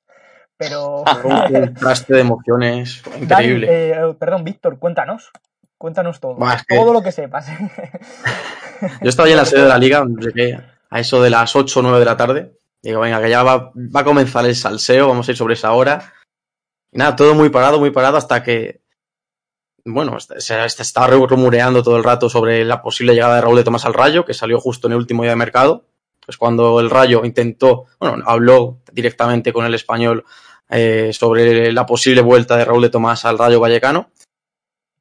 Pero. 0.58 1.04
Un 1.24 1.74
traste 1.74 2.14
de 2.14 2.22
emociones 2.22 3.04
increíble. 3.20 3.66
Dani, 3.66 4.12
eh, 4.12 4.16
perdón, 4.20 4.44
Víctor, 4.44 4.78
cuéntanos. 4.78 5.32
Cuéntanos 5.80 6.20
todo. 6.20 6.36
Bah, 6.36 6.62
todo 6.70 6.86
que... 6.86 6.94
lo 6.94 7.02
que 7.02 7.12
sepas. 7.12 7.48
yo 9.02 9.10
estaba 9.10 9.26
ahí 9.26 9.32
en 9.32 9.40
la 9.40 9.46
sede 9.46 9.64
de 9.64 9.70
la 9.70 9.80
liga, 9.80 10.06
qué 10.36 10.62
a 10.92 11.00
eso 11.00 11.22
de 11.22 11.30
las 11.30 11.56
8 11.56 11.80
o 11.80 11.82
9 11.82 12.00
de 12.00 12.06
la 12.06 12.18
tarde. 12.18 12.60
Digo, 12.84 13.00
venga, 13.00 13.22
que 13.22 13.30
ya 13.30 13.44
va, 13.44 13.72
va, 13.76 14.00
a 14.02 14.04
comenzar 14.04 14.46
el 14.46 14.56
salseo, 14.56 15.08
vamos 15.08 15.28
a 15.28 15.32
ir 15.32 15.38
sobre 15.38 15.54
esa 15.54 15.72
hora. 15.72 16.14
Y 16.92 16.98
nada, 16.98 17.16
todo 17.16 17.34
muy 17.34 17.50
parado, 17.50 17.80
muy 17.80 17.92
parado 17.92 18.18
hasta 18.18 18.44
que, 18.44 18.82
bueno, 19.86 20.20
se, 20.20 20.40
se 20.42 20.82
estaba 20.82 21.08
rumoreando 21.08 21.82
todo 21.82 21.96
el 21.98 22.04
rato 22.04 22.30
sobre 22.30 22.66
la 22.66 22.82
posible 22.82 23.14
llegada 23.14 23.36
de 23.36 23.42
Raúl 23.42 23.58
de 23.58 23.64
Tomás 23.64 23.86
al 23.86 23.94
Rayo, 23.94 24.26
que 24.26 24.34
salió 24.34 24.60
justo 24.60 24.88
en 24.88 24.94
el 24.94 25.00
último 25.00 25.24
día 25.24 25.32
de 25.32 25.38
mercado. 25.38 25.86
Pues 26.26 26.38
cuando 26.38 26.80
el 26.80 26.90
Rayo 26.90 27.24
intentó, 27.24 27.86
bueno, 28.00 28.24
habló 28.26 28.80
directamente 28.92 29.54
con 29.54 29.66
el 29.66 29.74
español 29.74 30.26
eh, 30.70 31.12
sobre 31.14 31.72
la 31.72 31.86
posible 31.86 32.22
vuelta 32.22 32.58
de 32.58 32.66
Raúl 32.66 32.82
de 32.82 32.90
Tomás 32.90 33.26
al 33.26 33.38
Rayo 33.38 33.60
Vallecano. 33.60 34.12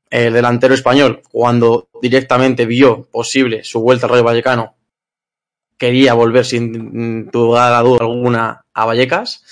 El 0.08 0.32
delantero 0.32 0.74
español, 0.74 1.22
cuando 1.30 1.88
directamente 2.00 2.66
vio 2.66 3.08
posible 3.10 3.64
su 3.64 3.80
vuelta 3.80 4.06
al 4.06 4.12
Rayo 4.12 4.24
Vallecano, 4.24 4.76
quería 5.80 6.12
volver 6.12 6.44
sin 6.44 7.30
duda 7.30 7.78
alguna 7.78 8.60
a 8.74 8.84
Vallecas 8.84 9.42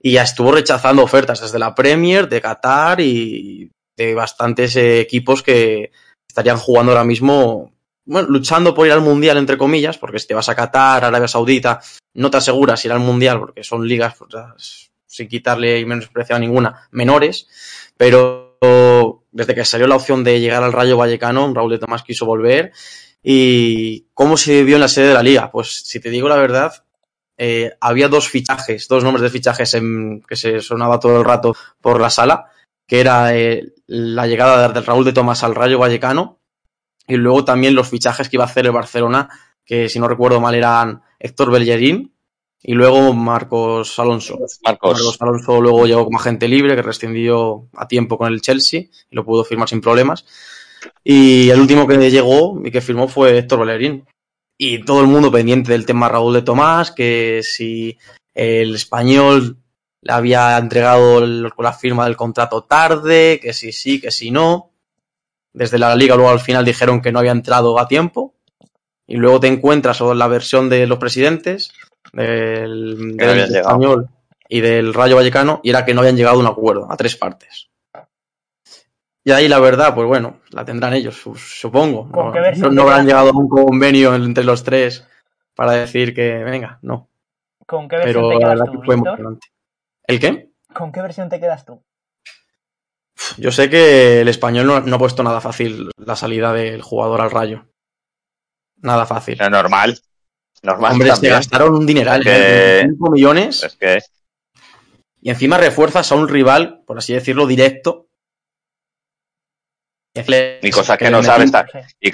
y 0.00 0.12
ya 0.12 0.22
estuvo 0.22 0.52
rechazando 0.52 1.02
ofertas 1.02 1.40
desde 1.40 1.58
la 1.58 1.74
Premier, 1.74 2.28
de 2.28 2.40
Qatar 2.40 3.00
y 3.00 3.72
de 3.96 4.14
bastantes 4.14 4.76
eh, 4.76 5.00
equipos 5.00 5.42
que 5.42 5.90
estarían 6.28 6.58
jugando 6.58 6.92
ahora 6.92 7.04
mismo, 7.04 7.72
bueno, 8.04 8.28
luchando 8.28 8.74
por 8.74 8.86
ir 8.86 8.92
al 8.92 9.00
Mundial, 9.00 9.38
entre 9.38 9.58
comillas, 9.58 9.98
porque 9.98 10.20
si 10.20 10.28
te 10.28 10.34
vas 10.34 10.48
a 10.48 10.54
Qatar, 10.54 11.04
Arabia 11.04 11.26
Saudita, 11.26 11.80
no 12.14 12.30
te 12.30 12.36
aseguras 12.36 12.84
ir 12.84 12.92
al 12.92 13.00
Mundial 13.00 13.40
porque 13.40 13.64
son 13.64 13.88
ligas, 13.88 14.14
pues, 14.16 14.90
sin 15.06 15.26
quitarle 15.26 15.80
y 15.80 15.84
menospreciar 15.84 16.36
a 16.36 16.40
ninguna, 16.40 16.88
menores, 16.92 17.48
pero 17.96 18.60
desde 19.32 19.54
que 19.54 19.64
salió 19.64 19.88
la 19.88 19.96
opción 19.96 20.22
de 20.22 20.38
llegar 20.38 20.62
al 20.62 20.72
Rayo 20.72 20.96
Vallecano, 20.96 21.52
Raúl 21.52 21.72
de 21.72 21.78
Tomás 21.78 22.04
quiso 22.04 22.24
volver 22.24 22.72
¿Y 23.28 24.06
cómo 24.14 24.36
se 24.36 24.52
vivió 24.52 24.76
en 24.76 24.82
la 24.82 24.88
sede 24.88 25.08
de 25.08 25.14
la 25.14 25.22
liga? 25.24 25.50
Pues 25.50 25.82
si 25.84 25.98
te 25.98 26.10
digo 26.10 26.28
la 26.28 26.36
verdad, 26.36 26.84
eh, 27.36 27.72
había 27.80 28.06
dos 28.06 28.28
fichajes, 28.28 28.86
dos 28.86 29.02
nombres 29.02 29.22
de 29.22 29.30
fichajes 29.30 29.74
en, 29.74 30.22
que 30.22 30.36
se 30.36 30.60
sonaba 30.60 31.00
todo 31.00 31.18
el 31.18 31.24
rato 31.24 31.56
por 31.80 32.00
la 32.00 32.08
sala, 32.08 32.52
que 32.86 33.00
era 33.00 33.36
eh, 33.36 33.74
la 33.88 34.28
llegada 34.28 34.68
de 34.68 34.80
Raúl 34.80 35.04
de 35.04 35.12
Tomás 35.12 35.42
al 35.42 35.56
Rayo 35.56 35.80
Vallecano 35.80 36.38
y 37.08 37.16
luego 37.16 37.44
también 37.44 37.74
los 37.74 37.88
fichajes 37.88 38.28
que 38.28 38.36
iba 38.36 38.44
a 38.44 38.46
hacer 38.46 38.64
el 38.64 38.70
Barcelona, 38.70 39.28
que 39.64 39.88
si 39.88 39.98
no 39.98 40.06
recuerdo 40.06 40.40
mal 40.40 40.54
eran 40.54 41.02
Héctor 41.18 41.50
Bellerín 41.50 42.14
y 42.62 42.74
luego 42.74 43.12
Marcos 43.12 43.98
Alonso. 43.98 44.38
Marcos. 44.62 45.00
Marcos 45.00 45.16
Alonso 45.18 45.60
luego 45.60 45.84
llegó 45.84 46.04
como 46.04 46.20
agente 46.20 46.46
libre, 46.46 46.76
que 46.76 46.82
rescindió 46.82 47.66
a 47.74 47.88
tiempo 47.88 48.18
con 48.18 48.32
el 48.32 48.40
Chelsea 48.40 48.82
y 48.82 49.16
lo 49.16 49.24
pudo 49.24 49.42
firmar 49.42 49.68
sin 49.68 49.80
problemas. 49.80 50.24
Y 51.04 51.50
el 51.50 51.60
último 51.60 51.86
que 51.86 52.10
llegó 52.10 52.60
y 52.64 52.70
que 52.70 52.80
firmó 52.80 53.08
fue 53.08 53.38
Héctor 53.38 53.66
Bellerín. 53.66 54.06
Y 54.58 54.84
todo 54.84 55.00
el 55.00 55.06
mundo 55.06 55.30
pendiente 55.30 55.72
del 55.72 55.86
tema 55.86 56.08
Raúl 56.08 56.34
de 56.34 56.42
Tomás, 56.42 56.90
que 56.90 57.42
si 57.42 57.98
el 58.34 58.74
español 58.74 59.58
le 60.02 60.12
había 60.12 60.56
entregado 60.56 61.18
el, 61.18 61.50
la 61.58 61.72
firma 61.72 62.04
del 62.04 62.16
contrato 62.16 62.62
tarde, 62.62 63.40
que 63.42 63.52
si 63.52 63.72
sí, 63.72 64.00
que 64.00 64.10
si 64.10 64.30
no. 64.30 64.70
Desde 65.52 65.78
la 65.78 65.94
liga 65.96 66.16
luego 66.16 66.30
al 66.30 66.40
final 66.40 66.64
dijeron 66.64 67.00
que 67.00 67.12
no 67.12 67.18
había 67.18 67.32
entrado 67.32 67.78
a 67.78 67.88
tiempo. 67.88 68.34
Y 69.06 69.16
luego 69.16 69.40
te 69.40 69.46
encuentras 69.46 69.98
con 69.98 70.18
la 70.18 70.26
versión 70.26 70.68
de 70.68 70.86
los 70.86 70.98
presidentes, 70.98 71.70
del, 72.12 73.16
del 73.16 73.54
español 73.54 74.08
y 74.48 74.60
del 74.60 74.94
Rayo 74.94 75.16
Vallecano, 75.16 75.60
y 75.62 75.70
era 75.70 75.84
que 75.84 75.94
no 75.94 76.00
habían 76.00 76.16
llegado 76.16 76.36
a 76.36 76.40
un 76.40 76.46
acuerdo, 76.46 76.90
a 76.90 76.96
tres 76.96 77.16
partes. 77.16 77.68
Y 79.26 79.32
ahí 79.32 79.48
la 79.48 79.58
verdad, 79.58 79.92
pues 79.92 80.06
bueno, 80.06 80.38
la 80.50 80.64
tendrán 80.64 80.94
ellos, 80.94 81.20
supongo. 81.36 82.08
No, 82.12 82.32
no, 82.32 82.70
no 82.70 82.82
habrán 82.82 83.06
llegado 83.06 83.30
a 83.30 83.36
un 83.36 83.48
convenio 83.48 84.14
entre 84.14 84.44
los 84.44 84.62
tres 84.62 85.04
para 85.56 85.72
decir 85.72 86.14
que, 86.14 86.44
venga, 86.44 86.78
no. 86.82 87.08
¿Con 87.66 87.88
qué 87.88 87.96
versión 87.96 88.22
Pero 88.22 88.38
te 88.38 88.44
quedas 88.44 88.70
tú, 88.70 88.82
fue 88.84 88.94
emocionante. 88.94 89.48
¿El 90.06 90.20
qué? 90.20 90.50
¿Con 90.72 90.92
qué 90.92 91.02
versión 91.02 91.28
te 91.28 91.40
quedas 91.40 91.64
tú? 91.64 91.82
Yo 93.36 93.50
sé 93.50 93.68
que 93.68 94.20
el 94.20 94.28
español 94.28 94.68
no, 94.68 94.78
no 94.78 94.94
ha 94.94 94.98
puesto 95.00 95.24
nada 95.24 95.40
fácil 95.40 95.90
la 95.96 96.14
salida 96.14 96.52
del 96.52 96.82
jugador 96.82 97.20
al 97.20 97.32
rayo. 97.32 97.66
Nada 98.76 99.06
fácil. 99.06 99.42
Es 99.42 99.50
normal. 99.50 99.98
Normal 100.62 100.92
Hombre, 100.92 101.08
también. 101.08 101.32
se 101.32 101.36
gastaron 101.36 101.74
un 101.74 101.84
dineral, 101.84 102.20
Es 102.20 102.26
que- 102.26 102.86
5 102.90 103.10
millones. 103.10 103.64
Es 103.64 103.74
que 103.74 103.98
Y 105.20 105.30
encima 105.30 105.58
refuerzas 105.58 106.12
a 106.12 106.14
un 106.14 106.28
rival, 106.28 106.84
por 106.86 106.98
así 106.98 107.12
decirlo, 107.12 107.48
directo. 107.48 108.05
Y 110.62 110.70
cosas 110.70 110.98
que 110.98 111.10
no 111.10 111.22
sabes 111.22 111.50
y, 112.00 112.12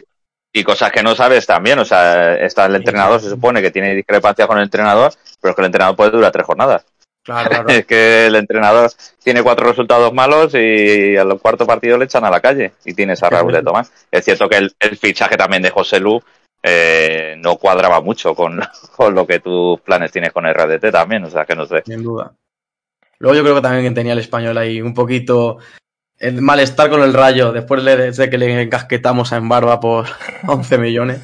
y 0.53 0.65
cosas 0.65 0.93
que 0.93 1.03
no 1.03 1.15
sabes 1.15 1.47
también. 1.47 1.79
O 1.79 1.85
sea, 1.85 2.37
está 2.37 2.67
el 2.67 2.77
entrenador, 2.77 3.21
se 3.21 3.31
supone 3.31 3.63
que 3.63 3.71
tiene 3.71 3.95
discrepancia 3.95 4.47
con 4.47 4.59
el 4.59 4.65
entrenador, 4.65 5.13
pero 5.41 5.51
es 5.51 5.57
que 5.57 5.63
el 5.63 5.67
entrenador 5.67 5.97
puede 5.97 6.11
durar 6.11 6.33
tres 6.33 6.47
jornadas. 6.47 6.85
Claro, 7.25 7.49
claro. 7.49 7.69
Es 7.69 7.87
que 7.87 8.27
el 8.27 8.35
entrenador 8.35 8.91
tiene 9.23 9.43
cuatro 9.43 9.69
resultados 9.69 10.13
malos 10.13 10.55
y 10.55 11.17
al 11.17 11.39
cuarto 11.39 11.67
partido 11.67 11.97
le 11.97 12.07
echan 12.07 12.25
a 12.25 12.31
la 12.31 12.41
calle 12.41 12.73
y 12.85 12.95
tienes 12.95 13.23
a 13.23 13.31
Raúl 13.31 13.53
de 13.53 13.63
Tomás. 13.63 13.93
Es 14.11 14.25
cierto 14.25 14.49
que 14.49 14.57
el, 14.57 14.75
el 14.81 14.97
fichaje 14.97 15.37
también 15.37 15.63
de 15.63 15.71
José 15.71 16.01
Lu 16.01 16.21
eh, 16.65 17.35
no 17.39 17.57
cuadraba 17.57 18.01
mucho 18.01 18.35
con, 18.35 18.61
con 18.97 19.15
lo 19.15 19.27
que 19.27 19.41
tus 19.41 19.81
planes 19.81 20.13
tienes 20.13 20.33
con 20.33 20.47
el 20.47 20.55
RDT 20.55 20.91
también, 20.91 21.25
o 21.25 21.31
sea 21.31 21.45
que 21.45 21.57
no 21.57 21.67
sé. 21.67 21.83
Sin 21.85 22.03
duda. 22.03 22.33
Luego 23.19 23.37
yo 23.37 23.43
creo 23.43 23.55
que 23.57 23.63
también 23.63 23.95
tenía 23.95 24.13
el 24.13 24.19
español 24.19 24.59
ahí 24.59 24.81
un 24.81 24.95
poquito 24.95 25.59
el 26.23 26.41
malestar 26.41 26.89
con 26.89 27.03
el 27.03 27.13
rayo 27.13 27.53
después 27.53 27.85
de 27.85 28.31
que 28.31 28.39
le 28.39 28.63
encasquetamos 28.63 29.33
a 29.33 29.37
Embarba 29.37 29.81
por 29.81 30.07
11 30.47 30.79
millones. 30.79 31.21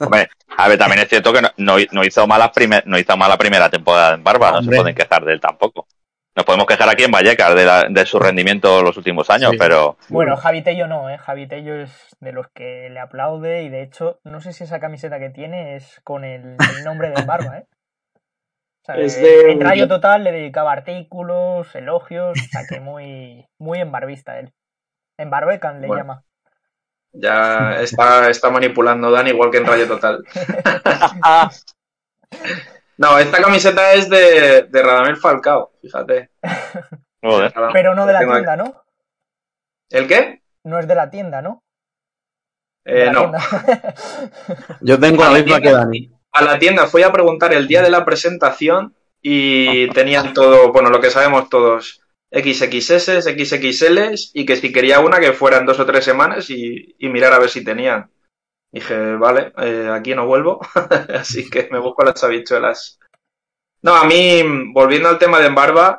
Hombre, 0.00 0.28
a 0.56 0.68
ver, 0.68 0.78
también 0.78 1.02
es 1.02 1.08
cierto 1.08 1.32
que 1.32 1.42
no, 1.42 1.50
no, 1.56 1.76
no 1.92 2.04
hizo 2.04 2.26
mala 2.26 2.50
primer, 2.50 2.84
no 2.86 2.98
hizo 2.98 3.16
mala 3.16 3.36
primera 3.36 3.68
temporada 3.68 4.14
en 4.14 4.24
Barba, 4.24 4.50
no 4.52 4.62
se 4.62 4.70
pueden 4.74 4.94
quejar 4.94 5.24
de 5.24 5.34
él 5.34 5.40
tampoco. 5.40 5.86
Nos 6.34 6.44
podemos 6.44 6.66
quejar 6.66 6.88
aquí 6.88 7.02
en 7.02 7.10
Vallecas 7.10 7.54
de, 7.56 7.64
la- 7.64 7.86
de 7.88 8.06
su 8.06 8.18
rendimiento 8.20 8.80
los 8.82 8.96
últimos 8.96 9.28
años, 9.28 9.50
Sí. 9.52 9.56
pero 9.58 9.96
Bueno, 10.08 10.36
Javi 10.36 10.62
Tello 10.62 10.86
no, 10.86 11.10
¿eh? 11.10 11.18
Javi 11.18 11.48
Tello 11.48 11.74
es 11.80 11.90
de 12.20 12.32
los 12.32 12.46
que 12.54 12.88
le 12.90 13.00
aplaude 13.00 13.62
y 13.64 13.68
de 13.68 13.82
hecho, 13.82 14.20
no 14.24 14.40
sé 14.40 14.52
si 14.52 14.62
esa 14.64 14.78
camiseta 14.78 15.18
que 15.18 15.30
tiene 15.30 15.74
es 15.76 16.00
con 16.04 16.24
el, 16.24 16.56
el 16.76 16.84
nombre 16.84 17.10
de 17.10 17.22
Barba, 17.24 17.58
¿eh? 17.58 17.64
O 18.88 18.92
Es 18.94 19.20
de- 19.20 19.52
En 19.52 19.60
Radio 19.60 19.86
Total 19.88 20.24
le 20.24 20.32
dedicaba 20.32 20.72
artículos, 20.72 21.74
elogios, 21.74 22.38
o 22.38 22.48
sea 22.50 22.62
que 22.68 22.80
muy, 22.80 23.46
muy 23.58 23.80
en 23.80 23.92
barbista 23.92 24.38
él. 24.38 24.52
En 25.18 25.30
Barbecan 25.30 25.80
le 25.80 25.86
Bueno. 25.88 26.02
llama. 26.02 26.24
Ya 27.12 27.80
está, 27.80 28.28
está 28.28 28.50
manipulando 28.50 29.10
Dan 29.10 29.26
igual 29.28 29.50
que 29.50 29.58
en 29.58 29.66
Radio 29.66 29.86
Total. 29.88 30.22
No, 32.98 33.16
esta 33.16 33.40
camiseta 33.40 33.92
es 33.92 34.10
de, 34.10 34.62
de 34.68 34.82
Radamel 34.82 35.16
Falcao, 35.16 35.70
fíjate. 35.80 36.30
Joder. 37.22 37.54
Pero 37.72 37.94
no 37.94 38.06
de 38.06 38.12
la 38.12 38.18
tienda, 38.18 38.56
¿no? 38.56 38.82
¿El 39.88 40.08
qué? 40.08 40.42
No 40.64 40.80
es 40.80 40.88
de 40.88 40.94
la 40.96 41.08
tienda, 41.08 41.40
¿no? 41.40 41.62
Eh, 42.84 43.06
la 43.06 43.12
no. 43.12 43.20
tienda. 43.20 43.38
Yo 44.80 44.98
tengo 44.98 45.22
la 45.22 45.30
misma 45.30 45.60
que 45.60 45.70
Dani. 45.70 46.10
A 46.38 46.44
la 46.44 46.56
tienda 46.56 46.86
fui 46.86 47.02
a 47.02 47.10
preguntar 47.10 47.52
el 47.52 47.66
día 47.66 47.82
de 47.82 47.90
la 47.90 48.04
presentación 48.04 48.94
y 49.20 49.90
tenían 49.90 50.32
todo, 50.34 50.72
bueno, 50.72 50.88
lo 50.88 51.00
que 51.00 51.10
sabemos 51.10 51.48
todos, 51.48 52.00
XXS, 52.30 53.24
XXLs 53.24 54.30
y 54.34 54.46
que 54.46 54.54
si 54.54 54.70
quería 54.70 55.00
una 55.00 55.18
que 55.18 55.32
fueran 55.32 55.66
dos 55.66 55.80
o 55.80 55.86
tres 55.86 56.04
semanas 56.04 56.48
y, 56.50 56.94
mirar 57.00 57.32
a 57.32 57.40
ver 57.40 57.50
si 57.50 57.64
tenían. 57.64 58.12
Dije, 58.70 59.16
vale, 59.16 59.52
eh, 59.58 59.90
aquí 59.92 60.14
no 60.14 60.28
vuelvo, 60.28 60.60
así 61.12 61.50
que 61.50 61.68
me 61.72 61.80
busco 61.80 62.04
las 62.04 62.22
habichuelas. 62.22 63.00
No, 63.82 63.96
a 63.96 64.04
mí, 64.04 64.40
volviendo 64.72 65.08
al 65.08 65.18
tema 65.18 65.40
de 65.40 65.46
Embarba, 65.46 65.98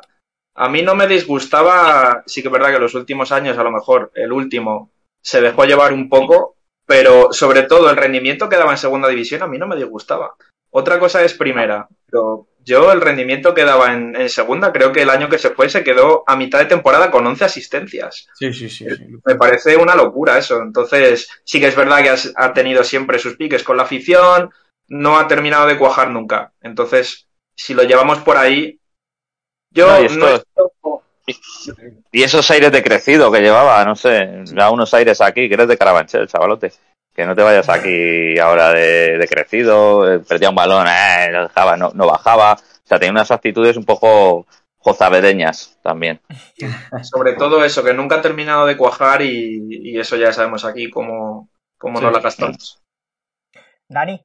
a 0.54 0.68
mí 0.70 0.80
no 0.80 0.94
me 0.94 1.06
disgustaba, 1.06 2.22
sí 2.24 2.40
que 2.40 2.48
es 2.48 2.52
verdad 2.52 2.72
que 2.72 2.78
los 2.78 2.94
últimos 2.94 3.30
años, 3.30 3.58
a 3.58 3.62
lo 3.62 3.72
mejor 3.72 4.10
el 4.14 4.32
último, 4.32 4.90
se 5.20 5.42
dejó 5.42 5.66
llevar 5.66 5.92
un 5.92 6.08
poco, 6.08 6.56
pero 6.90 7.32
sobre 7.32 7.62
todo 7.62 7.88
el 7.88 7.96
rendimiento 7.96 8.48
que 8.48 8.56
daba 8.56 8.72
en 8.72 8.78
segunda 8.78 9.06
división 9.08 9.42
a 9.44 9.46
mí 9.46 9.58
no 9.58 9.68
me 9.68 9.76
disgustaba. 9.76 10.34
Otra 10.72 10.98
cosa 10.98 11.22
es 11.22 11.34
primera, 11.34 11.86
pero 12.10 12.48
yo 12.64 12.90
el 12.90 13.00
rendimiento 13.00 13.54
que 13.54 13.64
daba 13.64 13.94
en, 13.94 14.16
en 14.16 14.28
segunda, 14.28 14.72
creo 14.72 14.90
que 14.90 15.02
el 15.02 15.10
año 15.10 15.28
que 15.28 15.38
se 15.38 15.50
fue 15.50 15.68
se 15.68 15.84
quedó 15.84 16.24
a 16.26 16.34
mitad 16.34 16.58
de 16.58 16.64
temporada 16.66 17.12
con 17.12 17.24
11 17.24 17.44
asistencias. 17.44 18.26
Sí, 18.34 18.52
sí, 18.52 18.68
sí. 18.68 18.86
sí. 18.90 19.04
Me 19.24 19.36
parece 19.36 19.76
una 19.76 19.94
locura 19.94 20.36
eso. 20.36 20.60
Entonces, 20.60 21.28
sí 21.44 21.60
que 21.60 21.68
es 21.68 21.76
verdad 21.76 22.02
que 22.02 22.08
has- 22.10 22.32
ha 22.36 22.52
tenido 22.52 22.82
siempre 22.82 23.20
sus 23.20 23.36
piques 23.36 23.62
con 23.62 23.76
la 23.76 23.84
afición, 23.84 24.50
no 24.88 25.16
ha 25.16 25.28
terminado 25.28 25.68
de 25.68 25.78
cuajar 25.78 26.10
nunca. 26.10 26.52
Entonces, 26.60 27.28
si 27.54 27.72
lo 27.74 27.84
llevamos 27.84 28.18
por 28.18 28.36
ahí, 28.36 28.80
yo 29.72 29.86
No, 29.86 30.02
y 30.02 30.06
esto- 30.06 30.18
no 30.18 30.26
estoy- 30.28 30.99
Y 32.12 32.22
esos 32.22 32.50
aires 32.50 32.72
de 32.72 32.82
crecido 32.82 33.30
que 33.30 33.40
llevaba, 33.40 33.84
no 33.84 33.94
sé, 33.96 34.44
da 34.52 34.70
unos 34.70 34.92
aires 34.94 35.20
aquí, 35.20 35.48
que 35.48 35.54
eres 35.54 35.68
de 35.68 35.78
Carabanchel, 35.78 36.26
chavalote. 36.28 36.72
Que 37.14 37.26
no 37.26 37.34
te 37.34 37.42
vayas 37.42 37.68
aquí 37.68 38.38
ahora 38.38 38.70
de, 38.72 39.18
de 39.18 39.28
crecido, 39.28 40.10
eh, 40.10 40.20
perdía 40.20 40.48
un 40.50 40.54
balón, 40.54 40.86
eh, 40.86 41.28
lo 41.32 41.42
dejaba, 41.48 41.76
no, 41.76 41.90
no 41.94 42.06
bajaba. 42.06 42.52
O 42.54 42.86
sea, 42.86 42.98
tenía 42.98 43.12
unas 43.12 43.30
actitudes 43.30 43.76
un 43.76 43.84
poco 43.84 44.46
jozavedeñas 44.78 45.78
también. 45.82 46.20
sobre 47.02 47.34
todo 47.34 47.64
eso, 47.64 47.82
que 47.84 47.94
nunca 47.94 48.16
ha 48.16 48.22
terminado 48.22 48.64
de 48.66 48.76
cuajar 48.76 49.22
y, 49.22 49.60
y 49.68 49.98
eso 49.98 50.16
ya 50.16 50.32
sabemos 50.32 50.64
aquí 50.64 50.88
cómo, 50.88 51.48
cómo 51.78 51.98
Sí. 51.98 52.04
nos 52.04 52.12
la 52.12 52.20
gastamos. 52.20 52.80
Dani, 53.88 54.24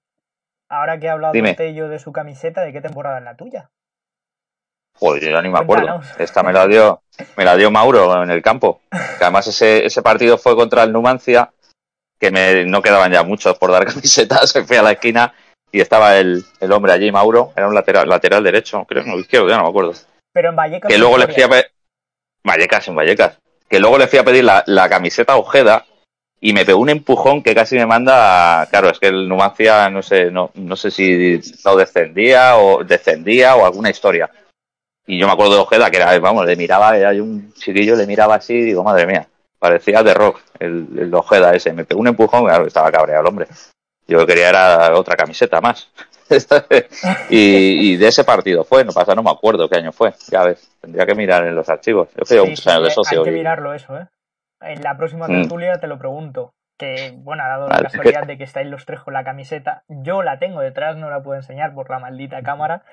ahora 0.69 0.99
que 0.99 1.09
ha 1.09 1.13
hablado 1.13 1.33
Dime. 1.33 1.55
Tello 1.55 1.89
de 1.89 1.99
su 1.99 2.11
camiseta, 2.11 2.61
¿de 2.61 2.71
qué 2.71 2.81
temporada 2.81 3.17
es 3.17 3.23
la 3.23 3.35
tuya? 3.35 3.71
Joder, 4.97 5.23
yo 5.23 5.31
ya 5.31 5.41
ni 5.41 5.49
me 5.49 5.59
acuerdo. 5.59 5.87
Cuéntanos. 5.87 6.19
Esta 6.19 6.43
me 6.43 6.53
la 6.53 6.67
dio, 6.67 7.01
me 7.37 7.45
la 7.45 7.55
dio 7.55 7.71
Mauro 7.71 8.23
en 8.23 8.29
el 8.29 8.41
campo. 8.41 8.81
Que 8.89 9.23
además 9.23 9.47
ese, 9.47 9.85
ese 9.85 10.01
partido 10.01 10.37
fue 10.37 10.55
contra 10.55 10.83
el 10.83 10.91
Numancia, 10.91 11.51
que 12.19 12.31
me, 12.31 12.65
no 12.65 12.81
quedaban 12.81 13.11
ya 13.11 13.23
muchos 13.23 13.57
por 13.57 13.71
dar 13.71 13.85
camisetas. 13.93 14.53
Fui 14.65 14.77
a 14.77 14.83
la 14.83 14.91
esquina 14.93 15.33
y 15.71 15.81
estaba 15.81 16.17
el, 16.17 16.43
el 16.59 16.71
hombre 16.71 16.93
allí, 16.93 17.11
Mauro, 17.11 17.51
era 17.55 17.67
un 17.67 17.75
lateral, 17.75 18.07
lateral 18.07 18.43
derecho, 18.43 18.85
creo, 18.85 19.03
no, 19.03 19.19
izquierdo, 19.19 19.49
ya 19.49 19.57
no 19.57 19.63
me 19.63 19.69
acuerdo. 19.69 19.93
Pero 20.33 20.49
en 20.49 20.55
Vallecas. 20.55 20.87
que 20.87 20.93
¿qué 20.93 20.99
luego 20.99 21.17
le 21.17 21.27
fui 21.27 21.43
a 21.43 21.49
pedir 21.49 21.65
Vallecas 22.43 22.87
en 22.87 22.95
Vallecas 22.95 23.37
que 23.69 23.79
luego 23.79 23.97
le 23.97 24.07
fui 24.07 24.19
a 24.19 24.23
pedir 24.23 24.43
la, 24.43 24.63
la 24.67 24.87
camiseta 24.89 25.33
a 25.33 25.37
Ojeda 25.37 25.85
y 26.39 26.53
me 26.53 26.65
pegó 26.65 26.79
un 26.79 26.89
empujón 26.89 27.41
que 27.41 27.55
casi 27.55 27.75
me 27.75 27.85
manda 27.85 28.67
claro 28.69 28.89
es 28.89 28.99
que 28.99 29.07
el 29.07 29.27
Numancia 29.27 29.89
no 29.89 30.01
sé 30.03 30.31
no, 30.31 30.51
no 30.53 30.75
sé 30.75 30.91
si 30.91 31.39
no 31.63 31.75
descendía 31.75 32.57
o 32.57 32.83
descendía 32.83 33.55
o 33.55 33.65
alguna 33.65 33.89
historia 33.89 34.29
y 35.07 35.17
yo 35.19 35.27
me 35.27 35.33
acuerdo 35.33 35.53
de 35.55 35.59
Ojeda 35.61 35.89
que 35.91 35.97
era 35.97 36.17
vamos 36.19 36.45
le 36.45 36.55
miraba 36.55 36.97
era 36.97 37.11
un 37.11 37.53
chiquillo 37.53 37.95
le 37.95 38.07
miraba 38.07 38.35
así 38.35 38.53
y 38.53 38.61
digo 38.63 38.83
madre 38.83 39.05
mía 39.05 39.27
parecía 39.59 40.01
de 40.03 40.13
rock 40.13 40.41
el, 40.59 40.87
el 40.97 41.13
Ojeda 41.13 41.53
ese 41.53 41.73
me 41.73 41.85
pegó 41.85 42.01
un 42.01 42.07
empujón 42.07 42.45
claro 42.45 42.65
estaba 42.65 42.91
cabreado 42.91 43.21
el 43.21 43.27
hombre 43.27 43.47
yo 44.07 44.17
lo 44.19 44.25
que 44.25 44.33
quería 44.33 44.49
era 44.49 44.95
otra 44.97 45.15
camiseta 45.15 45.61
más 45.61 45.89
y, 47.29 47.91
y 47.93 47.97
de 47.97 48.07
ese 48.07 48.23
partido 48.23 48.63
fue, 48.63 48.83
no 48.83 48.91
pasa, 48.91 49.13
no 49.13 49.21
me 49.21 49.29
acuerdo 49.29 49.69
qué 49.69 49.77
año 49.77 49.91
fue, 49.91 50.13
ya 50.31 50.43
ves, 50.43 50.71
tendría 50.81 51.05
que 51.05 51.13
mirar 51.13 51.45
en 51.45 51.53
los 51.53 51.69
archivos. 51.69 52.09
Yo 52.15 52.25
Sí, 52.25 52.39
muchos 52.39 52.63
sí, 52.63 52.69
años 52.71 52.83
de 52.85 52.89
socio. 52.91 53.19
Hay 53.19 53.25
que 53.25 53.31
y- 53.31 53.33
mirarlo 53.35 53.73
eso, 53.75 53.95
¿eh? 53.97 54.07
En 54.61 54.81
la 54.81 54.97
próxima 54.97 55.27
Mm. 55.27 55.41
tertulia 55.41 55.79
te 55.79 55.85
lo 55.85 55.99
pregunto. 55.99 56.51
Que, 56.79 57.13
bueno, 57.17 57.43
ha 57.43 57.47
dado 57.47 57.67
Vale. 57.67 57.83
la 57.83 57.89
casualidad 57.89 58.23
de 58.25 58.37
que 58.39 58.43
estáis 58.43 58.67
los 58.67 58.85
tres 58.87 59.01
con 59.01 59.13
la 59.13 59.23
camiseta. 59.23 59.83
Yo 59.87 60.23
la 60.23 60.39
tengo 60.39 60.61
detrás, 60.61 60.97
no 60.97 61.11
la 61.11 61.21
puedo 61.21 61.37
enseñar 61.39 61.75
por 61.75 61.89
la 61.91 61.99
maldita 61.99 62.41
cámara. 62.41 62.83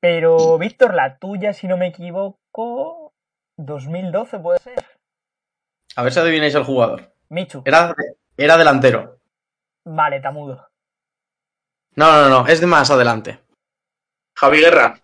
Pero, 0.00 0.58
Víctor, 0.58 0.94
la 0.94 1.18
tuya, 1.18 1.52
si 1.52 1.66
no 1.66 1.76
me 1.76 1.88
equivoco, 1.88 3.12
2012 3.56 4.38
puede 4.38 4.58
ser. 4.60 4.84
A 5.96 6.02
ver 6.02 6.12
si 6.12 6.20
adivináis 6.20 6.54
el 6.54 6.64
jugador. 6.64 7.12
Michu. 7.28 7.62
Era, 7.64 7.94
era 8.36 8.56
delantero. 8.56 9.18
Vale, 9.84 10.20
Tamudo. 10.20 10.68
No, 11.96 12.12
no, 12.12 12.28
no, 12.28 12.46
es 12.46 12.60
de 12.60 12.66
más 12.66 12.90
adelante. 12.90 13.40
Javi 14.36 14.60
Guerra, 14.60 15.00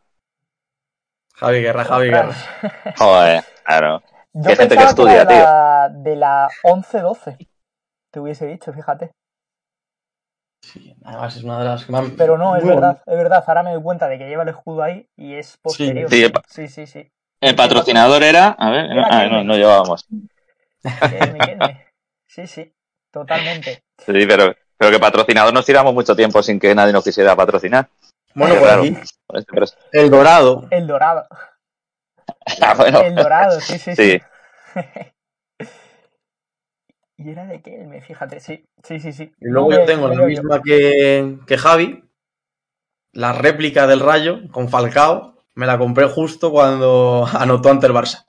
Javi 1.35 1.61
Guerra, 1.61 1.85
Javi 1.85 2.11
Guerra. 2.11 2.35
Joder, 2.97 3.45
claro. 3.65 4.03
Yo 4.33 4.51
Hay 4.51 4.57
gente 4.57 4.77
que 4.77 4.85
pensaba 4.85 4.91
estudia, 4.91 5.23
era 5.23 5.25
de 5.25 5.39
la, 5.39 5.89
de 5.93 6.17
la 6.17 6.49
11-12. 6.63 7.49
Te 8.13 8.21
hubiese 8.21 8.47
dicho, 8.47 8.73
fíjate. 8.73 9.11
Sí, 10.73 10.95
además 11.05 11.37
es 11.37 11.45
una 11.45 11.59
de 11.59 11.65
las 11.65 11.85
que 11.85 11.93
más... 11.93 12.11
Pero 12.17 12.39
no, 12.39 12.57
es 12.57 12.65
verdad, 12.65 13.03
es 13.07 13.17
verdad. 13.17 13.45
Ahora 13.47 13.63
me 13.63 13.73
doy 13.73 13.83
cuenta 13.83 14.09
de 14.09 14.19
que 14.19 14.27
lleva 14.27 14.43
el 14.45 14.49
escudo 14.49 14.83
ahí 14.83 15.07
y 15.17 15.35
es 15.35 15.57
posterior. 15.59 16.09
Sí, 16.11 16.27
sí, 16.49 16.69
sí. 16.69 16.87
sí. 16.87 17.11
El 17.41 17.55
patrocinador 17.55 18.23
era, 18.23 18.49
a 18.59 18.71
ver, 18.71 18.89
no, 18.89 18.93
Era 18.93 19.09
ah, 19.11 19.43
no, 19.43 19.55
llevábamos. 19.57 20.07
Sí, 22.27 22.47
sí, 22.47 22.75
totalmente. 23.13 23.85
Sí, 23.99 24.27
pero, 24.27 24.55
pero 24.77 24.91
que 24.91 24.99
patrocinador 24.99 25.53
nos 25.53 25.67
tiramos 25.67 25.93
mucho 25.93 26.17
tiempo 26.17 26.43
sin 26.43 26.59
que 26.59 26.75
nadie 26.75 26.93
nos 26.93 27.05
quisiera 27.05 27.37
patrocinar. 27.37 27.89
Bueno, 28.35 28.57
por 28.57 28.69
aquí, 28.69 28.97
el 29.93 30.11
Dorado. 30.11 30.67
El 30.71 30.87
dorado. 30.87 31.27
Ah, 32.61 32.75
bueno. 32.75 33.01
El 33.01 33.15
dorado, 33.15 33.59
sí, 33.61 33.79
sí, 33.79 33.95
sí. 33.97 34.21
Sí. 34.75 34.81
y 37.17 37.31
era 37.31 37.47
de 37.47 37.63
Kelme, 37.63 38.01
fíjate, 38.01 38.41
sí, 38.41 38.67
sí, 38.83 38.99
sí, 38.99 39.13
sí. 39.13 39.33
Y 39.41 39.49
luego 39.49 39.71
No 39.71 39.79
yo 39.79 39.85
tengo 39.85 40.09
la 40.09 40.27
misma 40.27 40.61
que, 40.63 41.39
que 41.47 41.57
Javi, 41.57 42.03
la 43.13 43.33
réplica 43.33 43.87
del 43.87 44.01
Rayo 44.01 44.41
con 44.51 44.69
Falcao. 44.69 45.35
Me 45.55 45.67
la 45.67 45.79
compré 45.79 46.07
justo 46.07 46.51
cuando 46.51 47.27
anotó 47.39 47.71
ante 47.71 47.87
el 47.87 47.93
Barça. 47.93 48.25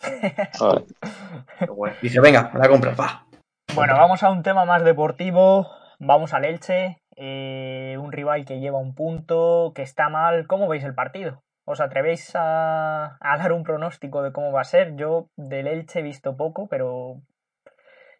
Dije, 2.02 2.20
venga, 2.20 2.50
me 2.52 2.58
la 2.58 2.68
compré, 2.68 2.92
va. 2.94 3.26
Bueno, 3.74 3.94
vamos 3.94 4.24
a 4.24 4.30
un 4.30 4.42
tema 4.42 4.64
más 4.64 4.84
deportivo. 4.84 5.70
Vamos 6.00 6.34
al 6.34 6.44
Elche, 6.44 7.00
eh, 7.16 7.96
un 8.00 8.10
rival 8.10 8.44
que 8.44 8.58
lleva 8.58 8.78
un 8.78 8.96
punto, 8.96 9.70
que 9.76 9.82
está 9.82 10.08
mal. 10.08 10.48
¿Cómo 10.48 10.66
veis 10.66 10.82
el 10.82 10.96
partido? 10.96 11.44
¿Os 11.64 11.80
atrevéis 11.80 12.32
a, 12.34 13.16
a 13.20 13.38
dar 13.38 13.52
un 13.52 13.62
pronóstico 13.62 14.22
de 14.22 14.32
cómo 14.32 14.50
va 14.50 14.62
a 14.62 14.64
ser? 14.64 14.96
Yo 14.96 15.28
del 15.36 15.68
Elche 15.68 16.00
he 16.00 16.02
visto 16.02 16.36
poco, 16.36 16.66
pero 16.66 17.22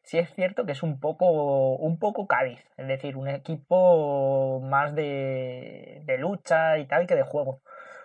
sí 0.04 0.18
es 0.18 0.32
cierto 0.34 0.66
que 0.66 0.72
es 0.72 0.82
un 0.82 1.00
poco, 1.00 1.76
un 1.76 1.98
poco 1.98 2.26
Cádiz, 2.26 2.60
es 2.76 2.88
decir, 2.88 3.16
un 3.16 3.28
equipo 3.28 4.60
más 4.60 4.94
de, 4.94 6.02
de 6.04 6.18
lucha 6.18 6.78
y 6.78 6.86
tal 6.86 7.06
que 7.06 7.14
de 7.14 7.22
juego. 7.22 7.62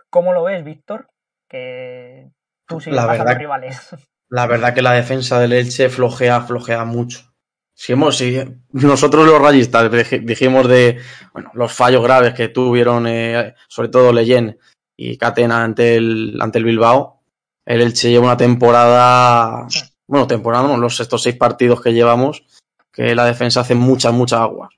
¿Cómo 0.10 0.34
lo 0.34 0.43
ves, 0.43 0.64
Víctor? 0.64 1.10
Que 1.50 2.30
tú 2.68 2.80
sigues 2.80 2.98
La 2.98 3.08
más 3.08 3.20
a 3.20 3.24
los 3.24 3.38
rivales. 3.38 3.95
La 4.30 4.45
verdad 4.48 4.74
que 4.74 4.82
la 4.82 4.93
defensa 4.93 5.39
del 5.39 5.54
Elche 5.54 5.89
flojea, 5.89 6.41
flojea 6.41 6.84
mucho. 6.86 7.34
Si 7.74 7.93
hemos, 7.93 8.18
si 8.18 8.43
nosotros 8.72 9.26
los 9.26 9.41
rayistas 9.41 9.91
dij- 9.91 10.26
dijimos 10.26 10.68
de 10.68 11.00
bueno, 11.32 11.52
los 11.54 11.72
fallos 11.72 12.04
graves 12.04 12.34
que 12.34 12.50
tuvieron, 12.50 13.06
eh, 13.08 13.54
sobre 13.68 13.89
todo 13.89 14.12
Leyen 14.12 14.58
y 14.98 15.18
Catena 15.18 15.64
ante 15.64 15.95
el, 15.95 16.39
ante 16.41 16.58
el 16.58 16.66
Bilbao, 16.66 17.22
el 17.66 17.82
Elche 17.82 18.10
lleva 18.10 18.26
una 18.26 18.38
temporada, 18.38 19.68
bueno, 20.08 20.28
temporada, 20.28 20.76
los, 20.78 20.99
estos 20.99 21.22
seis 21.22 21.36
partidos 21.36 21.82
que 21.82 21.93
llevamos, 21.93 22.43
que 22.91 23.14
la 23.14 23.26
defensa 23.26 23.62
hace 23.62 23.76
muchas, 23.76 24.14
muchas 24.14 24.39
aguas. 24.39 24.70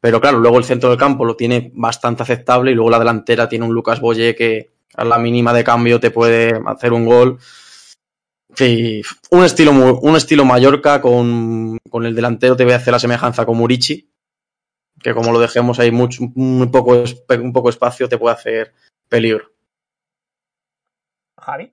Pero 0.00 0.20
claro, 0.20 0.38
luego 0.38 0.58
el 0.58 0.64
centro 0.64 0.90
del 0.90 0.98
campo 0.98 1.24
lo 1.24 1.36
tiene 1.36 1.70
bastante 1.74 2.24
aceptable 2.24 2.72
y 2.72 2.74
luego 2.74 2.90
la 2.90 2.98
delantera 2.98 3.48
tiene 3.48 3.64
un 3.64 3.72
Lucas 3.72 4.00
Boye 4.00 4.34
que 4.34 4.72
a 4.94 5.04
la 5.04 5.18
mínima 5.18 5.52
de 5.52 5.64
cambio 5.64 6.00
te 6.00 6.10
puede 6.10 6.60
hacer 6.66 6.92
un 6.92 7.06
gol. 7.06 7.38
Un 9.30 9.44
estilo, 9.44 9.70
un 9.72 10.16
estilo 10.16 10.44
Mallorca 10.44 11.00
con, 11.00 11.78
con 11.88 12.04
el 12.04 12.14
delantero 12.14 12.56
te 12.56 12.64
voy 12.64 12.74
a 12.74 12.76
hacer 12.76 12.92
la 12.92 12.98
semejanza 12.98 13.46
con 13.46 13.56
Murici, 13.56 14.10
que 15.00 15.14
como 15.14 15.32
lo 15.32 15.38
dejemos 15.38 15.78
ahí 15.78 15.90
mucho, 15.90 16.24
muy 16.34 16.66
poco, 16.66 17.04
un 17.40 17.52
poco 17.52 17.70
espacio 17.70 18.08
te 18.08 18.18
puede 18.18 18.34
hacer 18.34 18.74
peligro. 19.08 19.52
Javi. 21.40 21.72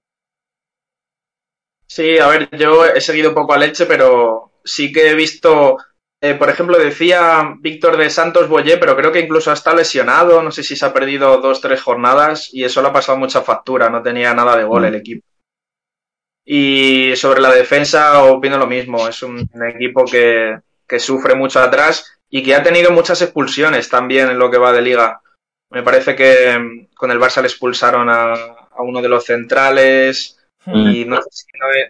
Sí, 1.90 2.20
a 2.20 2.28
ver, 2.28 2.50
yo 2.56 2.86
he 2.86 3.02
seguido 3.02 3.34
poco 3.34 3.54
a 3.54 3.58
Leche, 3.58 3.88
pero 3.88 4.52
sí 4.64 4.92
que 4.92 5.10
he 5.10 5.16
visto, 5.16 5.78
eh, 6.22 6.36
por 6.36 6.50
ejemplo, 6.50 6.78
decía 6.78 7.56
Víctor 7.60 7.98
de 7.98 8.12
Santos 8.12 8.48
Boyé, 8.48 8.78
pero 8.78 8.96
creo 8.96 9.12
que 9.12 9.22
incluso 9.22 9.50
ha 9.50 9.56
estado 9.56 9.78
lesionado, 9.78 10.44
no 10.44 10.52
sé 10.52 10.62
si 10.62 10.76
se 10.76 10.86
ha 10.86 10.94
perdido 10.94 11.38
dos, 11.40 11.62
tres 11.62 11.82
jornadas 11.82 12.54
y 12.54 12.64
eso 12.64 12.84
le 12.84 12.90
ha 12.90 12.94
pasado 12.94 13.18
mucha 13.18 13.42
factura, 13.42 13.90
no 13.90 14.04
tenía 14.04 14.36
nada 14.36 14.56
de 14.56 14.66
gol 14.66 14.86
el 14.86 14.96
equipo. 14.96 15.26
Y 16.46 17.16
sobre 17.16 17.42
la 17.42 17.52
defensa 17.52 18.24
opino 18.24 18.58
lo 18.60 18.68
mismo, 18.68 19.08
es 19.08 19.24
un 19.24 19.50
equipo 19.68 20.06
que, 20.06 20.60
que 20.88 21.00
sufre 21.00 21.34
mucho 21.34 21.60
atrás 21.60 22.20
y 22.30 22.44
que 22.44 22.54
ha 22.54 22.62
tenido 22.62 22.92
muchas 22.92 23.22
expulsiones 23.24 23.90
también 23.90 24.30
en 24.30 24.38
lo 24.38 24.52
que 24.52 24.60
va 24.60 24.72
de 24.72 24.84
liga. 24.84 25.22
Me 25.72 25.82
parece 25.82 26.16
que 26.16 26.58
mm, 26.58 26.94
con 26.96 27.10
el 27.10 27.20
Barça 27.20 27.42
le 27.42 27.48
expulsaron 27.48 28.10
a, 28.10 28.34
a 28.34 28.82
uno 28.84 29.02
de 29.02 29.10
los 29.10 29.26
centrales 29.26 30.39
y 30.76 31.06
no, 31.06 31.20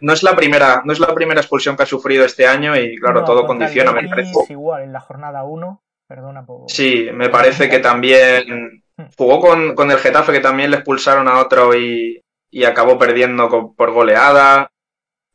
no, 0.01 0.13
es 0.13 0.23
la 0.23 0.35
primera 0.35 0.81
no 0.85 0.93
es 0.93 0.99
la 0.99 1.13
primera 1.13 1.41
expulsión 1.41 1.75
que 1.75 1.83
ha 1.83 1.85
sufrido 1.85 2.25
este 2.25 2.47
año 2.47 2.75
y 2.77 2.95
claro, 2.97 3.21
No, 3.21 3.25
todo 3.25 3.45
condiciona. 3.45 3.91
Me 3.91 4.07
parece. 4.07 4.31
igual, 4.49 4.83
en 4.83 4.93
la 4.93 4.99
jornada 4.99 5.43
1, 5.43 5.81
perdona 6.07 6.45
por... 6.45 6.69
Sí, 6.69 7.07
me 7.13 7.29
parece 7.29 7.69
que 7.69 7.79
también 7.79 8.83
jugó 9.17 9.39
con, 9.39 9.75
con 9.75 9.91
el 9.91 9.97
Getafe 9.97 10.31
que 10.33 10.39
también 10.39 10.71
le 10.71 10.77
expulsaron 10.77 11.27
a 11.27 11.39
otro 11.39 11.75
y, 11.75 12.21
y 12.51 12.63
acabó 12.65 12.97
perdiendo 12.97 13.47
con- 13.49 13.75
por 13.75 13.91
goleada. 13.91 14.69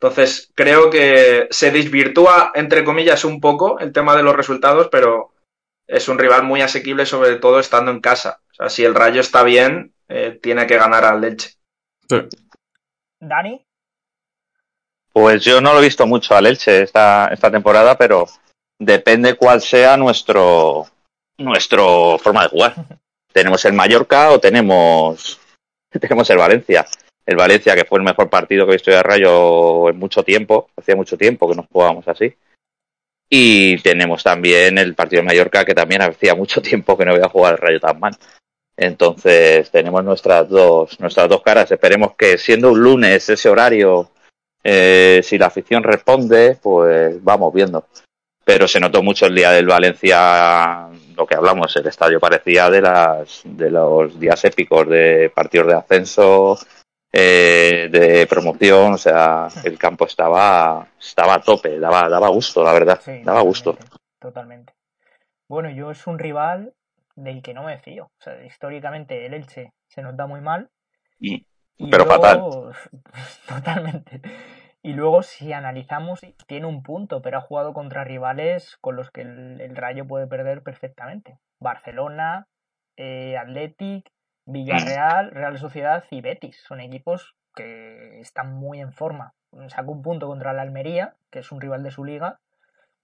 Entonces, 0.00 0.52
creo 0.54 0.90
que 0.90 1.46
se 1.50 1.70
desvirtúa, 1.70 2.52
entre 2.54 2.84
comillas, 2.84 3.24
un 3.24 3.40
poco 3.40 3.78
el 3.78 3.92
tema 3.92 4.14
de 4.16 4.22
los 4.22 4.36
resultados, 4.36 4.88
pero 4.92 5.32
es 5.86 6.08
un 6.08 6.18
rival 6.18 6.42
muy 6.42 6.60
asequible, 6.60 7.06
sobre 7.06 7.36
todo 7.36 7.58
estando 7.58 7.90
en 7.90 8.00
casa. 8.00 8.40
O 8.50 8.54
sea, 8.54 8.68
si 8.68 8.84
el 8.84 8.94
Rayo 8.94 9.20
está 9.20 9.42
bien, 9.44 9.94
eh, 10.08 10.38
tiene 10.42 10.66
que 10.66 10.76
ganar 10.76 11.04
al 11.04 11.20
Leche. 11.22 11.52
Dani, 13.20 13.64
Pues 15.12 15.44
yo 15.44 15.60
no 15.60 15.72
lo 15.72 15.80
he 15.80 15.84
visto 15.84 16.06
mucho 16.06 16.34
al 16.34 16.46
Elche 16.46 16.82
esta, 16.82 17.28
esta 17.28 17.50
temporada, 17.50 17.96
pero 17.96 18.26
depende 18.78 19.34
cuál 19.34 19.60
sea 19.60 19.96
nuestro 19.96 20.86
nuestro 21.38 22.18
forma 22.18 22.42
de 22.42 22.48
jugar. 22.48 22.74
Tenemos 23.32 23.64
el 23.64 23.72
Mallorca 23.72 24.30
o 24.30 24.38
tenemos 24.38 25.40
tenemos 26.00 26.28
el 26.30 26.38
Valencia. 26.38 26.86
El 27.26 27.36
Valencia, 27.36 27.74
que 27.74 27.84
fue 27.84 27.98
el 27.98 28.04
mejor 28.04 28.28
partido 28.28 28.66
que 28.66 28.72
he 28.72 28.76
visto 28.76 28.90
de 28.90 29.02
Rayo 29.02 29.88
en 29.88 29.98
mucho 29.98 30.22
tiempo, 30.22 30.68
hacía 30.76 30.94
mucho 30.94 31.16
tiempo 31.16 31.48
que 31.48 31.56
no 31.56 31.66
jugábamos 31.70 32.06
así. 32.06 32.36
Y 33.30 33.78
tenemos 33.78 34.22
también 34.22 34.76
el 34.76 34.94
partido 34.94 35.22
de 35.22 35.28
Mallorca, 35.28 35.64
que 35.64 35.74
también 35.74 36.02
hacía 36.02 36.34
mucho 36.34 36.60
tiempo 36.60 36.96
que 36.96 37.06
no 37.06 37.12
voy 37.12 37.22
a 37.24 37.28
jugar 37.30 37.54
el 37.54 37.58
Rayo 37.58 37.80
tan 37.80 37.98
mal. 37.98 38.16
Entonces 38.76 39.70
tenemos 39.70 40.02
nuestras 40.04 40.48
dos, 40.48 40.98
nuestras 41.00 41.28
dos 41.28 41.42
caras. 41.42 41.70
Esperemos 41.70 42.14
que 42.16 42.38
siendo 42.38 42.72
un 42.72 42.80
lunes 42.80 43.28
ese 43.28 43.48
horario, 43.48 44.10
eh, 44.62 45.20
si 45.22 45.38
la 45.38 45.46
afición 45.46 45.82
responde, 45.82 46.58
pues 46.60 47.22
vamos 47.22 47.52
viendo. 47.52 47.86
Pero 48.44 48.66
se 48.66 48.80
notó 48.80 49.02
mucho 49.02 49.26
el 49.26 49.34
día 49.34 49.52
del 49.52 49.66
Valencia, 49.66 50.88
lo 51.16 51.26
que 51.26 51.34
hablamos, 51.34 51.74
el 51.76 51.86
estadio 51.86 52.20
parecía 52.20 52.68
de 52.68 52.82
las 52.82 53.40
de 53.44 53.70
los 53.70 54.18
días 54.18 54.44
épicos 54.44 54.88
de 54.88 55.32
partidos 55.34 55.68
de 55.68 55.74
ascenso, 55.74 56.58
eh, 57.10 57.88
de 57.90 58.26
promoción, 58.26 58.94
o 58.94 58.98
sea, 58.98 59.48
el 59.62 59.78
campo 59.78 60.04
estaba 60.04 60.88
estaba 61.00 61.34
a 61.34 61.42
tope, 61.42 61.78
daba 61.78 62.08
daba 62.08 62.28
gusto, 62.28 62.62
la 62.62 62.72
verdad, 62.72 63.00
sí, 63.02 63.22
daba 63.22 63.40
gusto. 63.40 63.72
totalmente, 63.74 63.96
Totalmente. 64.20 64.74
Bueno, 65.48 65.70
yo 65.70 65.90
es 65.90 66.06
un 66.06 66.18
rival 66.18 66.74
del 67.16 67.42
que 67.42 67.54
no 67.54 67.62
me 67.64 67.78
fío. 67.78 68.06
O 68.06 68.20
sea, 68.22 68.44
históricamente 68.44 69.26
el 69.26 69.34
Elche 69.34 69.72
se 69.88 70.02
nos 70.02 70.16
da 70.16 70.26
muy 70.26 70.40
mal. 70.40 70.70
Y- 71.18 71.46
Y 71.76 71.90
Pero 71.90 72.04
luego, 72.04 72.70
Totalmente. 73.48 74.20
Y 74.82 74.92
luego, 74.92 75.22
si 75.22 75.52
analizamos, 75.52 76.20
tiene 76.46 76.66
un 76.66 76.82
punto, 76.82 77.20
pero 77.22 77.38
ha 77.38 77.40
jugado 77.40 77.72
contra 77.72 78.04
rivales 78.04 78.76
con 78.80 78.96
los 78.96 79.10
que 79.10 79.22
el, 79.22 79.60
el 79.60 79.74
Rayo 79.76 80.06
puede 80.06 80.26
perder 80.26 80.62
perfectamente. 80.62 81.38
Barcelona, 81.58 82.46
eh, 82.96 83.36
Athletic, 83.38 84.10
Villarreal, 84.46 85.30
Real 85.30 85.58
Sociedad 85.58 86.04
y 86.10 86.20
Betis. 86.20 86.62
Son 86.62 86.80
equipos 86.80 87.34
que 87.56 88.20
están 88.20 88.52
muy 88.54 88.80
en 88.80 88.92
forma. 88.92 89.32
Sacó 89.68 89.92
un 89.92 90.02
punto 90.02 90.26
contra 90.26 90.52
la 90.52 90.62
Almería, 90.62 91.14
que 91.30 91.38
es 91.40 91.50
un 91.50 91.60
rival 91.60 91.82
de 91.82 91.90
su 91.90 92.04
liga, 92.04 92.40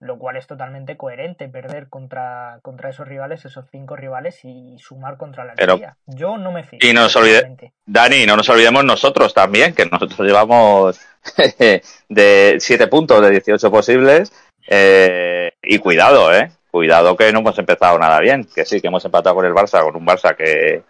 lo 0.01 0.19
cual 0.19 0.37
es 0.37 0.47
totalmente 0.47 0.97
coherente 0.97 1.49
perder 1.49 1.89
contra, 1.89 2.59
contra 2.63 2.89
esos 2.89 3.07
rivales, 3.07 3.45
esos 3.45 3.67
cinco 3.71 3.97
rivales, 3.97 4.41
y 4.45 4.79
sumar 4.79 5.19
contra 5.19 5.45
la 5.45 5.53
Almería. 5.53 5.97
Yo 6.07 6.39
no 6.39 6.53
me 6.53 6.65
fío. 6.65 6.79
Y 6.83 6.95
no 6.95 7.05
os 7.05 7.17
olvide-. 7.17 7.73
Dani, 7.85 8.25
no 8.25 8.37
nos 8.37 8.49
olvidemos 8.49 8.83
nosotros 8.83 9.35
también, 9.35 9.75
que 9.75 9.85
nosotros 9.85 10.21
llevamos 10.21 10.99
de 12.09 12.57
7 12.59 12.87
puntos 12.89 13.21
de 13.21 13.31
18 13.31 13.71
posibles. 13.71 14.33
eh, 14.67 15.53
y 15.63 15.79
cuidado, 15.79 16.35
¿eh? 16.35 16.51
Cuidado 16.71 17.17
que 17.17 17.33
no 17.33 17.41
hemos 17.41 17.59
empezado 17.59 17.99
nada 17.99 18.21
bien. 18.21 18.49
Que 18.55 18.65
sí, 18.65 18.81
que 18.81 18.87
hemos 18.87 19.05
empatado 19.05 19.37
con 19.37 19.45
el 19.45 19.53
Barça, 19.53 19.83
con 19.83 19.97
un 19.97 20.07
Barça 20.07 20.35
que, 20.35 20.83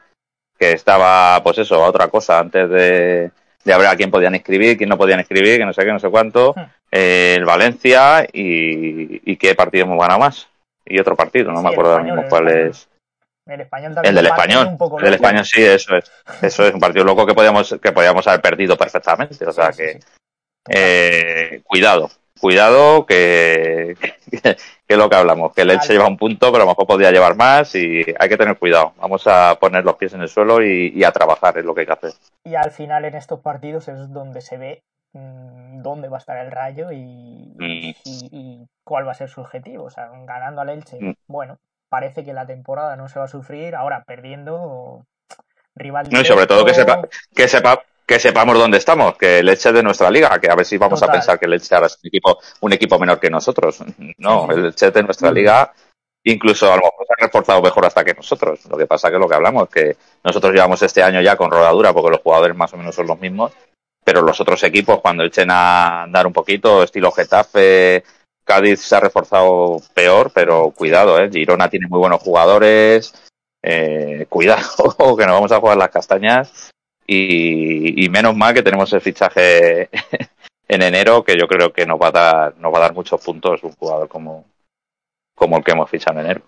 que 0.58 0.72
estaba, 0.72 1.42
pues 1.42 1.58
eso, 1.58 1.82
a 1.82 1.88
otra 1.88 2.08
cosa 2.08 2.38
antes 2.38 2.68
de, 2.68 3.30
de 3.64 3.78
ver 3.78 3.86
a 3.86 3.96
quién 3.96 4.10
podían 4.10 4.34
inscribir, 4.34 4.76
quién 4.76 4.88
no 4.90 4.98
podían 4.98 5.20
inscribir, 5.20 5.58
que 5.58 5.64
no 5.64 5.72
sé 5.72 5.84
qué, 5.84 5.92
no 5.92 5.98
sé 5.98 6.10
cuánto. 6.10 6.54
Hmm. 6.54 6.79
El 6.90 7.44
Valencia 7.44 8.26
y, 8.32 9.30
y 9.32 9.36
qué 9.36 9.54
partido 9.54 9.84
hemos 9.84 10.00
ganado 10.00 10.20
más. 10.20 10.48
Y 10.84 10.98
otro 11.00 11.14
partido, 11.16 11.52
no 11.52 11.58
Sí, 11.58 11.64
me 11.64 11.70
acuerdo 11.70 11.92
ahora 11.92 12.04
mismo 12.04 12.24
cuál 12.28 12.48
español. 12.48 12.70
es. 12.70 12.88
El 13.46 13.60
español 13.60 13.94
también 13.94 14.10
El 14.10 14.16
del 14.16 14.26
español. 14.26 14.66
un 14.66 14.78
poco 14.78 14.98
El 14.98 15.04
del 15.04 15.14
español 15.14 15.44
sí, 15.44 15.62
eso 15.62 15.96
es. 15.96 16.10
Eso 16.42 16.64
es 16.66 16.74
un 16.74 16.80
partido 16.80 17.04
loco 17.04 17.26
que 17.26 17.34
podíamos, 17.34 17.76
que 17.82 17.92
podíamos 17.92 18.26
haber 18.26 18.40
perdido 18.40 18.76
perfectamente. 18.76 19.44
O 19.46 19.52
sea 19.52 19.70
que, 19.70 20.00
eh, 20.68 21.62
cuidado, 21.64 22.10
cuidado 22.40 23.06
que, 23.06 23.96
que, 24.00 24.40
que 24.40 24.56
es 24.88 24.98
lo 24.98 25.08
que 25.08 25.16
hablamos, 25.16 25.52
que 25.54 25.62
el 25.62 25.70
Elche 25.70 25.92
lleva 25.92 26.06
un 26.06 26.16
punto, 26.16 26.50
pero 26.52 26.62
a 26.62 26.66
lo 26.66 26.72
mejor 26.72 26.86
podría 26.86 27.10
llevar 27.10 27.36
más 27.36 27.74
y 27.74 28.04
hay 28.18 28.28
que 28.28 28.36
tener 28.36 28.58
cuidado. 28.58 28.92
Vamos 28.98 29.26
a 29.26 29.56
poner 29.60 29.84
los 29.84 29.96
pies 29.96 30.12
en 30.14 30.22
el 30.22 30.28
suelo 30.28 30.62
y, 30.62 30.92
y 30.94 31.04
a 31.04 31.12
trabajar, 31.12 31.58
es 31.58 31.64
lo 31.64 31.74
que 31.74 31.80
hay 31.82 31.86
que 31.86 31.92
hacer. 31.92 32.12
Y 32.44 32.54
al 32.54 32.70
final 32.70 33.04
en 33.04 33.14
estos 33.14 33.40
partidos 33.40 33.88
es 33.88 34.12
donde 34.12 34.40
se 34.40 34.58
ve 34.58 34.82
dónde 35.12 36.08
va 36.08 36.18
a 36.18 36.20
estar 36.20 36.36
el 36.38 36.50
Rayo 36.52 36.92
y, 36.92 37.54
Mm. 37.58 37.62
y, 37.62 37.94
y 38.04 38.66
cuál 38.84 39.06
va 39.06 39.12
a 39.12 39.14
ser 39.14 39.28
su 39.28 39.40
objetivo. 39.40 39.84
O 39.84 39.90
sea, 39.90 40.08
ganando 40.24 40.60
al 40.60 40.68
Elche, 40.70 40.98
Mm. 41.00 41.14
bueno, 41.26 41.58
parece 41.88 42.24
que 42.24 42.32
la 42.32 42.46
temporada 42.46 42.96
no 42.96 43.08
se 43.08 43.18
va 43.18 43.24
a 43.24 43.28
sufrir. 43.28 43.74
Ahora 43.74 44.04
perdiendo, 44.06 45.04
rival 45.74 46.08
No, 46.10 46.20
y 46.20 46.24
sobre 46.24 46.46
todo 46.46 46.64
que 46.64 46.74
sepa, 46.74 47.02
que 47.34 47.48
sepa, 47.48 47.82
que 48.06 48.18
sepamos 48.18 48.58
dónde 48.58 48.78
estamos, 48.78 49.16
que 49.16 49.38
el 49.40 49.48
Elche 49.48 49.72
de 49.72 49.82
nuestra 49.82 50.10
liga, 50.10 50.38
que 50.40 50.50
a 50.50 50.54
ver 50.54 50.66
si 50.66 50.76
vamos 50.78 51.00
Total. 51.00 51.10
a 51.10 51.18
pensar 51.18 51.38
que 51.38 51.46
el 51.46 51.54
Elche 51.54 51.74
ahora 51.74 51.86
es 51.88 51.98
un 52.02 52.08
equipo, 52.08 52.38
un 52.60 52.72
equipo 52.72 52.98
menor 52.98 53.18
que 53.20 53.30
nosotros. 53.30 53.82
No, 54.18 54.50
el 54.50 54.66
Elche 54.66 54.90
de 54.90 55.02
nuestra 55.02 55.30
liga, 55.32 55.72
incluso 56.24 56.66
a 56.72 56.76
lo 56.76 56.82
mejor 56.82 57.06
se 57.06 57.12
ha 57.12 57.26
reforzado 57.26 57.62
mejor 57.62 57.86
hasta 57.86 58.04
que 58.04 58.14
nosotros. 58.14 58.64
Lo 58.66 58.76
que 58.76 58.86
pasa 58.86 59.10
que 59.10 59.18
lo 59.18 59.28
que 59.28 59.34
hablamos, 59.34 59.68
que 59.68 59.96
nosotros 60.24 60.52
llevamos 60.52 60.82
este 60.82 61.02
año 61.02 61.20
ya 61.20 61.36
con 61.36 61.50
rodadura, 61.50 61.92
porque 61.92 62.10
los 62.10 62.20
jugadores 62.20 62.56
más 62.56 62.72
o 62.74 62.76
menos 62.76 62.94
son 62.94 63.06
los 63.06 63.18
mismos, 63.20 63.52
pero 64.12 64.22
los 64.22 64.40
otros 64.40 64.60
equipos, 64.64 65.00
cuando 65.00 65.22
echen 65.22 65.52
a 65.52 66.02
andar 66.02 66.26
un 66.26 66.32
poquito, 66.32 66.82
estilo 66.82 67.12
Getafe, 67.12 68.02
Cádiz 68.42 68.80
se 68.80 68.96
ha 68.96 68.98
reforzado 68.98 69.80
peor, 69.94 70.32
pero 70.34 70.72
cuidado, 70.72 71.16
¿eh? 71.20 71.30
Girona 71.30 71.70
tiene 71.70 71.86
muy 71.86 72.00
buenos 72.00 72.20
jugadores, 72.20 73.14
eh, 73.62 74.26
cuidado, 74.28 74.64
que 75.16 75.26
nos 75.26 75.34
vamos 75.34 75.52
a 75.52 75.60
jugar 75.60 75.76
las 75.76 75.90
castañas 75.90 76.72
y, 77.06 78.04
y 78.04 78.08
menos 78.08 78.34
mal 78.34 78.52
que 78.52 78.64
tenemos 78.64 78.92
el 78.92 79.00
fichaje 79.00 79.90
en 80.66 80.82
enero, 80.82 81.22
que 81.22 81.38
yo 81.38 81.46
creo 81.46 81.72
que 81.72 81.86
nos 81.86 82.00
va 82.00 82.08
a 82.08 82.10
dar, 82.10 82.56
nos 82.56 82.74
va 82.74 82.78
a 82.78 82.82
dar 82.82 82.94
muchos 82.94 83.24
puntos 83.24 83.62
un 83.62 83.76
jugador 83.76 84.08
como, 84.08 84.44
como 85.36 85.56
el 85.56 85.62
que 85.62 85.70
hemos 85.70 85.88
fichado 85.88 86.18
en 86.18 86.26
enero. 86.26 86.42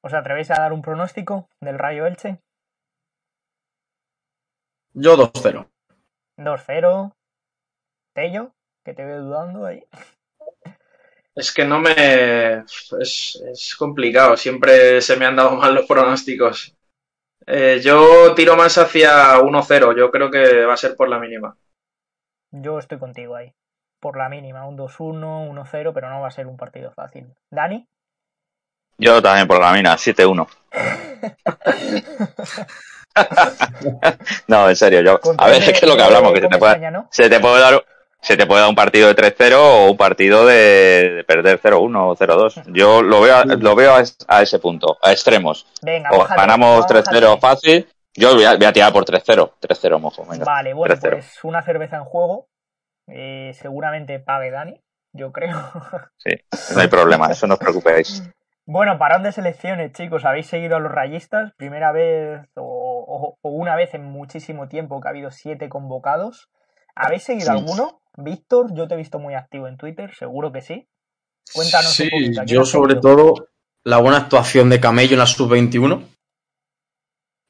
¿Os 0.00 0.12
atrevéis 0.12 0.50
a 0.50 0.54
dar 0.54 0.72
un 0.72 0.82
pronóstico 0.82 1.48
del 1.60 1.78
Rayo 1.78 2.04
Elche? 2.04 2.40
Yo 4.92 5.16
2-0. 5.16 5.68
2-0. 6.38 7.12
Tello, 8.14 8.52
que 8.84 8.94
te 8.94 9.04
veo 9.04 9.22
dudando 9.22 9.66
ahí. 9.66 9.84
Es 11.34 11.52
que 11.52 11.66
no 11.66 11.80
me. 11.80 12.64
Es, 13.00 13.42
es 13.52 13.76
complicado. 13.76 14.36
Siempre 14.36 15.02
se 15.02 15.16
me 15.16 15.26
han 15.26 15.36
dado 15.36 15.56
mal 15.56 15.74
los 15.74 15.86
pronósticos. 15.86 16.74
Eh, 17.46 17.80
yo 17.82 18.34
tiro 18.34 18.56
más 18.56 18.76
hacia 18.78 19.38
1-0. 19.38 19.96
Yo 19.96 20.10
creo 20.10 20.30
que 20.30 20.64
va 20.64 20.74
a 20.74 20.78
ser 20.78 20.96
por 20.96 21.08
la 21.08 21.18
mínima. 21.18 21.56
Yo 22.50 22.78
estoy 22.78 22.98
contigo 22.98 23.36
ahí. 23.36 23.52
Por 24.00 24.16
la 24.16 24.28
mínima, 24.28 24.66
un 24.66 24.76
2-1, 24.76 25.50
1-0, 25.50 25.92
pero 25.94 26.10
no 26.10 26.20
va 26.20 26.28
a 26.28 26.32
ser 26.32 26.46
un 26.46 26.56
partido 26.56 26.92
fácil. 26.92 27.32
¿Dani? 27.50 27.86
Yo 28.98 29.22
también 29.22 29.46
por 29.46 29.60
la 29.60 29.72
mina, 29.72 29.94
7-1. 29.94 30.48
no, 34.48 34.68
en 34.68 34.76
serio, 34.76 35.00
yo. 35.02 35.20
A 35.38 35.46
ver, 35.46 35.56
es 35.62 35.64
que 35.66 35.72
es 35.72 35.82
lo 35.90 35.96
que 35.96 36.02
hablamos, 36.02 36.32
que 36.32 36.40
se 36.40 36.48
te 36.48 36.58
puede, 36.58 36.72
España, 36.72 36.90
¿no? 36.90 37.08
se 37.10 37.28
te 37.30 37.40
puede 37.40 37.60
dar 37.60 37.84
se 38.20 38.36
te 38.36 38.46
puede 38.46 38.60
dar 38.62 38.70
un 38.70 38.74
partido 38.74 39.06
de 39.12 39.14
3-0 39.14 39.54
o 39.56 39.90
un 39.90 39.96
partido 39.96 40.44
de, 40.46 41.10
de 41.16 41.24
perder 41.24 41.60
0-1 41.60 41.76
o 41.96 42.16
0-2. 42.16 42.62
Yo 42.72 43.02
lo 43.02 43.20
veo, 43.20 43.36
a- 43.36 43.44
lo 43.44 43.74
veo 43.76 43.94
a, 43.94 44.02
a 44.26 44.42
ese 44.42 44.58
punto, 44.58 44.98
a 45.02 45.12
extremos. 45.12 45.66
Venga, 45.82 46.10
O 46.10 46.16
mójate, 46.16 46.40
ganamos 46.40 46.86
mójate. 46.90 47.10
3-0 47.20 47.38
fácil 47.38 47.88
Yo 48.14 48.34
voy 48.34 48.44
a, 48.44 48.56
voy 48.56 48.64
a 48.64 48.72
tirar 48.72 48.92
por 48.92 49.04
3-0. 49.04 49.52
3-0, 49.60 50.00
mojo. 50.00 50.26
Venga. 50.26 50.44
Vale, 50.44 50.72
bueno, 50.74 50.94
3-0. 50.96 51.10
pues 51.10 51.44
una 51.44 51.62
cerveza 51.62 51.96
en 51.98 52.04
juego. 52.04 52.48
Eh, 53.08 53.52
seguramente 53.60 54.18
pague 54.18 54.50
Dani, 54.50 54.80
yo 55.12 55.30
creo. 55.30 55.56
Sí, 56.18 56.32
no 56.74 56.80
hay 56.80 56.88
problema, 56.88 57.30
eso 57.30 57.46
no 57.46 57.54
os 57.54 57.60
preocupéis. 57.60 58.24
Bueno, 58.68 58.98
parón 58.98 59.22
de 59.22 59.30
selecciones, 59.30 59.92
chicos. 59.92 60.24
¿Habéis 60.24 60.48
seguido 60.48 60.74
a 60.74 60.80
los 60.80 60.90
rayistas? 60.90 61.52
Primera 61.56 61.92
vez 61.92 62.40
o, 62.56 62.85
o- 63.06 63.38
o 63.40 63.50
una 63.50 63.76
vez 63.76 63.94
en 63.94 64.04
muchísimo 64.04 64.68
tiempo 64.68 65.00
que 65.00 65.08
ha 65.08 65.10
habido 65.12 65.30
siete 65.30 65.68
convocados. 65.68 66.48
¿Habéis 66.94 67.22
seguido 67.24 67.52
Sí. 67.52 67.58
alguno? 67.58 68.00
Víctor, 68.18 68.74
yo 68.74 68.88
te 68.88 68.94
he 68.94 68.96
visto 68.96 69.18
muy 69.18 69.34
activo 69.34 69.68
en 69.68 69.76
Twitter, 69.76 70.14
seguro 70.14 70.50
que 70.52 70.62
sí. 70.62 70.88
Cuéntanos 71.54 71.92
sí, 71.92 72.04
un 72.04 72.10
poquito. 72.10 72.40
¿a 72.40 72.44
quién 72.44 72.56
yo 72.58 72.64
sobre 72.64 72.94
seguido? 72.94 73.00
todo 73.34 73.48
la 73.84 73.98
buena 73.98 74.16
actuación 74.18 74.68
de 74.70 74.80
Camello 74.80 75.12
en 75.12 75.18
la 75.20 75.26
sub-21, 75.26 76.02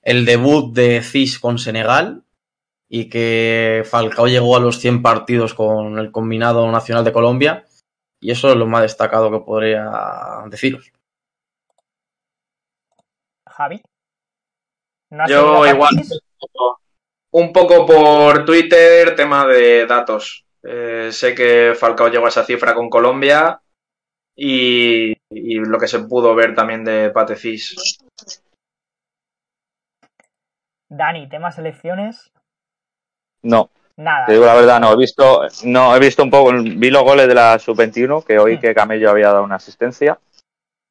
el 0.02 0.24
debut 0.26 0.74
de 0.74 1.02
Cis 1.02 1.38
con 1.38 1.58
Senegal 1.58 2.24
y 2.88 3.08
que 3.08 3.82
Falcao 3.86 4.26
llegó 4.26 4.56
a 4.56 4.60
los 4.60 4.78
100 4.80 5.02
partidos 5.02 5.54
con 5.54 5.98
el 5.98 6.12
combinado 6.12 6.70
nacional 6.70 7.04
de 7.04 7.12
Colombia 7.12 7.64
y 8.20 8.30
eso 8.32 8.50
es 8.50 8.56
lo 8.56 8.66
más 8.66 8.82
destacado 8.82 9.30
que 9.30 9.40
podría 9.44 9.90
deciros. 10.50 10.92
Javi. 13.46 13.82
¿No 15.10 15.22
has 15.22 15.30
Yo 15.30 15.66
igual, 15.66 15.94
un 17.32 17.52
poco 17.52 17.86
por 17.86 18.44
Twitter, 18.44 19.14
tema 19.14 19.46
de 19.46 19.86
datos. 19.86 20.44
Eh, 20.62 21.10
sé 21.12 21.34
que 21.34 21.74
Falcao 21.78 22.08
llegó 22.08 22.26
a 22.26 22.30
esa 22.30 22.44
cifra 22.44 22.74
con 22.74 22.90
Colombia 22.90 23.60
y, 24.34 25.12
y 25.30 25.54
lo 25.56 25.78
que 25.78 25.86
se 25.86 26.00
pudo 26.00 26.34
ver 26.34 26.54
también 26.54 26.84
de 26.84 27.10
Patecis. 27.10 27.98
Dani, 30.88 31.28
tema 31.28 31.50
selecciones. 31.52 32.30
No, 33.42 33.70
Nada. 33.96 34.26
te 34.26 34.32
digo 34.32 34.44
la 34.46 34.54
verdad, 34.54 34.80
no. 34.80 34.92
He 34.92 34.96
visto, 34.96 35.42
no, 35.64 35.94
he 35.94 36.00
visto 36.00 36.22
un 36.22 36.30
poco, 36.30 36.52
vi 36.52 36.90
los 36.90 37.02
goles 37.02 37.28
de 37.28 37.34
la 37.34 37.58
sub-21, 37.58 38.24
que 38.24 38.38
oí 38.38 38.56
Mm. 38.56 38.60
que 38.60 38.74
Camello 38.74 39.10
había 39.10 39.28
dado 39.28 39.44
una 39.44 39.56
asistencia, 39.56 40.18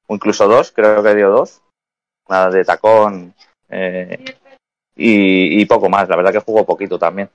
o 0.08 0.16
incluso 0.16 0.48
dos, 0.48 0.72
creo 0.72 1.02
que 1.04 1.16
dio 1.16 1.30
dos. 1.32 1.62
Nada 2.30 2.50
de 2.50 2.64
tacón 2.66 3.34
eh, 3.70 4.24
y, 4.96 5.62
y 5.62 5.66
poco 5.66 5.90
más. 5.90 6.08
La 6.10 6.16
verdad 6.16 6.32
que 6.32 6.40
jugó 6.40 6.66
poquito 6.66 6.98
también. 7.00 7.30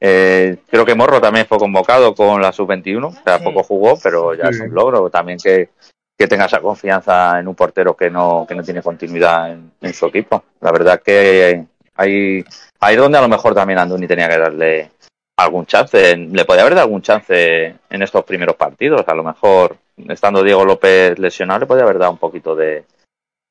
Eh, 0.00 0.58
creo 0.68 0.84
que 0.84 0.94
Morro 0.94 1.20
también 1.20 1.46
fue 1.46 1.58
convocado 1.58 2.14
con 2.14 2.42
la 2.42 2.52
sub-21, 2.52 3.04
o 3.06 3.22
sea, 3.24 3.38
poco 3.38 3.62
jugó, 3.62 3.98
pero 4.02 4.34
ya 4.34 4.50
es 4.50 4.60
un 4.60 4.74
logro 4.74 5.08
también 5.08 5.38
que, 5.38 5.70
que 6.18 6.26
tenga 6.26 6.44
esa 6.44 6.60
confianza 6.60 7.38
en 7.38 7.48
un 7.48 7.54
portero 7.54 7.96
que 7.96 8.10
no, 8.10 8.44
que 8.46 8.54
no 8.54 8.62
tiene 8.62 8.82
continuidad 8.82 9.52
en, 9.52 9.72
en 9.80 9.94
su 9.94 10.06
equipo. 10.06 10.44
La 10.60 10.72
verdad 10.72 11.00
que 11.00 11.64
hay, 11.94 12.44
ahí 12.80 12.96
donde 12.96 13.18
a 13.18 13.22
lo 13.22 13.28
mejor 13.28 13.54
también 13.54 13.78
Anduni 13.78 14.06
tenía 14.06 14.28
que 14.28 14.38
darle 14.38 14.90
algún 15.36 15.64
chance, 15.66 16.16
le 16.16 16.44
podía 16.44 16.62
haber 16.62 16.74
dado 16.74 16.86
algún 16.86 17.02
chance 17.02 17.74
en 17.88 18.02
estos 18.02 18.24
primeros 18.24 18.56
partidos, 18.56 19.04
a 19.06 19.14
lo 19.14 19.24
mejor 19.24 19.76
estando 20.08 20.42
Diego 20.42 20.64
López 20.64 21.18
lesionado 21.18 21.60
le 21.60 21.66
podía 21.66 21.84
haber 21.84 21.98
dado 21.98 22.12
un 22.12 22.18
poquito 22.18 22.54
de, 22.54 22.84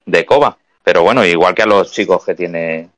de 0.06 0.26
coba, 0.26 0.58
pero 0.84 1.04
bueno, 1.04 1.26
igual 1.26 1.56
que 1.56 1.64
a 1.64 1.68
los 1.68 1.92
chicos 1.92 2.24
que 2.26 2.36
tiene 2.36 2.90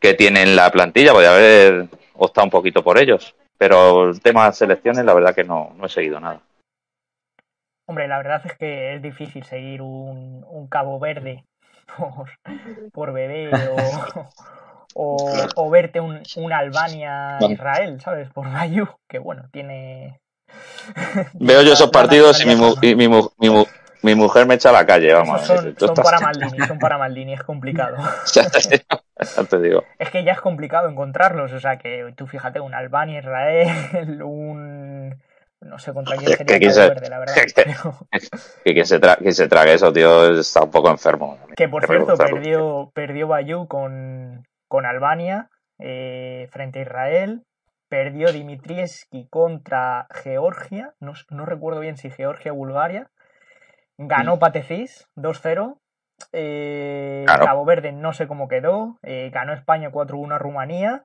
que 0.00 0.14
tienen 0.14 0.54
la 0.54 0.70
plantilla, 0.70 1.12
podía 1.12 1.34
haber 1.34 1.88
optado 2.14 2.44
un 2.44 2.50
poquito 2.50 2.84
por 2.84 2.98
ellos, 2.98 3.34
pero 3.58 4.10
el 4.10 4.20
tema 4.20 4.46
de 4.46 4.52
selecciones 4.52 5.04
la 5.04 5.14
verdad 5.14 5.34
que 5.34 5.42
no, 5.44 5.72
no 5.76 5.86
he 5.86 5.88
seguido 5.88 6.20
nada. 6.20 6.40
Hombre, 7.88 8.06
la 8.06 8.18
verdad 8.18 8.42
es 8.44 8.54
que 8.56 8.94
es 8.94 9.02
difícil 9.02 9.44
seguir 9.44 9.82
un, 9.82 10.44
un 10.46 10.68
Cabo 10.68 11.00
Verde 11.00 11.44
por, 11.96 12.30
por 12.92 13.12
bebé 13.12 13.66
o, 13.68 13.90
o, 14.94 15.46
o 15.56 15.70
verte 15.70 16.00
un, 16.00 16.22
un 16.36 16.52
Albania-Israel, 16.52 18.00
¿sabes? 18.00 18.28
Por 18.32 18.52
Bayu, 18.52 18.86
que 19.08 19.18
bueno, 19.18 19.48
tiene... 19.52 20.20
Veo 21.34 21.62
yo 21.62 21.72
esos 21.72 21.90
partidos 21.92 22.40
y 22.44 22.46
mi, 22.46 22.54
y 22.82 22.94
mi, 22.94 23.08
mu- 23.08 23.30
mi, 23.38 23.50
mu- 23.50 23.66
mi 24.02 24.14
mujer 24.14 24.46
me 24.46 24.54
echa 24.54 24.70
a 24.70 24.72
la 24.72 24.86
calle, 24.86 25.12
vamos. 25.12 25.42
Son, 25.46 25.74
Tú 25.74 25.86
son 25.86 25.96
estás- 25.96 26.04
para 26.04 26.20
Maldini, 26.26 26.66
son 26.66 26.78
para 26.78 26.98
Maldini, 26.98 27.32
es 27.34 27.42
complicado. 27.42 27.96
ya 28.34 28.48
te 28.50 28.58
digo, 28.68 29.02
ya 29.36 29.44
te 29.44 29.58
digo. 29.60 29.84
Es 29.98 30.10
que 30.10 30.24
ya 30.24 30.32
es 30.32 30.40
complicado 30.40 30.88
encontrarlos, 30.88 31.52
o 31.52 31.60
sea 31.60 31.78
que 31.78 32.12
tú 32.16 32.26
fíjate, 32.26 32.60
un 32.60 32.74
Albania, 32.74 33.20
Israel, 33.20 34.22
un... 34.22 35.16
No 35.60 35.76
sé 35.80 35.92
contra 35.92 36.16
quién 36.16 36.30
sería 36.36 36.46
que 36.58 36.66
quise- 36.66 36.88
Verde, 36.88 37.08
la 37.10 37.18
verdad. 37.18 37.34
que- 37.54 37.64
pero- 37.64 37.96
Que 38.64 38.84
se, 38.84 39.00
tra- 39.00 39.16
quien 39.18 39.34
se 39.34 39.48
trague 39.48 39.74
eso, 39.74 39.92
tío, 39.92 40.38
está 40.38 40.62
un 40.62 40.70
poco 40.70 40.88
enfermo. 40.90 41.36
Que 41.56 41.68
por 41.68 41.84
cierto, 41.84 42.16
perdió, 42.16 42.92
perdió 42.94 43.26
Bayou 43.26 43.66
con, 43.66 44.44
con 44.68 44.86
Albania 44.86 45.48
eh, 45.80 46.46
frente 46.52 46.78
a 46.78 46.82
Israel. 46.82 47.42
Perdió 47.88 48.30
Dimitrieski 48.32 49.26
contra 49.30 50.06
Georgia. 50.22 50.92
No, 51.00 51.14
no 51.30 51.44
recuerdo 51.46 51.80
bien 51.80 51.96
si 51.96 52.10
Georgia 52.10 52.52
o 52.52 52.56
Bulgaria. 52.56 53.08
Ganó 53.98 54.38
Patecis 54.38 55.06
2-0. 55.16 55.78
Eh, 56.32 57.22
Claro. 57.26 57.44
Cabo 57.44 57.64
Verde 57.64 57.92
no 57.92 58.12
sé 58.12 58.26
cómo 58.26 58.48
quedó. 58.48 58.98
Eh, 59.02 59.30
ganó 59.32 59.52
España 59.52 59.90
4-1 59.90 60.34
a 60.34 60.38
Rumanía. 60.38 61.04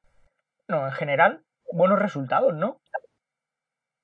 No, 0.67 0.85
en 0.85 0.93
general, 0.93 1.43
buenos 1.71 1.99
resultados, 1.99 2.53
¿no? 2.53 2.79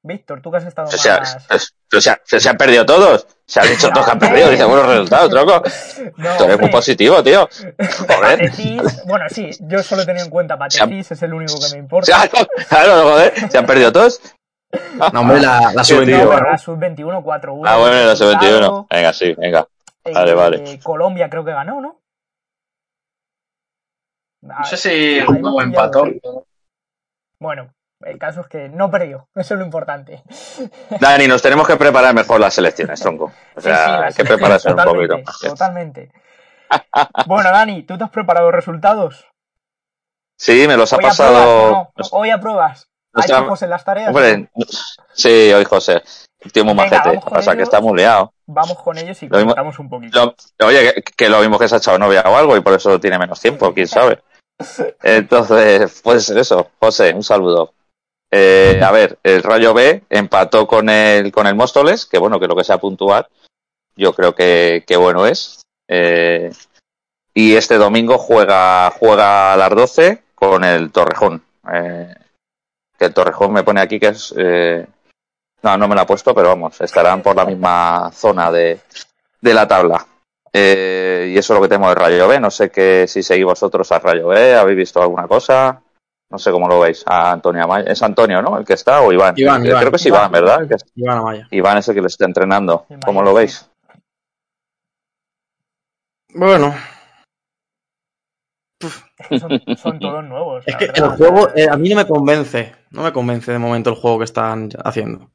Víctor, 0.01 0.41
tú 0.41 0.49
que 0.49 0.57
has 0.57 0.65
estado 0.65 0.87
O 0.87 0.91
sea, 0.91 1.19
más. 1.19 1.45
es- 1.51 1.75
o 1.93 1.99
sea, 1.99 2.21
se, 2.23 2.39
se 2.39 2.49
han 2.49 2.55
perdido 2.57 2.85
todos. 2.85 3.27
Se 3.45 3.59
han 3.59 3.67
dicho 3.67 3.89
todos 3.89 4.05
que 4.05 4.11
han 4.11 4.19
perdido. 4.19 4.49
Dice, 4.49 4.63
buenos 4.63 4.87
resultados, 4.87 5.29
troco. 5.29 5.61
No, 6.17 6.37
Tú 6.37 6.43
eres 6.45 6.59
muy 6.59 6.69
positivo, 6.69 7.21
tío. 7.23 7.47
Joder. 7.47 8.39
Patecis, 8.39 9.03
bueno, 9.05 9.25
sí, 9.29 9.49
yo 9.61 9.83
solo 9.83 10.03
he 10.03 10.05
tenido 10.05 10.23
en 10.25 10.31
cuenta 10.31 10.57
Patecis, 10.57 11.11
es 11.11 11.21
el 11.23 11.33
único 11.33 11.55
que 11.59 11.73
me 11.73 11.79
importa. 11.79 12.11
claro, 12.69 13.03
joder, 13.11 13.49
se 13.51 13.57
han 13.57 13.65
perdido 13.65 13.91
todos. 13.91 14.21
No, 15.13 15.22
hombre, 15.22 15.39
la, 15.39 15.72
la 15.74 15.84
Qué 15.84 15.84
sub-21 15.84 16.05
tío. 16.05 16.17
No, 16.17 16.30
pero 16.30 16.45
ganó. 16.45 16.51
la 16.51 16.57
sub-21 16.57 17.24
4-1. 17.24 17.63
Ah, 17.67 17.78
bueno, 17.78 17.95
la 18.05 18.15
sub-21. 18.15 18.41
resultado. 18.41 18.88
Venga, 18.89 19.13
sí, 19.13 19.34
venga. 19.34 19.67
Eh, 20.03 20.13
Vale, 20.13 20.34
vale. 20.34 20.80
Colombia 20.84 21.30
creo 21.30 21.43
que 21.45 21.51
ganó, 21.51 21.82
¿no? 21.82 21.99
No 24.41 24.63
sé 24.65 24.76
Ah, 24.76 24.78
si 24.78 25.22
jugó 25.26 25.59
has 25.59 25.65
empató. 25.65 26.05
Bueno, 27.39 27.74
el 28.01 28.17
caso 28.17 28.41
es 28.41 28.47
que 28.47 28.70
no 28.70 28.89
perdió, 28.89 29.28
eso 29.36 29.53
es 29.55 29.59
lo 29.59 29.65
importante. 29.65 30.24
Dani, 30.99 31.28
nos 31.28 31.41
tenemos 31.41 31.67
que 31.67 31.76
preparar 31.76 32.13
mejor 32.13 32.39
las 32.39 32.53
selecciones, 32.53 32.99
tronco. 33.01 33.26
O 33.26 33.61
Sí, 33.61 33.67
sí, 33.70 33.74
sea, 33.74 34.03
hay 34.05 34.13
que 34.13 34.24
prepararse 34.26 34.72
un 34.72 34.78
poquito. 34.78 35.17
Totalmente. 35.41 36.11
Bueno, 37.26 37.49
Dani, 37.51 37.82
¿tú 37.82 37.97
te 37.97 38.03
has 38.03 38.11
preparado 38.11 38.51
resultados? 38.51 39.26
Sí, 40.38 40.67
me 40.67 40.78
los 40.78 40.93
ha 40.93 40.97
Hoy 40.97 41.05
apruebas, 41.05 41.17
pasado. 41.17 41.67
¿o 41.67 41.72
no? 41.72 41.93
Hoy 42.11 42.30
apruebas. 42.30 42.88
¿Ha 43.14 43.18
Nuestra- 43.20 43.39
hecho 43.39 43.49
José 43.49 43.68
las 43.68 43.84
tareas? 43.84 44.10
Hombre, 44.10 44.49
sí, 45.14 45.51
hoy 45.53 45.66
José. 45.66 46.01
Un 46.45 46.51
tío 46.51 46.64
muy 46.64 46.74
Venga, 46.76 46.97
majete. 46.99 47.20
con 47.22 47.34
Pasa 47.34 47.55
que 47.55 47.64
está 47.64 47.82
muy 47.82 47.97
liado. 47.97 48.32
Vamos 48.45 48.78
con 48.82 48.97
ellos 48.97 49.22
y 49.24 49.28
Lo 49.28 49.38
mismo- 49.38 49.51
comentamos 49.51 49.80
un 49.80 49.89
poquito. 49.89 50.36
Lo- 50.60 50.68
oye, 50.68 50.93
que, 50.93 51.01
que 51.01 51.30
lo 51.30 51.39
mismo 51.41 51.60
que 51.60 51.68
se 51.68 51.76
ha 51.76 51.78
echado 51.80 51.97
novia 51.99 52.22
o 52.26 52.36
algo 52.38 52.55
y 52.55 52.62
por 52.62 52.74
eso 52.74 52.99
tiene 52.99 53.18
menos 53.20 53.39
tiempo, 53.41 53.74
quién 53.74 53.88
sabe. 53.88 54.22
Entonces, 55.03 56.01
puede 56.01 56.20
ser 56.22 56.38
eso. 56.38 56.70
José, 56.80 57.14
un 57.14 57.24
saludo. 57.24 57.74
Eh, 58.32 58.80
a 58.84 58.91
ver, 58.91 59.18
el 59.24 59.41
Rayo 59.43 59.74
B 59.74 60.03
empató 60.10 60.68
con 60.68 60.88
el, 60.89 61.32
con 61.32 61.47
el 61.47 61.55
Móstoles, 61.55 62.05
que 62.05 62.20
bueno, 62.20 62.39
que 62.39 62.47
lo 62.47 62.55
que 62.55 62.64
sea 62.64 62.78
puntuar, 62.78 63.28
yo 63.95 64.14
creo 64.14 64.36
que, 64.36 64.84
que 64.88 64.97
bueno 64.97 65.26
es. 65.26 65.62
Eh, 65.88 66.51
y 67.34 67.55
este 67.55 67.78
domingo 67.78 68.18
juega, 68.18 68.91
juega 68.91 69.53
a 69.53 69.57
las 69.57 69.70
12 69.72 70.22
con 70.36 70.64
el 70.64 70.91
Torrejón. 70.91 71.43
Eh, 71.74 72.14
que 73.00 73.06
el 73.06 73.14
Torrejón 73.14 73.54
me 73.54 73.64
pone 73.64 73.82
aquí 73.82 74.00
que 74.00 74.10
es. 74.10 74.34
eh, 74.38 74.86
no, 75.64 75.78
no 75.78 75.88
me 75.88 75.95
lo 75.95 76.02
ha 76.02 76.06
puesto, 76.06 76.36
pero 76.36 76.50
vamos, 76.50 76.80
estarán 76.82 77.22
por 77.22 77.36
la 77.36 77.45
misma 77.45 78.12
zona 78.14 78.52
de, 78.52 78.80
de 79.41 79.54
la 79.54 79.68
tabla. 79.68 80.06
Eh, 80.54 81.32
y 81.34 81.38
eso 81.38 81.54
es 81.54 81.58
lo 81.58 81.62
que 81.62 81.70
tenemos 81.70 81.89
de 81.89 81.95
Rayo 81.95 82.28
B. 82.28 82.39
No 82.39 82.50
sé 82.52 82.70
que 82.70 83.08
si 83.08 83.22
seguís 83.24 83.45
vosotros 83.45 83.91
a 83.91 84.00
Rayo 84.00 84.28
B, 84.28 84.56
habéis 84.56 84.78
visto 84.78 85.02
alguna 85.02 85.28
cosa. 85.28 85.82
No 86.32 86.38
sé 86.38 86.52
cómo 86.52 86.68
lo 86.68 86.80
veis. 86.80 87.04
A 87.08 87.32
Antonio 87.32 87.64
Amaya. 87.64 87.91
¿Es 87.91 88.02
Antonio, 88.04 88.41
no? 88.41 88.58
El 88.58 88.66
que 88.66 88.74
está 88.74 89.02
o 89.02 89.12
Iván. 89.12 89.34
Iván, 89.38 89.62
Creo 89.64 89.72
Iván. 89.80 89.89
que 89.89 89.95
es 89.95 90.06
Iván, 90.06 90.20
Iván. 90.22 90.32
¿verdad? 90.32 90.68
Que 90.68 90.76
es- 90.76 90.86
Iván 90.95 91.18
Amaya. 91.18 91.47
Iván 91.52 91.78
es 91.80 91.88
el 91.89 91.95
que 91.95 92.02
lo 92.02 92.08
está 92.08 92.26
entrenando. 92.26 92.86
Iván, 92.89 93.02
¿Cómo 93.02 93.22
lo 93.24 93.34
veis? 93.34 93.70
Bueno, 96.34 96.74
son, 99.39 99.61
son 99.78 99.99
todos 99.99 100.24
nuevos. 100.24 100.63
es 100.67 100.76
que 100.76 100.88
verdad. 100.88 101.05
el 101.11 101.17
juego 101.17 101.49
eh, 101.55 101.67
a 101.70 101.76
mí 101.78 101.89
no 101.89 101.95
me 101.97 102.07
convence. 102.07 102.74
No 102.91 103.03
me 103.03 103.11
convence 103.13 103.51
de 103.51 103.59
momento 103.59 103.89
el 103.89 103.95
juego 103.95 104.20
que 104.20 104.26
están 104.26 104.70
haciendo. 104.84 105.30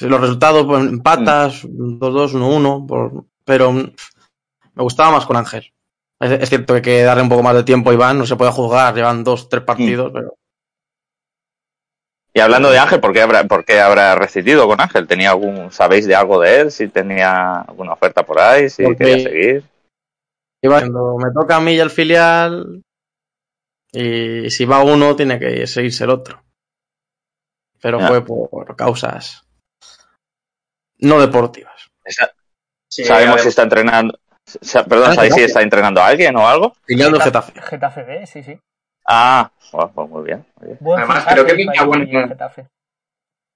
Los 0.00 0.20
resultados, 0.20 0.66
pues, 0.66 0.82
empatas, 0.86 1.64
2-2, 1.64 2.34
1-1, 2.34 2.86
por- 2.86 3.24
pero 3.44 3.72
mm, 3.72 3.92
me 4.74 4.82
gustaba 4.82 5.10
más 5.12 5.26
con 5.26 5.36
Ángel. 5.36 5.72
Es, 6.20 6.30
es 6.32 6.48
cierto 6.48 6.74
que 6.74 6.76
hay 6.76 6.82
que 6.82 7.02
darle 7.02 7.22
un 7.22 7.28
poco 7.28 7.42
más 7.42 7.54
de 7.54 7.64
tiempo 7.64 7.90
a 7.90 7.94
Iván, 7.94 8.18
no 8.18 8.26
se 8.26 8.36
puede 8.36 8.52
jugar, 8.52 8.94
llevan 8.94 9.24
dos, 9.24 9.48
tres 9.48 9.64
partidos, 9.64 10.10
pero 10.12 10.34
Y 12.34 12.40
hablando 12.40 12.70
de 12.70 12.78
Ángel, 12.78 13.00
¿por 13.00 13.12
qué 13.12 13.22
habrá, 13.22 13.44
por 13.44 13.64
qué 13.64 13.80
habrá 13.80 14.14
resistido 14.14 14.68
con 14.68 14.80
Ángel? 14.80 15.06
¿Tenía 15.08 15.30
algún, 15.30 15.72
sabéis 15.72 16.06
de 16.06 16.14
algo 16.14 16.40
de 16.40 16.60
él? 16.60 16.70
Si 16.70 16.86
tenía 16.88 17.62
alguna 17.62 17.92
oferta 17.94 18.24
por 18.24 18.38
ahí, 18.38 18.68
si 18.70 18.84
Porque- 18.84 19.04
quería 19.04 19.24
seguir. 19.24 19.64
Iván, 20.62 20.92
cuando 20.92 21.16
me 21.18 21.32
toca 21.32 21.56
a 21.56 21.60
mí 21.60 21.72
y 21.72 21.80
al 21.80 21.90
filial, 21.90 22.82
Y 23.92 24.50
si 24.50 24.64
va 24.64 24.82
uno, 24.84 25.16
tiene 25.16 25.38
que 25.38 25.66
seguirse 25.66 26.04
el 26.04 26.10
otro. 26.10 26.42
Pero 27.80 27.98
Ya. 28.00 28.08
fue 28.08 28.24
por 28.24 28.76
causas 28.76 29.42
no 30.98 31.20
deportivas. 31.20 31.90
Esa- 32.04 32.32
Sí, 32.88 33.04
¿Sabemos 33.04 33.40
si 33.42 33.48
está 33.48 33.62
entrenando? 33.62 34.18
Perdón, 34.88 35.10
Ah, 35.12 35.14
¿sabéis 35.14 35.34
si 35.34 35.42
está 35.42 35.62
entrenando 35.62 36.00
a 36.02 36.08
alguien 36.08 36.34
o 36.36 36.46
algo? 36.48 36.74
Filial 36.84 37.12
del 37.12 37.22
Getafe. 37.22 37.52
Getafe 37.62 38.02
B, 38.02 38.26
sí, 38.26 38.42
sí. 38.42 38.58
Ah, 39.06 39.50
bueno, 39.72 39.92
pues 39.94 40.08
muy 40.10 40.24
bien. 40.24 40.46
muy 40.56 40.66
bien. 40.66 40.78
Buen 40.80 40.98
Además, 40.98 41.24
creo 41.30 41.44
que 41.46 41.52
tenía 41.52 41.84
Bayern 41.84 42.10
buen- 42.10 42.28
Getafe. 42.28 42.66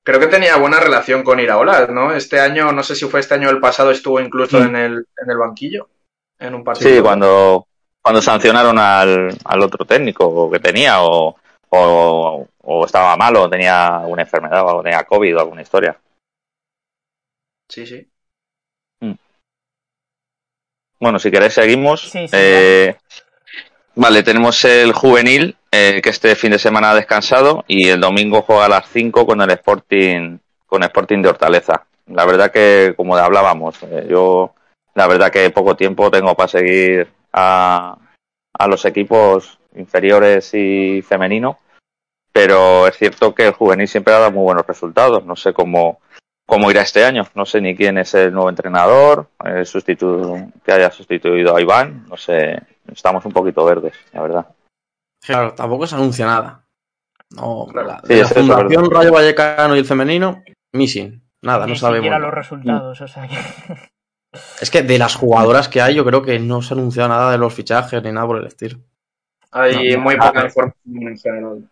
Creo 0.05 0.21
que 0.21 0.27
tenía 0.29 0.57
buena 0.57 0.79
relación 0.79 1.25
con 1.25 1.41
Iraola, 1.41 1.87
¿no? 1.89 2.13
Este 2.15 2.39
año, 2.39 2.71
no 2.73 2.83
sé 2.85 2.95
si 2.95 3.07
fue 3.07 3.21
este 3.21 3.35
año 3.35 3.49
o 3.49 3.51
el 3.51 3.59
pasado, 3.61 3.91
estuvo 3.91 4.21
incluso 4.21 4.59
Sí. 4.59 4.69
en, 4.69 4.77
el, 4.77 4.93
en 5.21 5.31
el 5.31 5.37
banquillo, 5.39 5.89
en 6.39 6.55
un 6.55 6.63
partido. 6.63 6.91
Sí, 6.91 7.01
cuando, 7.03 7.67
cuando 8.05 8.21
sancionaron 8.21 8.79
al, 8.79 9.31
al 9.45 9.63
otro 9.63 9.87
técnico 9.87 10.51
que 10.51 10.61
tenía 10.61 11.03
o, 11.03 11.37
o, 11.71 12.47
o 12.63 12.85
estaba 12.85 13.17
malo, 13.17 13.45
o 13.45 13.51
tenía 13.51 14.03
una 14.07 14.23
enfermedad 14.23 14.63
o 14.67 14.83
tenía 14.83 15.05
COVID 15.05 15.37
o 15.37 15.41
alguna 15.41 15.63
historia. 15.63 15.99
Sí, 17.69 17.87
sí. 17.87 18.11
Bueno, 21.01 21.19
si 21.19 21.31
queréis 21.31 21.55
seguimos. 21.55 22.03
Sí, 22.03 22.29
sí, 22.29 22.37
Eh, 22.37 22.95
vale, 23.95 24.23
tenemos 24.23 24.65
el 24.65 24.93
juvenil 24.93 25.57
eh, 25.71 26.01
que 26.03 26.11
este 26.11 26.35
fin 26.37 26.53
de 26.53 26.59
semana 26.59 26.91
ha 26.91 26.95
descansado 26.95 27.65
y 27.67 27.89
el 27.89 28.01
domingo 28.01 28.43
juega 28.43 28.67
a 28.67 28.69
las 28.69 28.89
5 28.89 29.27
con 29.27 29.41
el 29.41 29.51
Sporting 29.51 30.39
con 30.67 30.83
Sporting 30.83 31.23
de 31.23 31.29
Hortaleza. 31.29 31.87
La 32.07 32.25
verdad 32.25 32.51
que, 32.51 32.95
como 32.97 33.17
hablábamos, 33.17 33.77
eh, 33.85 34.07
yo 34.11 34.55
la 34.95 35.07
verdad 35.07 35.31
que 35.31 35.51
poco 35.51 35.77
tiempo 35.77 36.11
tengo 36.11 36.35
para 36.35 36.49
seguir 36.49 37.09
a, 37.35 37.99
a 38.57 38.67
los 38.69 38.85
equipos 38.85 39.59
inferiores 39.75 40.55
y 40.55 41.03
femenino, 41.03 41.59
pero 42.33 42.87
es 42.87 42.97
cierto 42.97 43.35
que 43.35 43.49
el 43.49 43.53
juvenil 43.53 43.89
siempre 43.89 44.15
ha 44.15 44.19
dado 44.21 44.33
muy 44.33 44.45
buenos 44.45 44.67
resultados. 44.67 45.25
No 45.25 45.37
sé 45.37 45.53
cómo, 45.53 46.01
cómo 46.47 46.71
irá 46.71 46.83
este 46.83 47.05
año. 47.05 47.25
No 47.35 47.45
sé 47.45 47.61
ni 47.61 47.77
quién 47.77 47.99
es 47.99 48.15
el 48.15 48.33
nuevo 48.33 48.49
entrenador, 48.49 49.29
el 49.45 49.67
sustitu- 49.67 50.53
que 50.65 50.73
haya 50.73 50.91
sustituido 50.91 51.57
a 51.57 51.61
Iván. 51.61 52.07
No 52.09 52.17
sé, 52.17 52.63
estamos 52.93 53.25
un 53.27 53.33
poquito 53.33 53.65
verdes, 53.65 53.95
la 54.13 54.23
verdad. 54.23 54.47
Claro, 55.21 55.55
tampoco 55.55 55.87
se 55.87 55.97
anuncia 55.97 56.27
nada. 56.27 56.65
No, 57.31 57.67
Claro. 57.71 57.89
la, 57.89 58.01
Sí, 58.05 58.15
de 58.15 58.21
la 58.23 58.29
Fundación. 58.29 58.91
Rayo 58.91 59.13
Vallecano 59.13 59.75
y 59.75 59.79
el 59.81 59.85
femenino, 59.85 60.43
missing. 60.73 61.21
Nada, 61.43 61.67
Ni 61.67 61.73
no 61.73 61.79
sabemos. 61.79 61.99
siquiera 62.05 62.19
nada. 62.19 62.27
los 62.29 62.35
resultados, 62.35 63.01
o 63.01 63.09
sea 63.09 63.27
que... 63.29 63.37
Es 64.61 64.71
que 64.71 64.83
de 64.83 64.99
las 64.99 65.15
jugadoras 65.15 65.69
que 65.69 65.81
hay, 65.81 65.95
yo 65.95 66.05
creo 66.05 66.23
que 66.23 66.39
no 66.39 66.63
se 66.63 66.75
ha 66.75 66.77
anunciado 66.77 67.09
nada 67.09 67.33
de 67.33 67.39
los 67.39 67.53
fichajes 67.55 68.03
ni 68.03 68.13
nada 68.13 68.27
por 68.27 68.39
el 68.39 68.47
estilo. 68.47 68.79
Hay 69.51 69.95
No, 69.95 70.01
muy 70.03 70.17
Ah. 70.19 70.27
poca 70.29 70.45
información 70.45 71.09
en 71.09 71.19
general. 71.19 71.69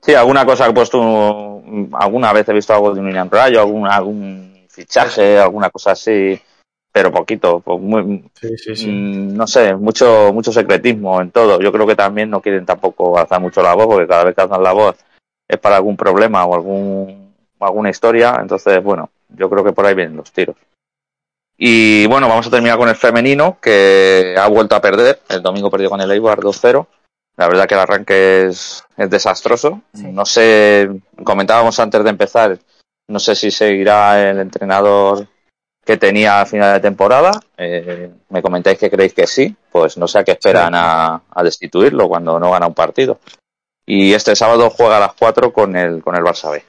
Sí, 0.00 0.14
alguna 0.14 0.44
cosa 0.44 0.64
que 0.64 0.70
he 0.70 0.74
puesto, 0.74 1.62
alguna 1.92 2.32
vez 2.32 2.48
he 2.48 2.52
visto 2.52 2.72
algo 2.74 2.92
de 2.92 3.00
un 3.00 3.06
Unión 3.06 3.30
Rayo, 3.30 3.60
algún, 3.60 3.86
algún 3.86 4.66
fichaje, 4.68 5.38
alguna 5.38 5.70
cosa 5.70 5.92
así, 5.92 6.40
pero 6.90 7.12
poquito, 7.12 7.60
pues 7.60 7.80
muy, 7.80 8.24
Sí, 8.34 8.56
sí, 8.58 8.74
sí. 8.76 8.88
Mm, 8.90 9.36
no 9.36 9.46
sé, 9.46 9.74
mucho, 9.76 10.32
mucho 10.32 10.50
secretismo 10.50 11.20
en 11.20 11.30
todo. 11.30 11.60
Yo 11.60 11.70
creo 11.70 11.86
que 11.86 11.94
también 11.94 12.30
no 12.30 12.40
quieren 12.40 12.66
tampoco 12.66 13.16
alzar 13.18 13.40
mucho 13.40 13.62
la 13.62 13.74
voz, 13.74 13.86
porque 13.86 14.08
cada 14.08 14.24
vez 14.24 14.34
que 14.34 14.40
alzan 14.42 14.62
la 14.62 14.72
voz 14.72 14.96
es 15.46 15.58
para 15.58 15.76
algún 15.76 15.96
problema 15.96 16.44
o 16.46 16.54
algún, 16.54 17.34
o 17.58 17.64
alguna 17.66 17.90
historia. 17.90 18.38
Entonces, 18.40 18.82
bueno, 18.82 19.10
yo 19.28 19.48
creo 19.48 19.62
que 19.62 19.72
por 19.72 19.86
ahí 19.86 19.94
vienen 19.94 20.16
los 20.16 20.32
tiros. 20.32 20.56
Y 21.64 22.08
bueno, 22.08 22.28
vamos 22.28 22.44
a 22.48 22.50
terminar 22.50 22.76
con 22.76 22.88
el 22.88 22.96
femenino, 22.96 23.58
que 23.62 24.34
ha 24.36 24.48
vuelto 24.48 24.74
a 24.74 24.80
perder. 24.80 25.20
El 25.28 25.42
domingo 25.42 25.70
perdió 25.70 25.90
con 25.90 26.00
el 26.00 26.10
Eibar 26.10 26.40
2-0. 26.40 26.88
La 27.36 27.46
verdad 27.46 27.68
que 27.68 27.74
el 27.74 27.80
arranque 27.80 28.46
es, 28.46 28.84
es 28.96 29.08
desastroso. 29.08 29.80
Sí. 29.94 30.10
No 30.10 30.26
sé, 30.26 30.90
comentábamos 31.22 31.78
antes 31.78 32.02
de 32.02 32.10
empezar, 32.10 32.58
no 33.08 33.20
sé 33.20 33.36
si 33.36 33.52
seguirá 33.52 34.28
el 34.28 34.40
entrenador 34.40 35.28
que 35.84 35.96
tenía 35.96 36.40
a 36.40 36.46
final 36.46 36.74
de 36.74 36.80
temporada. 36.80 37.30
Eh, 37.56 38.10
me 38.30 38.42
comentáis 38.42 38.76
que 38.76 38.90
creéis 38.90 39.14
que 39.14 39.28
sí, 39.28 39.54
pues 39.70 39.96
no 39.96 40.08
sé 40.08 40.18
a 40.18 40.24
qué 40.24 40.32
esperan 40.32 40.72
Sí. 40.72 40.78
a, 40.82 41.22
a 41.30 41.42
destituirlo 41.44 42.08
cuando 42.08 42.40
no 42.40 42.50
gana 42.50 42.66
un 42.66 42.74
partido. 42.74 43.20
Y 43.86 44.14
este 44.14 44.34
sábado 44.34 44.68
juega 44.68 44.96
a 44.96 45.00
las 45.00 45.12
4 45.14 45.52
con 45.52 45.76
el, 45.76 46.02
con 46.02 46.16
el 46.16 46.24
Barça 46.24 46.50
B. 46.50 46.64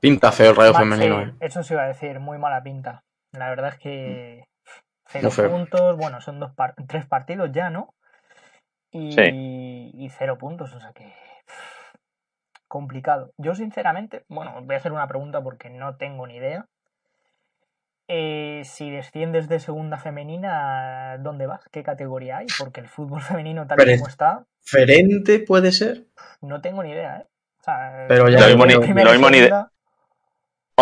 Pinta 0.00 0.32
feo 0.32 0.50
el 0.50 0.56
rayo 0.56 0.74
femenino. 0.74 1.22
sí, 1.24 1.30
eh. 1.30 1.34
eso 1.46 1.62
se 1.62 1.74
iba 1.74 1.84
a 1.84 1.88
decir, 1.88 2.18
muy 2.18 2.36
mala 2.36 2.60
pinta. 2.64 3.04
La 3.32 3.48
verdad 3.50 3.70
es 3.74 3.78
que 3.78 4.44
cero 5.06 5.30
feo. 5.30 5.50
puntos, 5.50 5.96
bueno, 5.96 6.20
son 6.20 6.40
dos 6.40 6.52
par- 6.54 6.74
tres 6.88 7.06
partidos 7.06 7.50
ya, 7.52 7.70
¿no? 7.70 7.94
Y, 8.90 9.12
Sí. 9.12 9.22
y 9.94 10.08
cero 10.10 10.36
puntos, 10.38 10.74
o 10.74 10.80
sea 10.80 10.92
que 10.92 11.12
complicado. 12.68 13.32
Yo 13.36 13.54
sinceramente, 13.54 14.24
bueno, 14.28 14.60
voy 14.62 14.74
a 14.74 14.78
hacer 14.78 14.92
una 14.92 15.08
pregunta 15.08 15.42
porque 15.42 15.70
no 15.70 15.96
tengo 15.96 16.26
ni 16.26 16.36
idea. 16.36 16.66
Eh, 18.08 18.62
si 18.64 18.90
desciendes 18.90 19.48
de 19.48 19.60
segunda 19.60 19.96
femenina, 19.96 21.16
¿dónde 21.20 21.46
vas? 21.46 21.60
¿Qué 21.70 21.84
categoría 21.84 22.38
hay? 22.38 22.46
Porque 22.58 22.80
el 22.80 22.88
fútbol 22.88 23.20
femenino 23.44 23.66
tal 23.66 23.76
Pero- 23.76 23.92
como 23.92 24.08
está, 24.08 24.44
Ferente 24.62 25.38
puede 25.40 25.72
ser. 25.72 26.06
no 26.40 26.60
tengo 26.60 26.82
ni 26.82 26.90
idea, 26.90 27.18
¿eh? 27.18 27.26
O 27.60 27.62
sea, 27.62 28.06
Pero 28.08 28.28
ya- 28.28 28.40
Lo 28.40 28.46
mismo 28.48 28.66
ni- 28.66 28.76
primera 28.78 29.04
lo 29.04 29.10
y 29.10 29.18
mismo 29.18 29.30
ni 29.30 29.38
de- 29.40 29.46
segunda, 29.48 29.72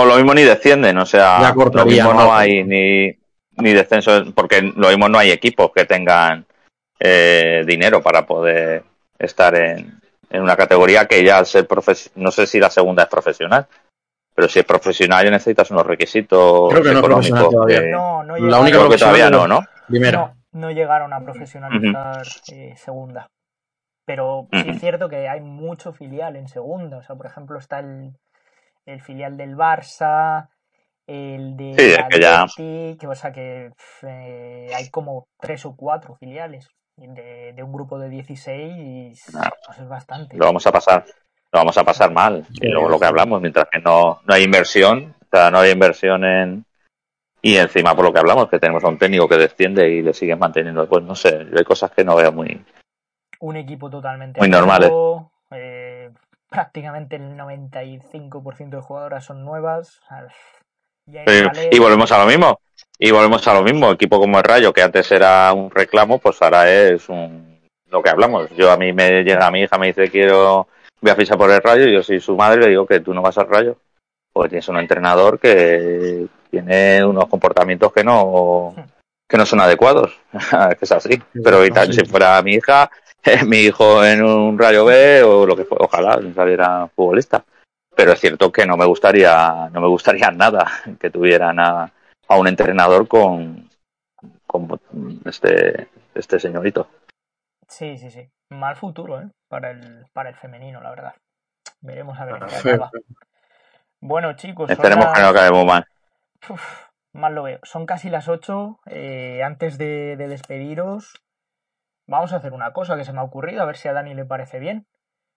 O 0.00 0.04
lo 0.04 0.16
mismo 0.16 0.34
ni 0.34 0.42
descienden, 0.42 0.98
o 0.98 1.06
sea, 1.06 1.40
Ya 1.40 1.54
lo 1.54 1.84
mismo 1.86 2.12
¿no? 2.14 2.24
no 2.26 2.34
hay 2.34 2.64
ni, 2.64 3.08
ni 3.56 3.72
descenso, 3.72 4.32
porque 4.34 4.62
lo 4.62 4.88
mismo 4.88 5.08
no 5.08 5.18
hay 5.18 5.30
equipos 5.30 5.70
que 5.74 5.84
tengan 5.84 6.46
eh, 7.00 7.64
dinero 7.66 8.02
para 8.02 8.26
poder 8.26 8.84
estar 9.18 9.54
en, 9.54 10.00
en 10.30 10.42
una 10.42 10.56
categoría 10.56 11.06
que 11.06 11.24
ya 11.24 11.38
al 11.38 11.46
ser 11.46 11.66
profesional, 11.66 12.22
no 12.24 12.30
sé 12.30 12.46
si 12.46 12.58
la 12.60 12.70
segunda 12.70 13.04
es 13.04 13.08
profesional, 13.08 13.66
pero 14.34 14.48
si 14.48 14.58
es 14.60 14.64
profesional 14.64 15.24
ya 15.24 15.30
necesitas 15.30 15.70
unos 15.70 15.86
requisitos 15.86 16.70
Creo 16.70 16.82
que 16.82 16.90
no 16.92 17.00
es 17.00 17.04
profesional 17.04 17.44
económicos. 17.44 17.52
todavía. 17.52 17.80
que- 17.80 17.90
no, 17.90 18.22
no 18.24 18.34
La 18.34 18.38
llegaron- 18.40 18.60
única 18.62 18.78
creo 18.78 18.90
que 18.90 18.98
todavía 18.98 19.30
no, 19.30 19.48
¿no? 19.48 19.60
Primero. 19.88 20.18
No, 20.52 20.60
no 20.60 20.70
llegaron 20.70 21.12
a 21.12 21.20
profesionalizar 21.24 22.22
eh, 22.52 22.74
segunda. 22.76 23.26
Pero 24.06 24.48
sí 24.52 24.64
es 24.70 24.80
cierto 24.80 25.08
que 25.08 25.28
hay 25.28 25.40
mucho 25.40 25.92
filial 25.92 26.36
en 26.36 26.48
segunda. 26.48 26.98
O 26.98 27.02
sea, 27.02 27.16
por 27.16 27.26
ejemplo, 27.26 27.58
está 27.58 27.80
el, 27.80 28.12
el 28.88 29.00
filial 29.02 29.36
del 29.36 29.54
Barça, 29.56 30.48
el 31.06 31.56
de 31.56 31.74
Sí, 31.78 31.92
es 31.92 32.04
que 32.10 32.20
ya- 32.20 32.44
o 33.08 33.14
sea 33.14 33.32
que 33.32 33.70
eh, 34.02 34.70
hay 34.74 34.90
como 34.90 35.28
tres 35.38 35.64
o 35.66 35.74
cuatro 35.76 36.14
filiales 36.16 36.68
de, 36.96 37.52
de 37.54 37.62
un 37.62 37.72
grupo 37.72 37.98
de 37.98 38.08
16 38.08 39.24
Claro. 39.30 39.56
pues 39.66 39.78
es 39.78 39.88
bastante. 39.88 40.36
lo 40.36 40.46
vamos 40.46 40.66
a 40.66 40.72
pasar 40.72 41.04
lo 41.52 41.60
vamos 41.60 41.78
a 41.78 41.84
pasar 41.84 42.12
mal 42.12 42.44
y 42.60 42.68
luego 42.68 42.88
lo 42.88 42.98
que 42.98 43.06
hablamos 43.06 43.40
mientras 43.40 43.68
que 43.70 43.78
no, 43.80 44.20
no 44.26 44.34
hay 44.34 44.42
inversión 44.42 45.14
o 45.20 45.36
sea 45.36 45.50
no 45.50 45.58
hay 45.60 45.70
inversión 45.70 46.24
en 46.24 46.64
y 47.40 47.56
encima 47.56 47.94
por 47.94 48.04
lo 48.04 48.12
que 48.12 48.18
hablamos 48.18 48.48
que 48.50 48.58
tenemos 48.58 48.82
a 48.84 48.88
un 48.88 48.98
técnico 48.98 49.28
que 49.28 49.36
desciende 49.36 49.88
y 49.88 50.02
le 50.02 50.12
siguen 50.12 50.38
manteniendo 50.40 50.88
pues 50.88 51.04
no 51.04 51.14
sé 51.14 51.46
hay 51.56 51.64
cosas 51.64 51.90
que 51.92 52.04
no 52.04 52.16
veo 52.16 52.32
muy 52.32 52.64
Un 53.40 53.56
equipo 53.56 53.88
totalmente 53.88 54.40
Muy 54.40 54.48
normales. 54.50 54.90
eh, 55.52 55.87
prácticamente 56.48 57.16
el 57.16 57.36
95% 57.36 58.70
de 58.70 58.80
jugadoras 58.80 59.24
son 59.24 59.44
nuevas. 59.44 60.00
y 61.70 61.78
volvemos 61.78 62.12
a 62.12 62.18
lo 62.18 62.26
mismo 62.26 62.60
y 62.98 63.10
volvemos 63.10 63.46
a 63.46 63.54
lo 63.54 63.62
mismo 63.62 63.90
equipo 63.92 64.18
como 64.18 64.38
el 64.38 64.44
Rayo 64.44 64.72
que 64.72 64.82
antes 64.82 65.10
era 65.12 65.52
un 65.52 65.70
reclamo 65.70 66.18
pues 66.18 66.40
ahora 66.42 66.70
es 66.70 67.08
un 67.08 67.58
lo 67.90 68.02
que 68.02 68.10
hablamos. 68.10 68.50
Yo 68.50 68.70
a 68.70 68.76
mí 68.76 68.92
me 68.92 69.22
llega 69.22 69.50
mi 69.50 69.62
hija 69.62 69.78
me 69.78 69.88
dice 69.88 70.10
quiero 70.10 70.68
voy 71.00 71.10
a 71.10 71.16
fichar 71.16 71.38
por 71.38 71.50
el 71.50 71.62
Rayo 71.62 71.86
y 71.86 71.92
yo 71.92 72.02
soy 72.02 72.20
su 72.20 72.36
madre 72.36 72.60
le 72.62 72.68
digo 72.68 72.86
que 72.86 73.00
tú 73.00 73.14
no 73.14 73.22
vas 73.22 73.38
al 73.38 73.48
Rayo 73.48 73.78
pues 74.32 74.50
tienes 74.50 74.68
un 74.68 74.78
entrenador 74.78 75.38
que 75.38 76.26
tiene 76.50 77.04
unos 77.04 77.26
comportamientos 77.26 77.92
que 77.92 78.04
no 78.04 78.74
que 79.28 79.36
no 79.36 79.46
son 79.46 79.60
adecuados 79.60 80.18
que 80.78 80.84
es 80.84 80.92
así. 80.92 81.22
Pero 81.32 81.64
si 81.92 82.04
fuera 82.04 82.42
mi 82.42 82.54
hija 82.54 82.90
mi 83.46 83.58
hijo 83.58 84.04
en 84.04 84.24
un 84.24 84.58
Rayo 84.58 84.84
B 84.84 85.22
o 85.22 85.46
lo 85.46 85.56
que 85.56 85.64
fue 85.64 85.78
ojalá 85.80 86.18
saliera 86.34 86.88
futbolista 86.88 87.44
pero 87.94 88.12
es 88.12 88.20
cierto 88.20 88.52
que 88.52 88.66
no 88.66 88.76
me 88.76 88.86
gustaría 88.86 89.68
no 89.72 89.80
me 89.80 89.88
gustaría 89.88 90.30
nada 90.32 90.66
que 91.00 91.10
tuvieran 91.10 91.58
a, 91.60 91.90
a 92.28 92.36
un 92.38 92.48
entrenador 92.48 93.08
con, 93.08 93.68
con 94.46 94.80
este 95.24 95.88
este 96.14 96.38
señorito 96.40 96.88
Sí, 97.70 97.98
sí, 97.98 98.10
sí. 98.10 98.26
Mal 98.48 98.76
futuro, 98.76 99.20
¿eh? 99.20 99.28
Para 99.46 99.72
el, 99.72 100.06
para 100.14 100.30
el 100.30 100.36
femenino, 100.36 100.80
la 100.80 100.88
verdad. 100.88 101.14
Veremos 101.82 102.18
a 102.18 102.24
ver 102.24 102.36
en 102.36 102.46
qué 102.46 102.56
acaba. 102.56 102.90
Bueno, 104.00 104.32
chicos, 104.36 104.70
esperemos 104.70 105.06
que 105.14 105.20
no 105.20 105.28
acabemos 105.28 105.66
mal 105.66 105.84
Uf, 106.48 106.86
mal 107.12 107.34
lo 107.34 107.42
veo. 107.42 107.58
Son 107.64 107.84
casi 107.84 108.08
las 108.08 108.26
8. 108.28 108.78
eh, 108.86 109.42
antes 109.44 109.76
de, 109.76 110.16
de 110.16 110.28
despediros, 110.28 111.20
vamos 112.08 112.32
a 112.32 112.36
hacer 112.36 112.52
una 112.52 112.72
cosa 112.72 112.96
que 112.96 113.04
se 113.04 113.12
me 113.12 113.20
ha 113.20 113.24
ocurrido, 113.24 113.62
a 113.62 113.66
ver 113.66 113.76
si 113.76 113.86
a 113.86 113.92
Dani 113.92 114.14
le 114.14 114.24
parece 114.24 114.58
bien. 114.58 114.86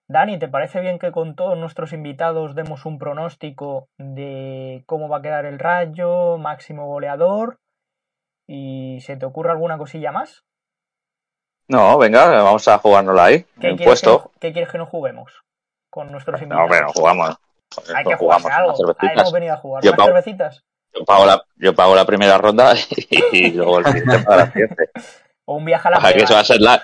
Dani, 0.07 0.39
¿te 0.39 0.47
parece 0.47 0.81
bien 0.81 0.99
que 0.99 1.11
con 1.11 1.35
todos 1.35 1.57
nuestros 1.57 1.93
invitados 1.93 2.55
demos 2.55 2.85
un 2.85 2.97
pronóstico 2.97 3.87
de 3.97 4.83
cómo 4.87 5.07
va 5.07 5.17
a 5.17 5.21
quedar 5.21 5.45
el 5.45 5.59
rayo, 5.59 6.37
máximo 6.37 6.87
goleador? 6.87 7.59
¿Y 8.47 8.99
se 9.01 9.15
te 9.15 9.25
ocurre 9.25 9.51
alguna 9.51 9.77
cosilla 9.77 10.11
más? 10.11 10.43
No, 11.67 11.97
venga, 11.97 12.27
vamos 12.43 12.67
a 12.67 12.77
jugárnosla 12.79 13.23
ahí. 13.25 13.45
¿Qué 13.59 13.69
En 13.69 13.77
quieres, 13.77 13.77
que, 13.77 13.85
puesto. 13.85 14.11
no- 14.25 14.31
¿Qué 14.41 14.51
quieres 14.51 14.69
que 14.71 14.77
nos 14.77 14.89
juguemos? 14.89 15.43
Con 15.89 16.11
nuestros 16.11 16.41
No, 16.41 16.43
invitados. 16.43 16.63
hombre, 16.65 16.81
no 16.81 16.91
jugamos. 16.93 17.37
Hay 17.95 18.03
No 18.03 18.09
que 18.09 18.15
jugamos 18.17 18.51
algo. 18.51 18.75
Ahí 18.97 19.09
hemos 19.13 19.31
venido 19.31 19.53
a 19.53 19.57
jugar. 19.57 19.83
Yo 19.83 19.91
¿Unas 19.91 19.97
pago- 19.97 20.09
cervecitas? 20.09 20.63
Yo 20.93 21.05
pago 21.05 21.25
la, 21.25 21.41
yo 21.55 21.73
pago 21.73 21.95
la 21.95 22.05
primera 22.05 22.37
ronda 22.37 22.73
y 23.31 23.51
luego 23.51 23.79
el 23.79 23.85
siguiente 23.85 24.19
para 24.19 24.37
la 24.37 24.51
siguiente. 24.51 24.89
¿O 25.51 25.55
un 25.55 25.65
viaje 25.65 25.85
a 25.89 25.91
la 25.91 25.97
O 25.97 26.01
sea, 26.01 26.13
que 26.13 26.23
eso 26.23 26.33
va 26.33 26.39
a 26.39 26.45
ser 26.45 26.61
la- 26.61 26.81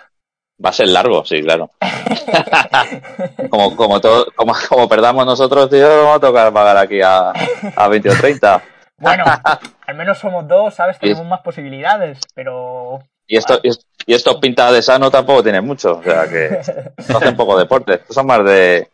va 0.63 0.69
a 0.71 0.73
ser 0.73 0.89
largo, 0.89 1.23
sí, 1.23 1.41
claro. 1.41 1.69
como, 3.49 3.75
como 3.77 4.01
todo, 4.01 4.27
como, 4.35 4.53
como 4.67 4.89
perdamos 4.89 5.25
nosotros, 5.25 5.69
tío, 5.69 5.87
vamos 5.87 6.17
a 6.17 6.19
tocar 6.19 6.51
pagar 6.51 6.75
aquí 6.77 7.01
a, 7.01 7.31
a 7.75 7.87
20 7.87 8.09
o 8.09 8.13
30. 8.19 8.61
Bueno, 8.97 9.23
al 9.87 9.95
menos 9.95 10.17
somos 10.17 10.45
dos, 10.49 10.73
¿sabes? 10.75 10.97
Y- 10.97 10.99
Tenemos 10.99 11.25
más 11.25 11.39
posibilidades, 11.41 12.19
pero... 12.33 12.99
Y 13.25 13.37
esto, 13.37 13.59
y, 13.63 13.69
y 14.05 14.13
estos 14.13 14.35
pintas 14.37 14.73
de 14.73 14.81
sano 14.81 15.09
tampoco 15.11 15.43
tienen 15.43 15.65
mucho, 15.65 15.99
o 15.99 16.03
sea 16.03 16.27
que 16.27 16.59
no 17.09 17.17
hacen 17.19 17.35
poco 17.37 17.57
deporte. 17.57 17.93
Estos 17.95 18.15
son 18.15 18.25
más 18.27 18.43
de, 18.43 18.89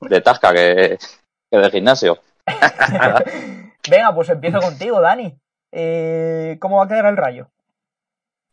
de 0.00 0.20
tasca 0.22 0.54
que, 0.54 0.98
que 1.50 1.58
de 1.58 1.70
gimnasio. 1.70 2.18
Venga, 3.90 4.14
pues 4.14 4.28
empiezo 4.30 4.60
contigo, 4.60 5.00
Dani. 5.02 5.36
Eh, 5.72 6.56
¿Cómo 6.60 6.76
va 6.78 6.84
a 6.84 6.88
quedar 6.88 7.06
el 7.06 7.16
rayo? 7.16 7.48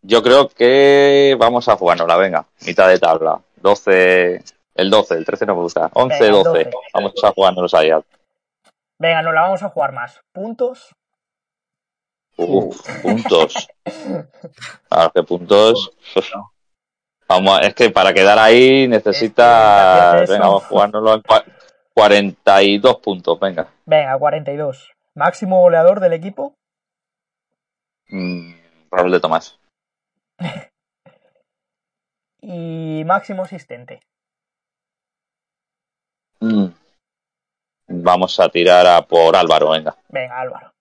Yo 0.04 0.22
creo 0.22 0.50
que 0.50 1.36
vamos 1.40 1.68
a 1.70 1.76
jugárnosla, 1.78 2.18
venga, 2.18 2.46
mitad 2.66 2.90
de 2.90 3.00
tabla. 3.00 3.40
12, 3.62 4.44
el 4.76 4.90
12, 4.90 5.16
el 5.16 5.26
13 5.26 5.46
no 5.46 5.56
me 5.56 5.62
gusta. 5.62 5.90
11, 5.94 6.14
Venga, 6.22 6.26
el 6.38 6.44
12. 6.44 6.64
12. 6.66 6.72
Vamos 6.94 7.14
a 7.24 7.32
jugárnoslos 7.32 7.74
ahí. 7.74 7.90
Venga, 9.00 9.22
nos 9.22 9.34
la 9.34 9.42
vamos 9.42 9.64
a 9.64 9.70
jugar 9.70 9.94
más. 9.94 10.20
¿Puntos? 10.34 10.94
Uf, 12.38 13.02
puntos. 13.02 13.68
Claro, 14.90 15.12
que 15.12 15.24
puntos. 15.24 15.92
Vamos, 17.28 17.62
es 17.62 17.74
que 17.74 17.90
para 17.90 18.14
quedar 18.14 18.38
ahí 18.38 18.88
necesita. 18.88 20.18
Es 20.22 20.30
que, 20.30 20.34
Venga, 20.34 20.48
vamos 20.48 20.64
a 20.64 20.68
jugárnoslo 20.68 21.14
en 21.16 21.24
cua- 21.24 21.46
42 21.94 22.98
puntos, 22.98 23.40
venga. 23.40 23.68
Venga, 23.86 24.18
42. 24.18 24.92
¿Máximo 25.16 25.60
goleador 25.62 26.00
del 26.00 26.14
equipo? 26.14 26.54
Mm, 28.10 28.54
Raúl 28.92 29.12
de 29.12 29.20
Tomás. 29.20 29.58
Y 32.42 33.04
máximo 33.06 33.44
asistente. 33.44 34.02
Mm. 36.42 36.68
Vamos 37.88 38.40
a 38.40 38.50
tirar 38.50 38.86
a 38.88 39.02
por 39.04 39.36
Álvaro, 39.36 39.70
venga. 39.72 39.96
Venga, 40.10 40.40
Álvaro. 40.42 40.74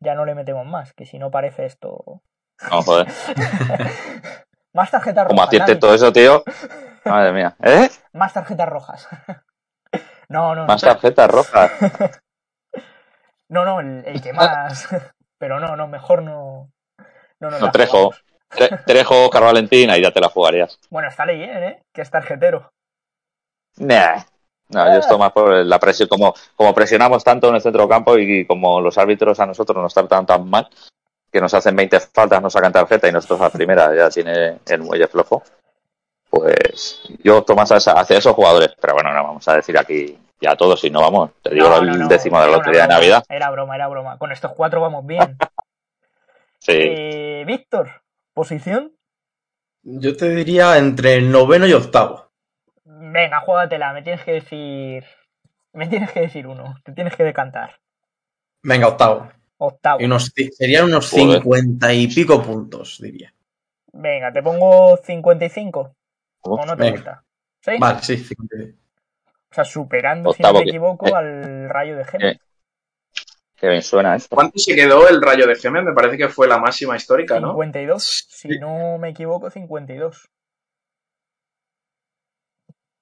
Ya 0.00 0.14
no 0.14 0.24
le 0.24 0.34
metemos 0.34 0.66
más, 0.66 0.92
que 0.94 1.06
si 1.06 1.18
no 1.18 1.30
parece 1.30 1.66
esto... 1.66 2.22
No, 2.70 2.82
joder. 2.82 3.06
Más 4.72 4.90
tarjetas 4.90 5.26
Como 5.26 5.38
rojas. 5.38 5.48
acierte 5.48 5.72
Dani. 5.72 5.80
todo 5.80 5.94
eso, 5.94 6.12
tío. 6.12 6.44
Madre 7.04 7.32
mía. 7.32 7.56
¿Eh? 7.62 7.88
Más 8.12 8.32
tarjetas 8.32 8.68
rojas. 8.68 9.08
no, 10.28 10.54
no, 10.54 10.66
Más 10.66 10.82
no. 10.82 10.88
tarjetas 10.90 11.30
rojas. 11.30 11.70
No, 13.48 13.64
no, 13.64 13.80
el, 13.80 14.04
el 14.06 14.22
que 14.22 14.32
más. 14.32 14.86
Pero 15.38 15.58
no, 15.58 15.74
no, 15.74 15.88
mejor 15.88 16.22
no. 16.22 16.70
No, 17.40 17.50
No, 17.50 17.58
la 17.58 17.72
Trejo. 17.72 17.90
jugamos. 18.12 18.24
Tre- 18.50 18.84
Trejo, 18.84 19.24
Oscar 19.26 19.42
Valentín, 19.44 19.90
ahí 19.90 20.02
ya 20.02 20.10
te 20.10 20.20
la 20.20 20.28
jugarías. 20.28 20.78
Bueno, 20.90 21.08
está 21.08 21.24
bien, 21.24 21.62
¿eh? 21.62 21.82
Que 21.92 22.02
es 22.02 22.10
tarjetero. 22.10 22.70
Nah. 23.76 24.22
No, 24.68 24.86
yo 24.86 25.00
esto 25.00 25.18
más 25.18 25.32
por 25.32 25.52
la 25.64 25.80
presión, 25.80 26.08
como, 26.08 26.32
como 26.54 26.72
presionamos 26.72 27.24
tanto 27.24 27.48
en 27.48 27.56
el 27.56 27.60
centro 27.60 27.88
campo 27.88 28.16
y 28.16 28.46
como 28.46 28.80
los 28.80 28.96
árbitros 28.98 29.40
a 29.40 29.46
nosotros 29.46 29.76
nos 29.82 29.92
tratan 29.92 30.26
tan 30.26 30.48
mal, 30.48 30.68
que 31.32 31.40
nos 31.40 31.52
hacen 31.54 31.74
20 31.74 31.98
faltas, 31.98 32.40
nos 32.40 32.52
sacan 32.52 32.72
tarjeta 32.72 33.08
y 33.08 33.12
nosotros 33.12 33.40
a 33.40 33.44
la 33.44 33.50
primera 33.50 33.92
ya 33.96 34.08
tiene 34.10 34.58
el 34.66 34.80
muelle 34.82 35.08
flojo, 35.08 35.42
pues 36.28 37.00
yo 37.24 37.38
opto 37.38 37.56
más 37.56 37.72
hacia 37.72 38.16
esos 38.16 38.32
jugadores. 38.34 38.70
Pero 38.80 38.94
bueno, 38.94 39.12
no 39.12 39.24
vamos 39.24 39.48
a 39.48 39.56
decir 39.56 39.76
aquí 39.76 40.16
ya 40.40 40.54
todos, 40.54 40.80
si 40.80 40.88
no 40.88 41.00
vamos, 41.00 41.30
te 41.42 41.50
digo 41.52 41.68
No, 41.68 41.78
el 41.78 41.86
no, 41.88 41.94
no, 41.96 42.08
décimo 42.08 42.40
de 42.40 42.46
la 42.46 42.56
lotería 42.58 42.82
de 42.82 42.88
Navidad. 42.88 43.24
Era 43.28 43.50
broma, 43.50 43.74
era 43.74 43.88
broma. 43.88 44.18
Con 44.18 44.30
estos 44.30 44.52
cuatro 44.52 44.80
vamos 44.80 45.04
bien. 45.06 45.36
Sí. 46.62 46.72
Eh, 46.76 47.44
Víctor, 47.46 47.90
posición. 48.40 48.92
Yo 49.82 50.16
te 50.16 50.30
diría 50.34 50.78
entre 50.78 51.16
el 51.16 51.30
noveno 51.30 51.66
y 51.66 51.74
octavo. 51.74 52.30
Venga, 52.84 53.40
juégatela. 53.40 53.92
Me 53.92 54.00
tienes 54.00 54.24
que 54.24 54.32
decir. 54.32 55.04
Me 55.74 55.86
tienes 55.88 56.10
que 56.10 56.20
decir 56.20 56.46
uno. 56.46 56.74
Te 56.82 56.92
tienes 56.92 57.14
que 57.16 57.24
decantar. 57.24 57.78
Venga, 58.62 58.88
octavo. 58.88 59.30
Octavo. 59.58 60.00
Y 60.00 60.06
unos, 60.06 60.32
serían 60.56 60.86
unos 60.86 61.10
cincuenta 61.10 61.92
y 61.92 62.06
pico 62.06 62.42
puntos, 62.42 62.98
diría. 63.02 63.34
Venga, 63.92 64.32
te 64.32 64.42
pongo 64.42 64.96
55. 64.96 65.94
¿O 66.40 66.64
no 66.64 66.76
te 66.76 66.82
Venga. 66.82 66.96
gusta? 66.96 67.24
¿Sí? 67.60 67.72
Vale, 67.78 67.98
sí, 68.00 68.16
50. 68.16 68.56
O 69.50 69.54
sea, 69.54 69.64
superando, 69.64 70.30
Octavo 70.30 70.48
si 70.48 70.60
no 70.60 70.64
me 70.64 70.70
equivoco, 70.70 71.08
eh. 71.08 71.12
al 71.14 71.68
rayo 71.68 71.96
de 71.98 72.04
Géminis. 72.06 72.36
Eh. 72.36 72.40
Qué 73.60 73.68
bien 73.68 73.82
suena 73.82 74.16
esto. 74.16 74.34
¿Cuánto 74.34 74.58
se 74.58 74.74
quedó 74.74 75.06
el 75.08 75.20
rayo 75.20 75.46
de 75.46 75.54
Gémez? 75.54 75.84
Me 75.84 75.92
parece 75.92 76.16
que 76.16 76.28
fue 76.30 76.48
la 76.48 76.58
máxima 76.58 76.96
histórica, 76.96 77.38
¿no? 77.38 77.52
52, 77.52 78.02
Sí. 78.28 78.48
si 78.48 78.58
no 78.58 78.96
me 78.96 79.10
equivoco, 79.10 79.50
52. 79.50 80.30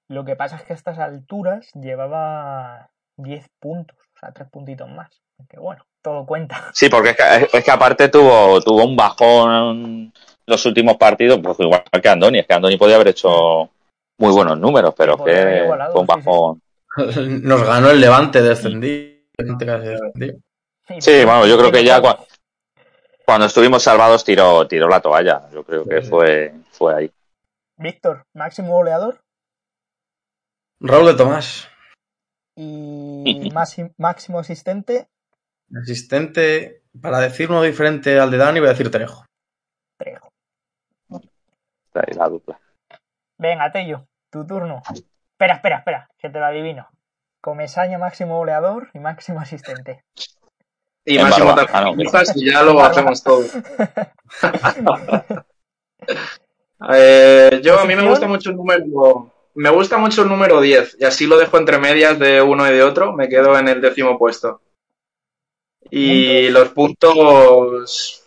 Lo 0.09 0.25
que 0.25 0.35
pasa 0.35 0.57
es 0.57 0.63
que 0.63 0.73
a 0.73 0.75
estas 0.75 0.99
alturas 0.99 1.69
llevaba 1.75 2.89
10 3.17 3.47
puntos, 3.59 3.97
o 4.15 4.19
sea, 4.19 4.33
3 4.33 4.49
puntitos 4.49 4.89
más. 4.89 5.09
Que 5.47 5.57
bueno, 5.59 5.85
todo 6.01 6.25
cuenta. 6.25 6.69
Sí, 6.73 6.89
porque 6.89 7.11
es 7.11 7.15
que, 7.15 7.57
es 7.57 7.63
que 7.63 7.71
aparte 7.71 8.09
tuvo, 8.09 8.59
tuvo 8.61 8.83
un 8.83 8.97
bajón 8.97 10.11
los 10.45 10.65
últimos 10.65 10.97
partidos, 10.97 11.39
pues 11.41 11.59
igual 11.59 11.83
que 12.01 12.09
Andoni. 12.09 12.39
Es 12.39 12.47
que 12.47 12.53
Andoni 12.53 12.75
podía 12.75 12.95
haber 12.95 13.09
hecho 13.09 13.69
muy 14.17 14.33
buenos 14.33 14.59
números, 14.59 14.93
pero 14.97 15.13
es 15.13 15.21
que 15.23 15.65
fue 15.93 16.01
un 16.01 16.07
sí, 16.07 16.13
sí. 16.13 16.25
bajón. 16.25 16.61
Nos 17.43 17.63
ganó 17.65 17.91
el 17.91 18.01
Levante 18.01 18.41
descendido. 18.41 19.19
Sí, 20.99 21.23
bueno, 21.25 21.45
yo 21.45 21.57
creo 21.57 21.71
que 21.71 21.83
ya 21.83 22.01
cua- 22.01 22.25
cuando 23.25 23.45
estuvimos 23.45 23.83
salvados 23.83 24.23
tiró, 24.23 24.67
tiró 24.67 24.87
la 24.87 25.01
toalla. 25.01 25.49
Yo 25.51 25.63
creo 25.63 25.85
que 25.85 26.01
fue, 26.01 26.53
fue 26.71 26.95
ahí. 26.95 27.11
Víctor, 27.77 28.25
máximo 28.33 28.73
goleador 28.73 29.21
Raúl 30.81 31.05
de 31.07 31.13
Tomás, 31.13 31.69
y 32.55 33.49
máximo, 33.53 33.91
máximo 33.97 34.39
asistente, 34.39 35.07
asistente. 35.81 36.81
Para 37.01 37.19
decir 37.19 37.49
uno 37.51 37.61
diferente 37.61 38.19
al 38.19 38.31
de 38.31 38.37
Dani, 38.37 38.59
voy 38.59 38.67
a 38.69 38.71
decir 38.71 38.89
Trejo. 38.89 39.25
Trejo. 39.97 40.29
Está 41.11 42.01
ahí 42.01 42.13
la 42.15 42.27
dupla. 42.27 42.59
Venga, 43.37 43.71
Tello, 43.71 44.07
tu 44.31 44.45
turno. 44.45 44.81
Espera, 45.31 45.55
espera, 45.55 45.77
espera, 45.77 46.09
que 46.17 46.29
te 46.29 46.39
lo 46.39 46.45
adivino. 46.45 46.89
Comesaña, 47.41 47.97
máximo 47.97 48.37
goleador 48.37 48.89
y 48.93 48.99
máximo 48.99 49.39
asistente. 49.39 50.03
Y 51.09 51.17
En 51.17 51.23
máximo. 51.23 51.49
Ah, 51.49 51.81
no, 51.81 51.95
tarjetas 51.95 52.35
y 52.35 52.51
ya 52.51 52.61
lo 52.61 52.79
hacemos 52.81 53.23
todo. 53.23 53.43
Eh, 56.93 57.59
yo 57.61 57.77
a 57.77 57.83
mí 57.83 57.93
me 57.93 58.07
gusta 58.07 58.25
mucho 58.25 58.51
el 58.51 58.55
número. 58.55 59.33
Me 59.53 59.69
gusta 59.69 59.97
mucho 59.97 60.21
el 60.21 60.29
número 60.29 60.61
10 60.61 60.95
y 61.01 61.03
así 61.03 61.27
lo 61.27 61.37
dejo 61.37 61.57
entre 61.57 61.77
medias 61.77 62.17
de 62.17 62.41
uno 62.41 62.65
y 62.65 62.73
de 62.73 62.83
otro. 62.83 63.11
Me 63.11 63.27
quedo 63.27 63.59
en 63.59 63.67
el 63.67 63.81
décimo 63.81 64.17
puesto. 64.17 64.61
Y 65.91 66.47
los 66.49 66.69
puntos 66.69 68.23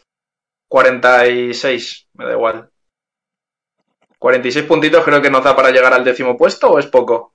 46, 0.68 2.08
me 2.12 2.26
da 2.26 2.32
igual. 2.32 2.70
46 4.18 4.66
puntitos 4.66 5.02
creo 5.02 5.22
que 5.22 5.30
nos 5.30 5.42
da 5.42 5.56
para 5.56 5.70
llegar 5.70 5.94
al 5.94 6.04
décimo 6.04 6.36
puesto 6.36 6.72
o 6.72 6.78
es 6.78 6.86
poco. 6.86 7.32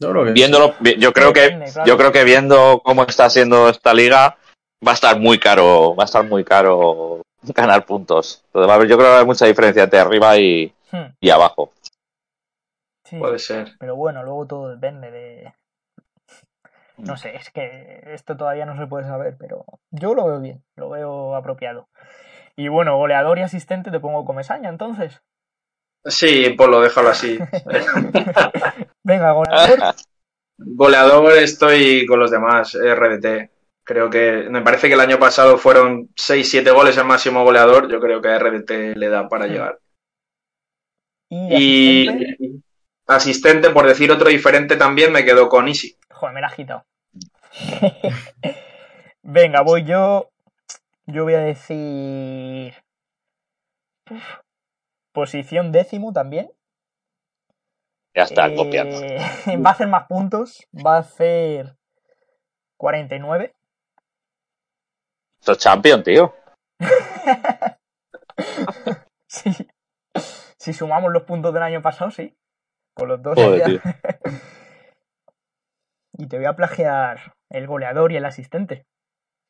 Yo 0.00 0.10
creo 0.10 0.24
que 0.24 0.32
Viéndolo, 0.32 0.74
vi- 0.80 0.96
yo 0.98 1.12
creo 1.12 1.32
que, 1.32 1.50
claro. 1.72 1.84
yo 1.86 1.96
creo 1.96 2.12
que 2.12 2.24
viendo 2.24 2.80
cómo 2.84 3.04
está 3.04 3.28
siendo 3.28 3.68
esta 3.68 3.92
liga, 3.92 4.36
va 4.86 4.92
a 4.92 4.94
estar 4.94 5.18
muy 5.18 5.38
caro, 5.38 5.94
va 5.94 6.04
a 6.04 6.06
estar 6.06 6.24
muy 6.24 6.42
caro 6.44 7.20
ganar 7.42 7.84
puntos. 7.84 8.42
Entonces, 8.46 8.68
va 8.68 8.72
a 8.72 8.76
haber- 8.76 8.88
yo 8.88 8.96
creo 8.96 9.06
que 9.06 9.10
va 9.10 9.14
a 9.14 9.16
haber 9.18 9.26
mucha 9.26 9.46
diferencia 9.46 9.82
entre 9.84 9.98
arriba 9.98 10.38
y, 10.38 10.72
Hmm, 10.90 11.12
y 11.20 11.30
abajo. 11.30 11.72
sí, 13.04 13.18
Puede 13.18 13.38
ser. 13.38 13.76
pero 13.78 13.94
bueno, 13.96 14.22
luego 14.22 14.46
todo 14.46 14.68
depende 14.70 15.10
de... 15.10 15.54
No 16.98 17.16
sé, 17.16 17.34
es 17.34 17.50
que 17.50 18.02
esto 18.08 18.36
todavía 18.36 18.66
no 18.66 18.76
se 18.76 18.86
puede 18.86 19.06
saber, 19.06 19.36
pero 19.38 19.64
yo 19.90 20.14
lo 20.14 20.26
veo 20.26 20.38
bien, 20.40 20.62
lo 20.76 20.90
veo 20.90 21.34
apropiado. 21.34 21.88
Y 22.56 22.68
bueno, 22.68 22.96
goleador 22.98 23.38
y 23.38 23.42
asistente 23.42 23.90
te 23.90 24.00
pongo 24.00 24.26
Comesaña, 24.26 24.68
entonces. 24.68 25.22
Sí, 26.04 26.50
pues 26.56 26.68
lo 26.68 26.80
déjalo 26.82 27.08
así. 27.08 27.38
Venga, 29.02 29.32
goleador. 29.32 29.78
Goleador 30.62 31.38
estoy 31.38 32.04
con 32.04 32.20
los 32.20 32.30
demás, 32.30 32.74
RDT. 32.74 33.50
Creo 33.82 34.10
que 34.10 34.46
me 34.50 34.60
parece 34.60 34.88
que 34.88 34.94
el 34.94 35.00
año 35.00 35.18
pasado 35.18 35.56
fueron 35.56 36.10
6-7 36.14 36.74
goles 36.74 36.98
el 36.98 37.06
máximo 37.06 37.42
goleador. 37.44 37.90
Yo 37.90 37.98
creo 37.98 38.20
que 38.20 38.38
RDT 38.38 38.96
le 38.96 39.08
da 39.08 39.26
para 39.26 39.46
llegar. 39.46 39.78
Y 41.30 42.06
asistente. 42.06 42.36
Y 42.38 42.62
asistente, 43.06 43.70
por 43.70 43.86
decir 43.86 44.12
otro 44.12 44.28
diferente 44.28 44.76
también, 44.76 45.12
me 45.12 45.24
quedo 45.24 45.48
con 45.48 45.66
Easy. 45.66 45.96
Joder, 46.10 46.34
me 46.34 46.40
la 46.42 46.48
has 46.48 46.54
quitado. 46.54 46.84
Venga, 49.22 49.62
voy 49.62 49.84
yo. 49.84 50.30
Yo 51.06 51.24
voy 51.24 51.34
a 51.34 51.40
decir. 51.40 52.74
Uf. 54.10 54.40
Posición 55.12 55.72
décimo 55.72 56.12
también. 56.12 56.50
Ya 58.14 58.24
está, 58.24 58.46
Eh, 58.48 58.56
copiando. 58.56 58.96
va 59.64 59.70
a 59.70 59.72
hacer 59.72 59.88
más 59.88 60.06
puntos. 60.08 60.66
Va 60.74 60.96
a 60.96 61.00
hacer 61.00 61.76
49. 62.78 63.54
Esto 65.40 65.52
es 65.52 65.58
champion, 65.58 66.02
tío. 66.02 66.34
Sí. 69.26 69.50
Si 70.58 70.72
sumamos 70.72 71.12
los 71.12 71.22
puntos 71.22 71.54
del 71.54 71.62
año 71.62 71.82
pasado, 71.82 72.10
sí. 72.10 72.36
Con 72.94 73.08
los 73.08 73.22
dos. 73.22 73.34
Joder, 73.36 73.64
tío. 73.64 73.80
y 76.14 76.26
te 76.26 76.36
voy 76.36 76.46
a 76.46 76.56
plagiar 76.56 77.34
el 77.48 77.66
goleador 77.68 78.10
y 78.12 78.16
el 78.16 78.24
asistente. 78.24 78.86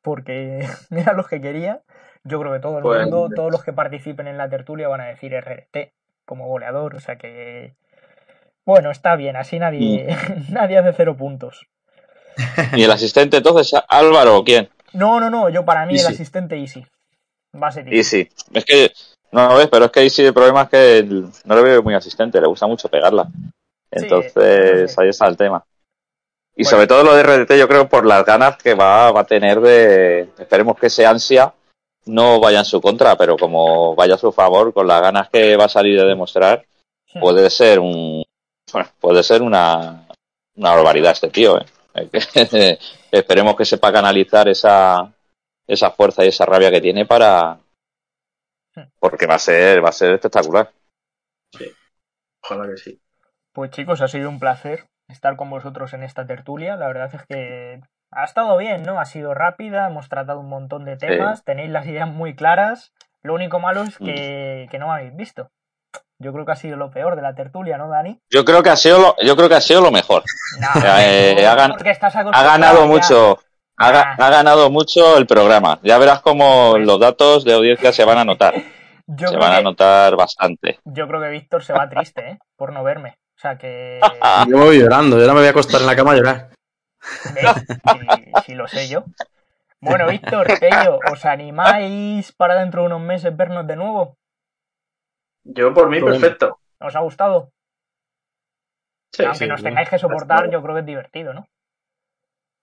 Porque 0.03 0.67
mira 0.89 1.13
los 1.13 1.27
que 1.27 1.41
quería. 1.41 1.81
Yo 2.23 2.39
creo 2.39 2.53
que 2.53 2.59
todo 2.59 2.77
el 2.77 2.83
Pues- 2.83 3.01
mundo, 3.01 3.29
todos 3.35 3.51
los 3.51 3.63
que 3.63 3.73
participen 3.73 4.27
en 4.27 4.37
la 4.37 4.49
tertulia 4.49 4.87
van 4.87 5.01
a 5.01 5.07
decir 5.07 5.33
RRT 5.33 5.93
como 6.25 6.47
goleador. 6.47 6.95
O 6.95 6.99
sea 6.99 7.17
que. 7.17 7.75
Bueno, 8.71 8.89
está 8.89 9.17
bien, 9.17 9.35
así 9.35 9.59
nadie, 9.59 10.07
nadie 10.49 10.77
hace 10.77 10.93
cero 10.95 11.17
puntos. 11.17 11.67
¿Y 12.73 12.83
el 12.83 12.91
asistente 12.91 13.35
entonces, 13.35 13.77
Álvaro 13.89 14.37
o 14.37 14.43
quién? 14.45 14.69
No, 14.93 15.19
no, 15.19 15.29
no, 15.29 15.49
yo 15.49 15.65
para 15.65 15.85
mí 15.85 15.91
el 15.95 15.99
Easy. 15.99 16.13
asistente 16.13 16.55
Easy. 16.57 16.85
Va 17.61 17.67
a 17.67 17.71
ser 17.73 17.91
Y 17.93 17.97
Easy. 17.97 18.23
sí, 18.23 18.29
es 18.53 18.63
que, 18.63 18.93
no 19.33 19.49
lo 19.49 19.55
ves, 19.57 19.67
pero 19.67 19.85
es 19.85 19.91
que 19.91 20.03
Easy 20.03 20.23
el 20.25 20.33
problema 20.33 20.61
es 20.61 20.69
que 20.69 20.97
el- 20.99 21.27
no 21.43 21.55
le 21.55 21.61
veo 21.63 21.83
muy 21.83 21.93
asistente, 21.95 22.39
le 22.39 22.47
gusta 22.47 22.65
mucho 22.65 22.87
pegarla. 22.87 23.27
Entonces, 23.91 24.93
sí. 24.93 25.01
ahí 25.01 25.09
está 25.09 25.27
el 25.27 25.35
tema. 25.35 25.65
Y 26.55 26.63
Bueno. 26.63 26.69
sobre 26.77 26.87
todo 26.87 27.03
lo 27.03 27.13
de 27.13 27.23
RDT, 27.23 27.57
yo 27.59 27.67
creo 27.67 27.89
por 27.89 28.05
las 28.05 28.23
ganas 28.23 28.55
que 28.55 28.73
va, 28.73 29.11
va 29.11 29.19
a 29.21 29.25
tener 29.25 29.59
de. 29.59 30.29
Esperemos 30.39 30.77
que 30.79 30.87
ese 30.87 31.05
ansia 31.05 31.53
no 32.05 32.39
vaya 32.39 32.59
en 32.59 32.65
su 32.65 32.79
contra, 32.79 33.17
pero 33.17 33.35
como 33.35 33.95
vaya 33.95 34.15
a 34.15 34.17
su 34.17 34.31
favor, 34.31 34.73
con 34.73 34.87
las 34.87 35.01
ganas 35.01 35.29
que 35.29 35.57
va 35.57 35.65
a 35.65 35.69
salir 35.69 35.99
de 35.99 36.05
demostrar, 36.07 36.63
puede 37.19 37.49
ser 37.49 37.79
un. 37.79 38.20
Bueno, 38.73 38.89
puede 38.99 39.23
ser 39.23 39.41
una, 39.41 40.07
una 40.55 40.75
barbaridad 40.75 41.11
este 41.11 41.29
tío, 41.29 41.59
¿eh? 41.59 41.65
Esperemos 43.11 43.55
que 43.55 43.65
sepa 43.65 43.91
canalizar 43.91 44.47
esa, 44.47 45.11
esa 45.67 45.91
fuerza 45.91 46.23
y 46.23 46.29
esa 46.29 46.45
rabia 46.45 46.71
que 46.71 46.81
tiene 46.81 47.05
para. 47.05 47.59
Porque 48.99 49.27
va 49.27 49.35
a 49.35 49.39
ser, 49.39 49.83
va 49.83 49.89
a 49.89 49.93
ser 49.93 50.13
espectacular. 50.13 50.71
Ojalá 52.43 52.67
que 52.67 52.77
sí. 52.77 53.01
Pues 53.53 53.71
chicos, 53.71 54.01
ha 54.01 54.07
sido 54.07 54.29
un 54.29 54.39
placer 54.39 54.87
estar 55.09 55.35
con 55.35 55.49
vosotros 55.49 55.93
en 55.93 56.03
esta 56.03 56.25
tertulia. 56.25 56.77
La 56.77 56.87
verdad 56.87 57.13
es 57.13 57.25
que 57.27 57.81
ha 58.11 58.23
estado 58.23 58.57
bien, 58.57 58.83
¿no? 58.83 58.99
Ha 58.99 59.05
sido 59.05 59.33
rápida, 59.33 59.87
hemos 59.87 60.07
tratado 60.07 60.39
un 60.39 60.49
montón 60.49 60.85
de 60.85 60.95
temas, 60.95 61.43
tenéis 61.43 61.69
las 61.69 61.85
ideas 61.85 62.07
muy 62.07 62.33
claras. 62.33 62.93
Lo 63.21 63.33
único 63.33 63.59
malo 63.59 63.83
es 63.83 63.97
que, 63.97 64.67
que 64.71 64.79
no 64.79 64.87
me 64.87 64.93
habéis 64.93 65.15
visto. 65.15 65.51
Yo 66.21 66.31
creo 66.33 66.45
que 66.45 66.51
ha 66.51 66.55
sido 66.55 66.77
lo 66.77 66.91
peor 66.91 67.15
de 67.15 67.21
la 67.23 67.33
tertulia, 67.33 67.77
¿no, 67.77 67.87
Dani? 67.89 68.19
Yo 68.29 68.45
creo 68.45 68.61
que 68.61 68.69
ha 68.69 68.75
sido 68.75 68.99
lo, 68.99 69.15
yo 69.23 69.35
creo 69.35 69.49
que 69.49 69.55
ha 69.55 69.61
sido 69.61 69.81
lo 69.81 69.91
mejor. 69.91 70.23
No, 70.59 70.67
Eh, 70.99 71.35
no, 71.41 71.49
ha 71.49 71.55
gan- 71.57 71.71
porque 71.71 71.89
estás 71.89 72.15
Ha 72.15 72.23
ganado 72.43 72.81
ya. 72.81 72.85
mucho. 72.85 73.39
Ha, 73.77 73.91
ga- 73.91 74.15
ha 74.19 74.29
ganado 74.29 74.69
mucho 74.69 75.17
el 75.17 75.25
programa. 75.25 75.79
Ya 75.81 75.97
verás 75.97 76.21
cómo 76.21 76.77
los 76.77 76.99
datos 76.99 77.43
de 77.43 77.53
audiencia 77.53 77.91
se 77.91 78.05
van 78.05 78.19
a 78.19 78.23
notar. 78.25 78.53
Yo 79.07 79.27
Se 79.29 79.35
van 79.37 79.53
a 79.53 79.61
notar 79.61 80.15
bastante. 80.15 80.79
yo 80.85 81.07
creo 81.07 81.19
que 81.21 81.29
Víctor 81.29 81.63
se 81.63 81.73
va 81.73 81.89
triste, 81.89 82.21
¿eh? 82.29 82.39
Por 82.55 82.71
no 82.71 82.83
verme. 82.83 83.17
O 83.35 83.39
sea 83.41 83.57
que... 83.57 83.99
Yo 84.47 84.57
me 84.57 84.65
voy 84.65 84.79
llorando, 84.79 85.15
yo 85.17 85.23
ahora 85.23 85.33
me 85.33 85.39
voy 85.39 85.47
a 85.47 85.51
acostar 85.51 85.81
en 85.81 85.87
la 85.87 85.95
cama 85.95 86.11
a 86.11 86.15
llorar. 86.15 86.49
Si, 87.01 88.41
si 88.45 88.53
lo 88.53 88.67
sé 88.67 88.87
yo. 88.87 89.03
Bueno, 89.81 90.07
Víctor, 90.07 90.47
Pello, 90.59 90.99
¿os 91.11 91.25
animáis 91.25 92.31
para 92.33 92.55
dentro 92.59 92.81
de 92.81 92.87
unos 92.87 93.01
meses 93.01 93.35
vernos 93.35 93.65
de 93.65 93.75
nuevo? 93.75 94.15
Yo 95.43 95.73
por 95.73 95.89
mí, 95.89 95.99
Problema. 95.99 96.21
perfecto. 96.21 96.59
¿Os 96.79 96.95
ha 96.95 96.99
gustado? 97.01 97.51
Sí, 99.13 99.23
Aunque 99.23 99.39
sí. 99.39 99.47
nos 99.47 99.61
tengáis 99.63 99.89
que 99.89 99.99
soportar, 99.99 100.49
yo 100.49 100.61
creo 100.61 100.75
que 100.75 100.79
es 100.81 100.85
divertido, 100.85 101.33
¿no? 101.33 101.45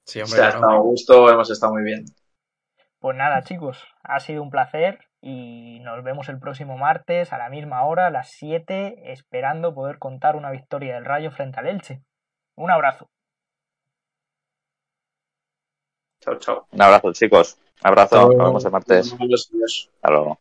Sí, 0.07 0.21
Se 0.21 0.23
hombre, 0.23 0.39
ha 0.41 0.43
claro. 0.51 0.57
estado 0.59 0.73
a 0.73 0.81
gusto, 0.83 1.31
hemos 1.31 1.51
estado 1.51 1.73
muy 1.75 1.83
bien. 1.83 2.05
Pues 3.01 3.17
nada, 3.17 3.43
chicos, 3.43 3.85
ha 4.03 4.19
sido 4.21 4.43
un 4.43 4.51
placer 4.51 4.99
y 5.21 5.81
nos 5.81 6.03
vemos 6.03 6.29
el 6.29 6.39
próximo 6.41 6.77
martes 6.79 7.33
a 7.33 7.39
la 7.39 7.49
misma 7.49 7.85
hora, 7.85 8.07
a 8.07 8.11
las 8.11 8.31
7, 8.31 9.13
esperando 9.13 9.75
poder 9.75 9.99
contar 9.99 10.37
una 10.37 10.51
victoria 10.51 10.95
del 10.95 11.05
Rayo 11.05 11.31
frente 11.31 11.61
al 11.61 11.67
Elche. 11.67 12.03
Un 12.57 12.71
abrazo. 12.71 13.11
Chao, 16.21 16.39
chao. 16.39 16.67
Un 16.73 16.83
abrazo, 16.83 17.13
chicos. 17.13 17.59
Un 17.83 17.89
abrazo. 17.89 18.17
Nos 18.29 18.37
vemos 18.47 18.65
el 18.65 18.73
martes. 18.73 19.13
Hasta 19.13 20.11
luego. 20.11 20.41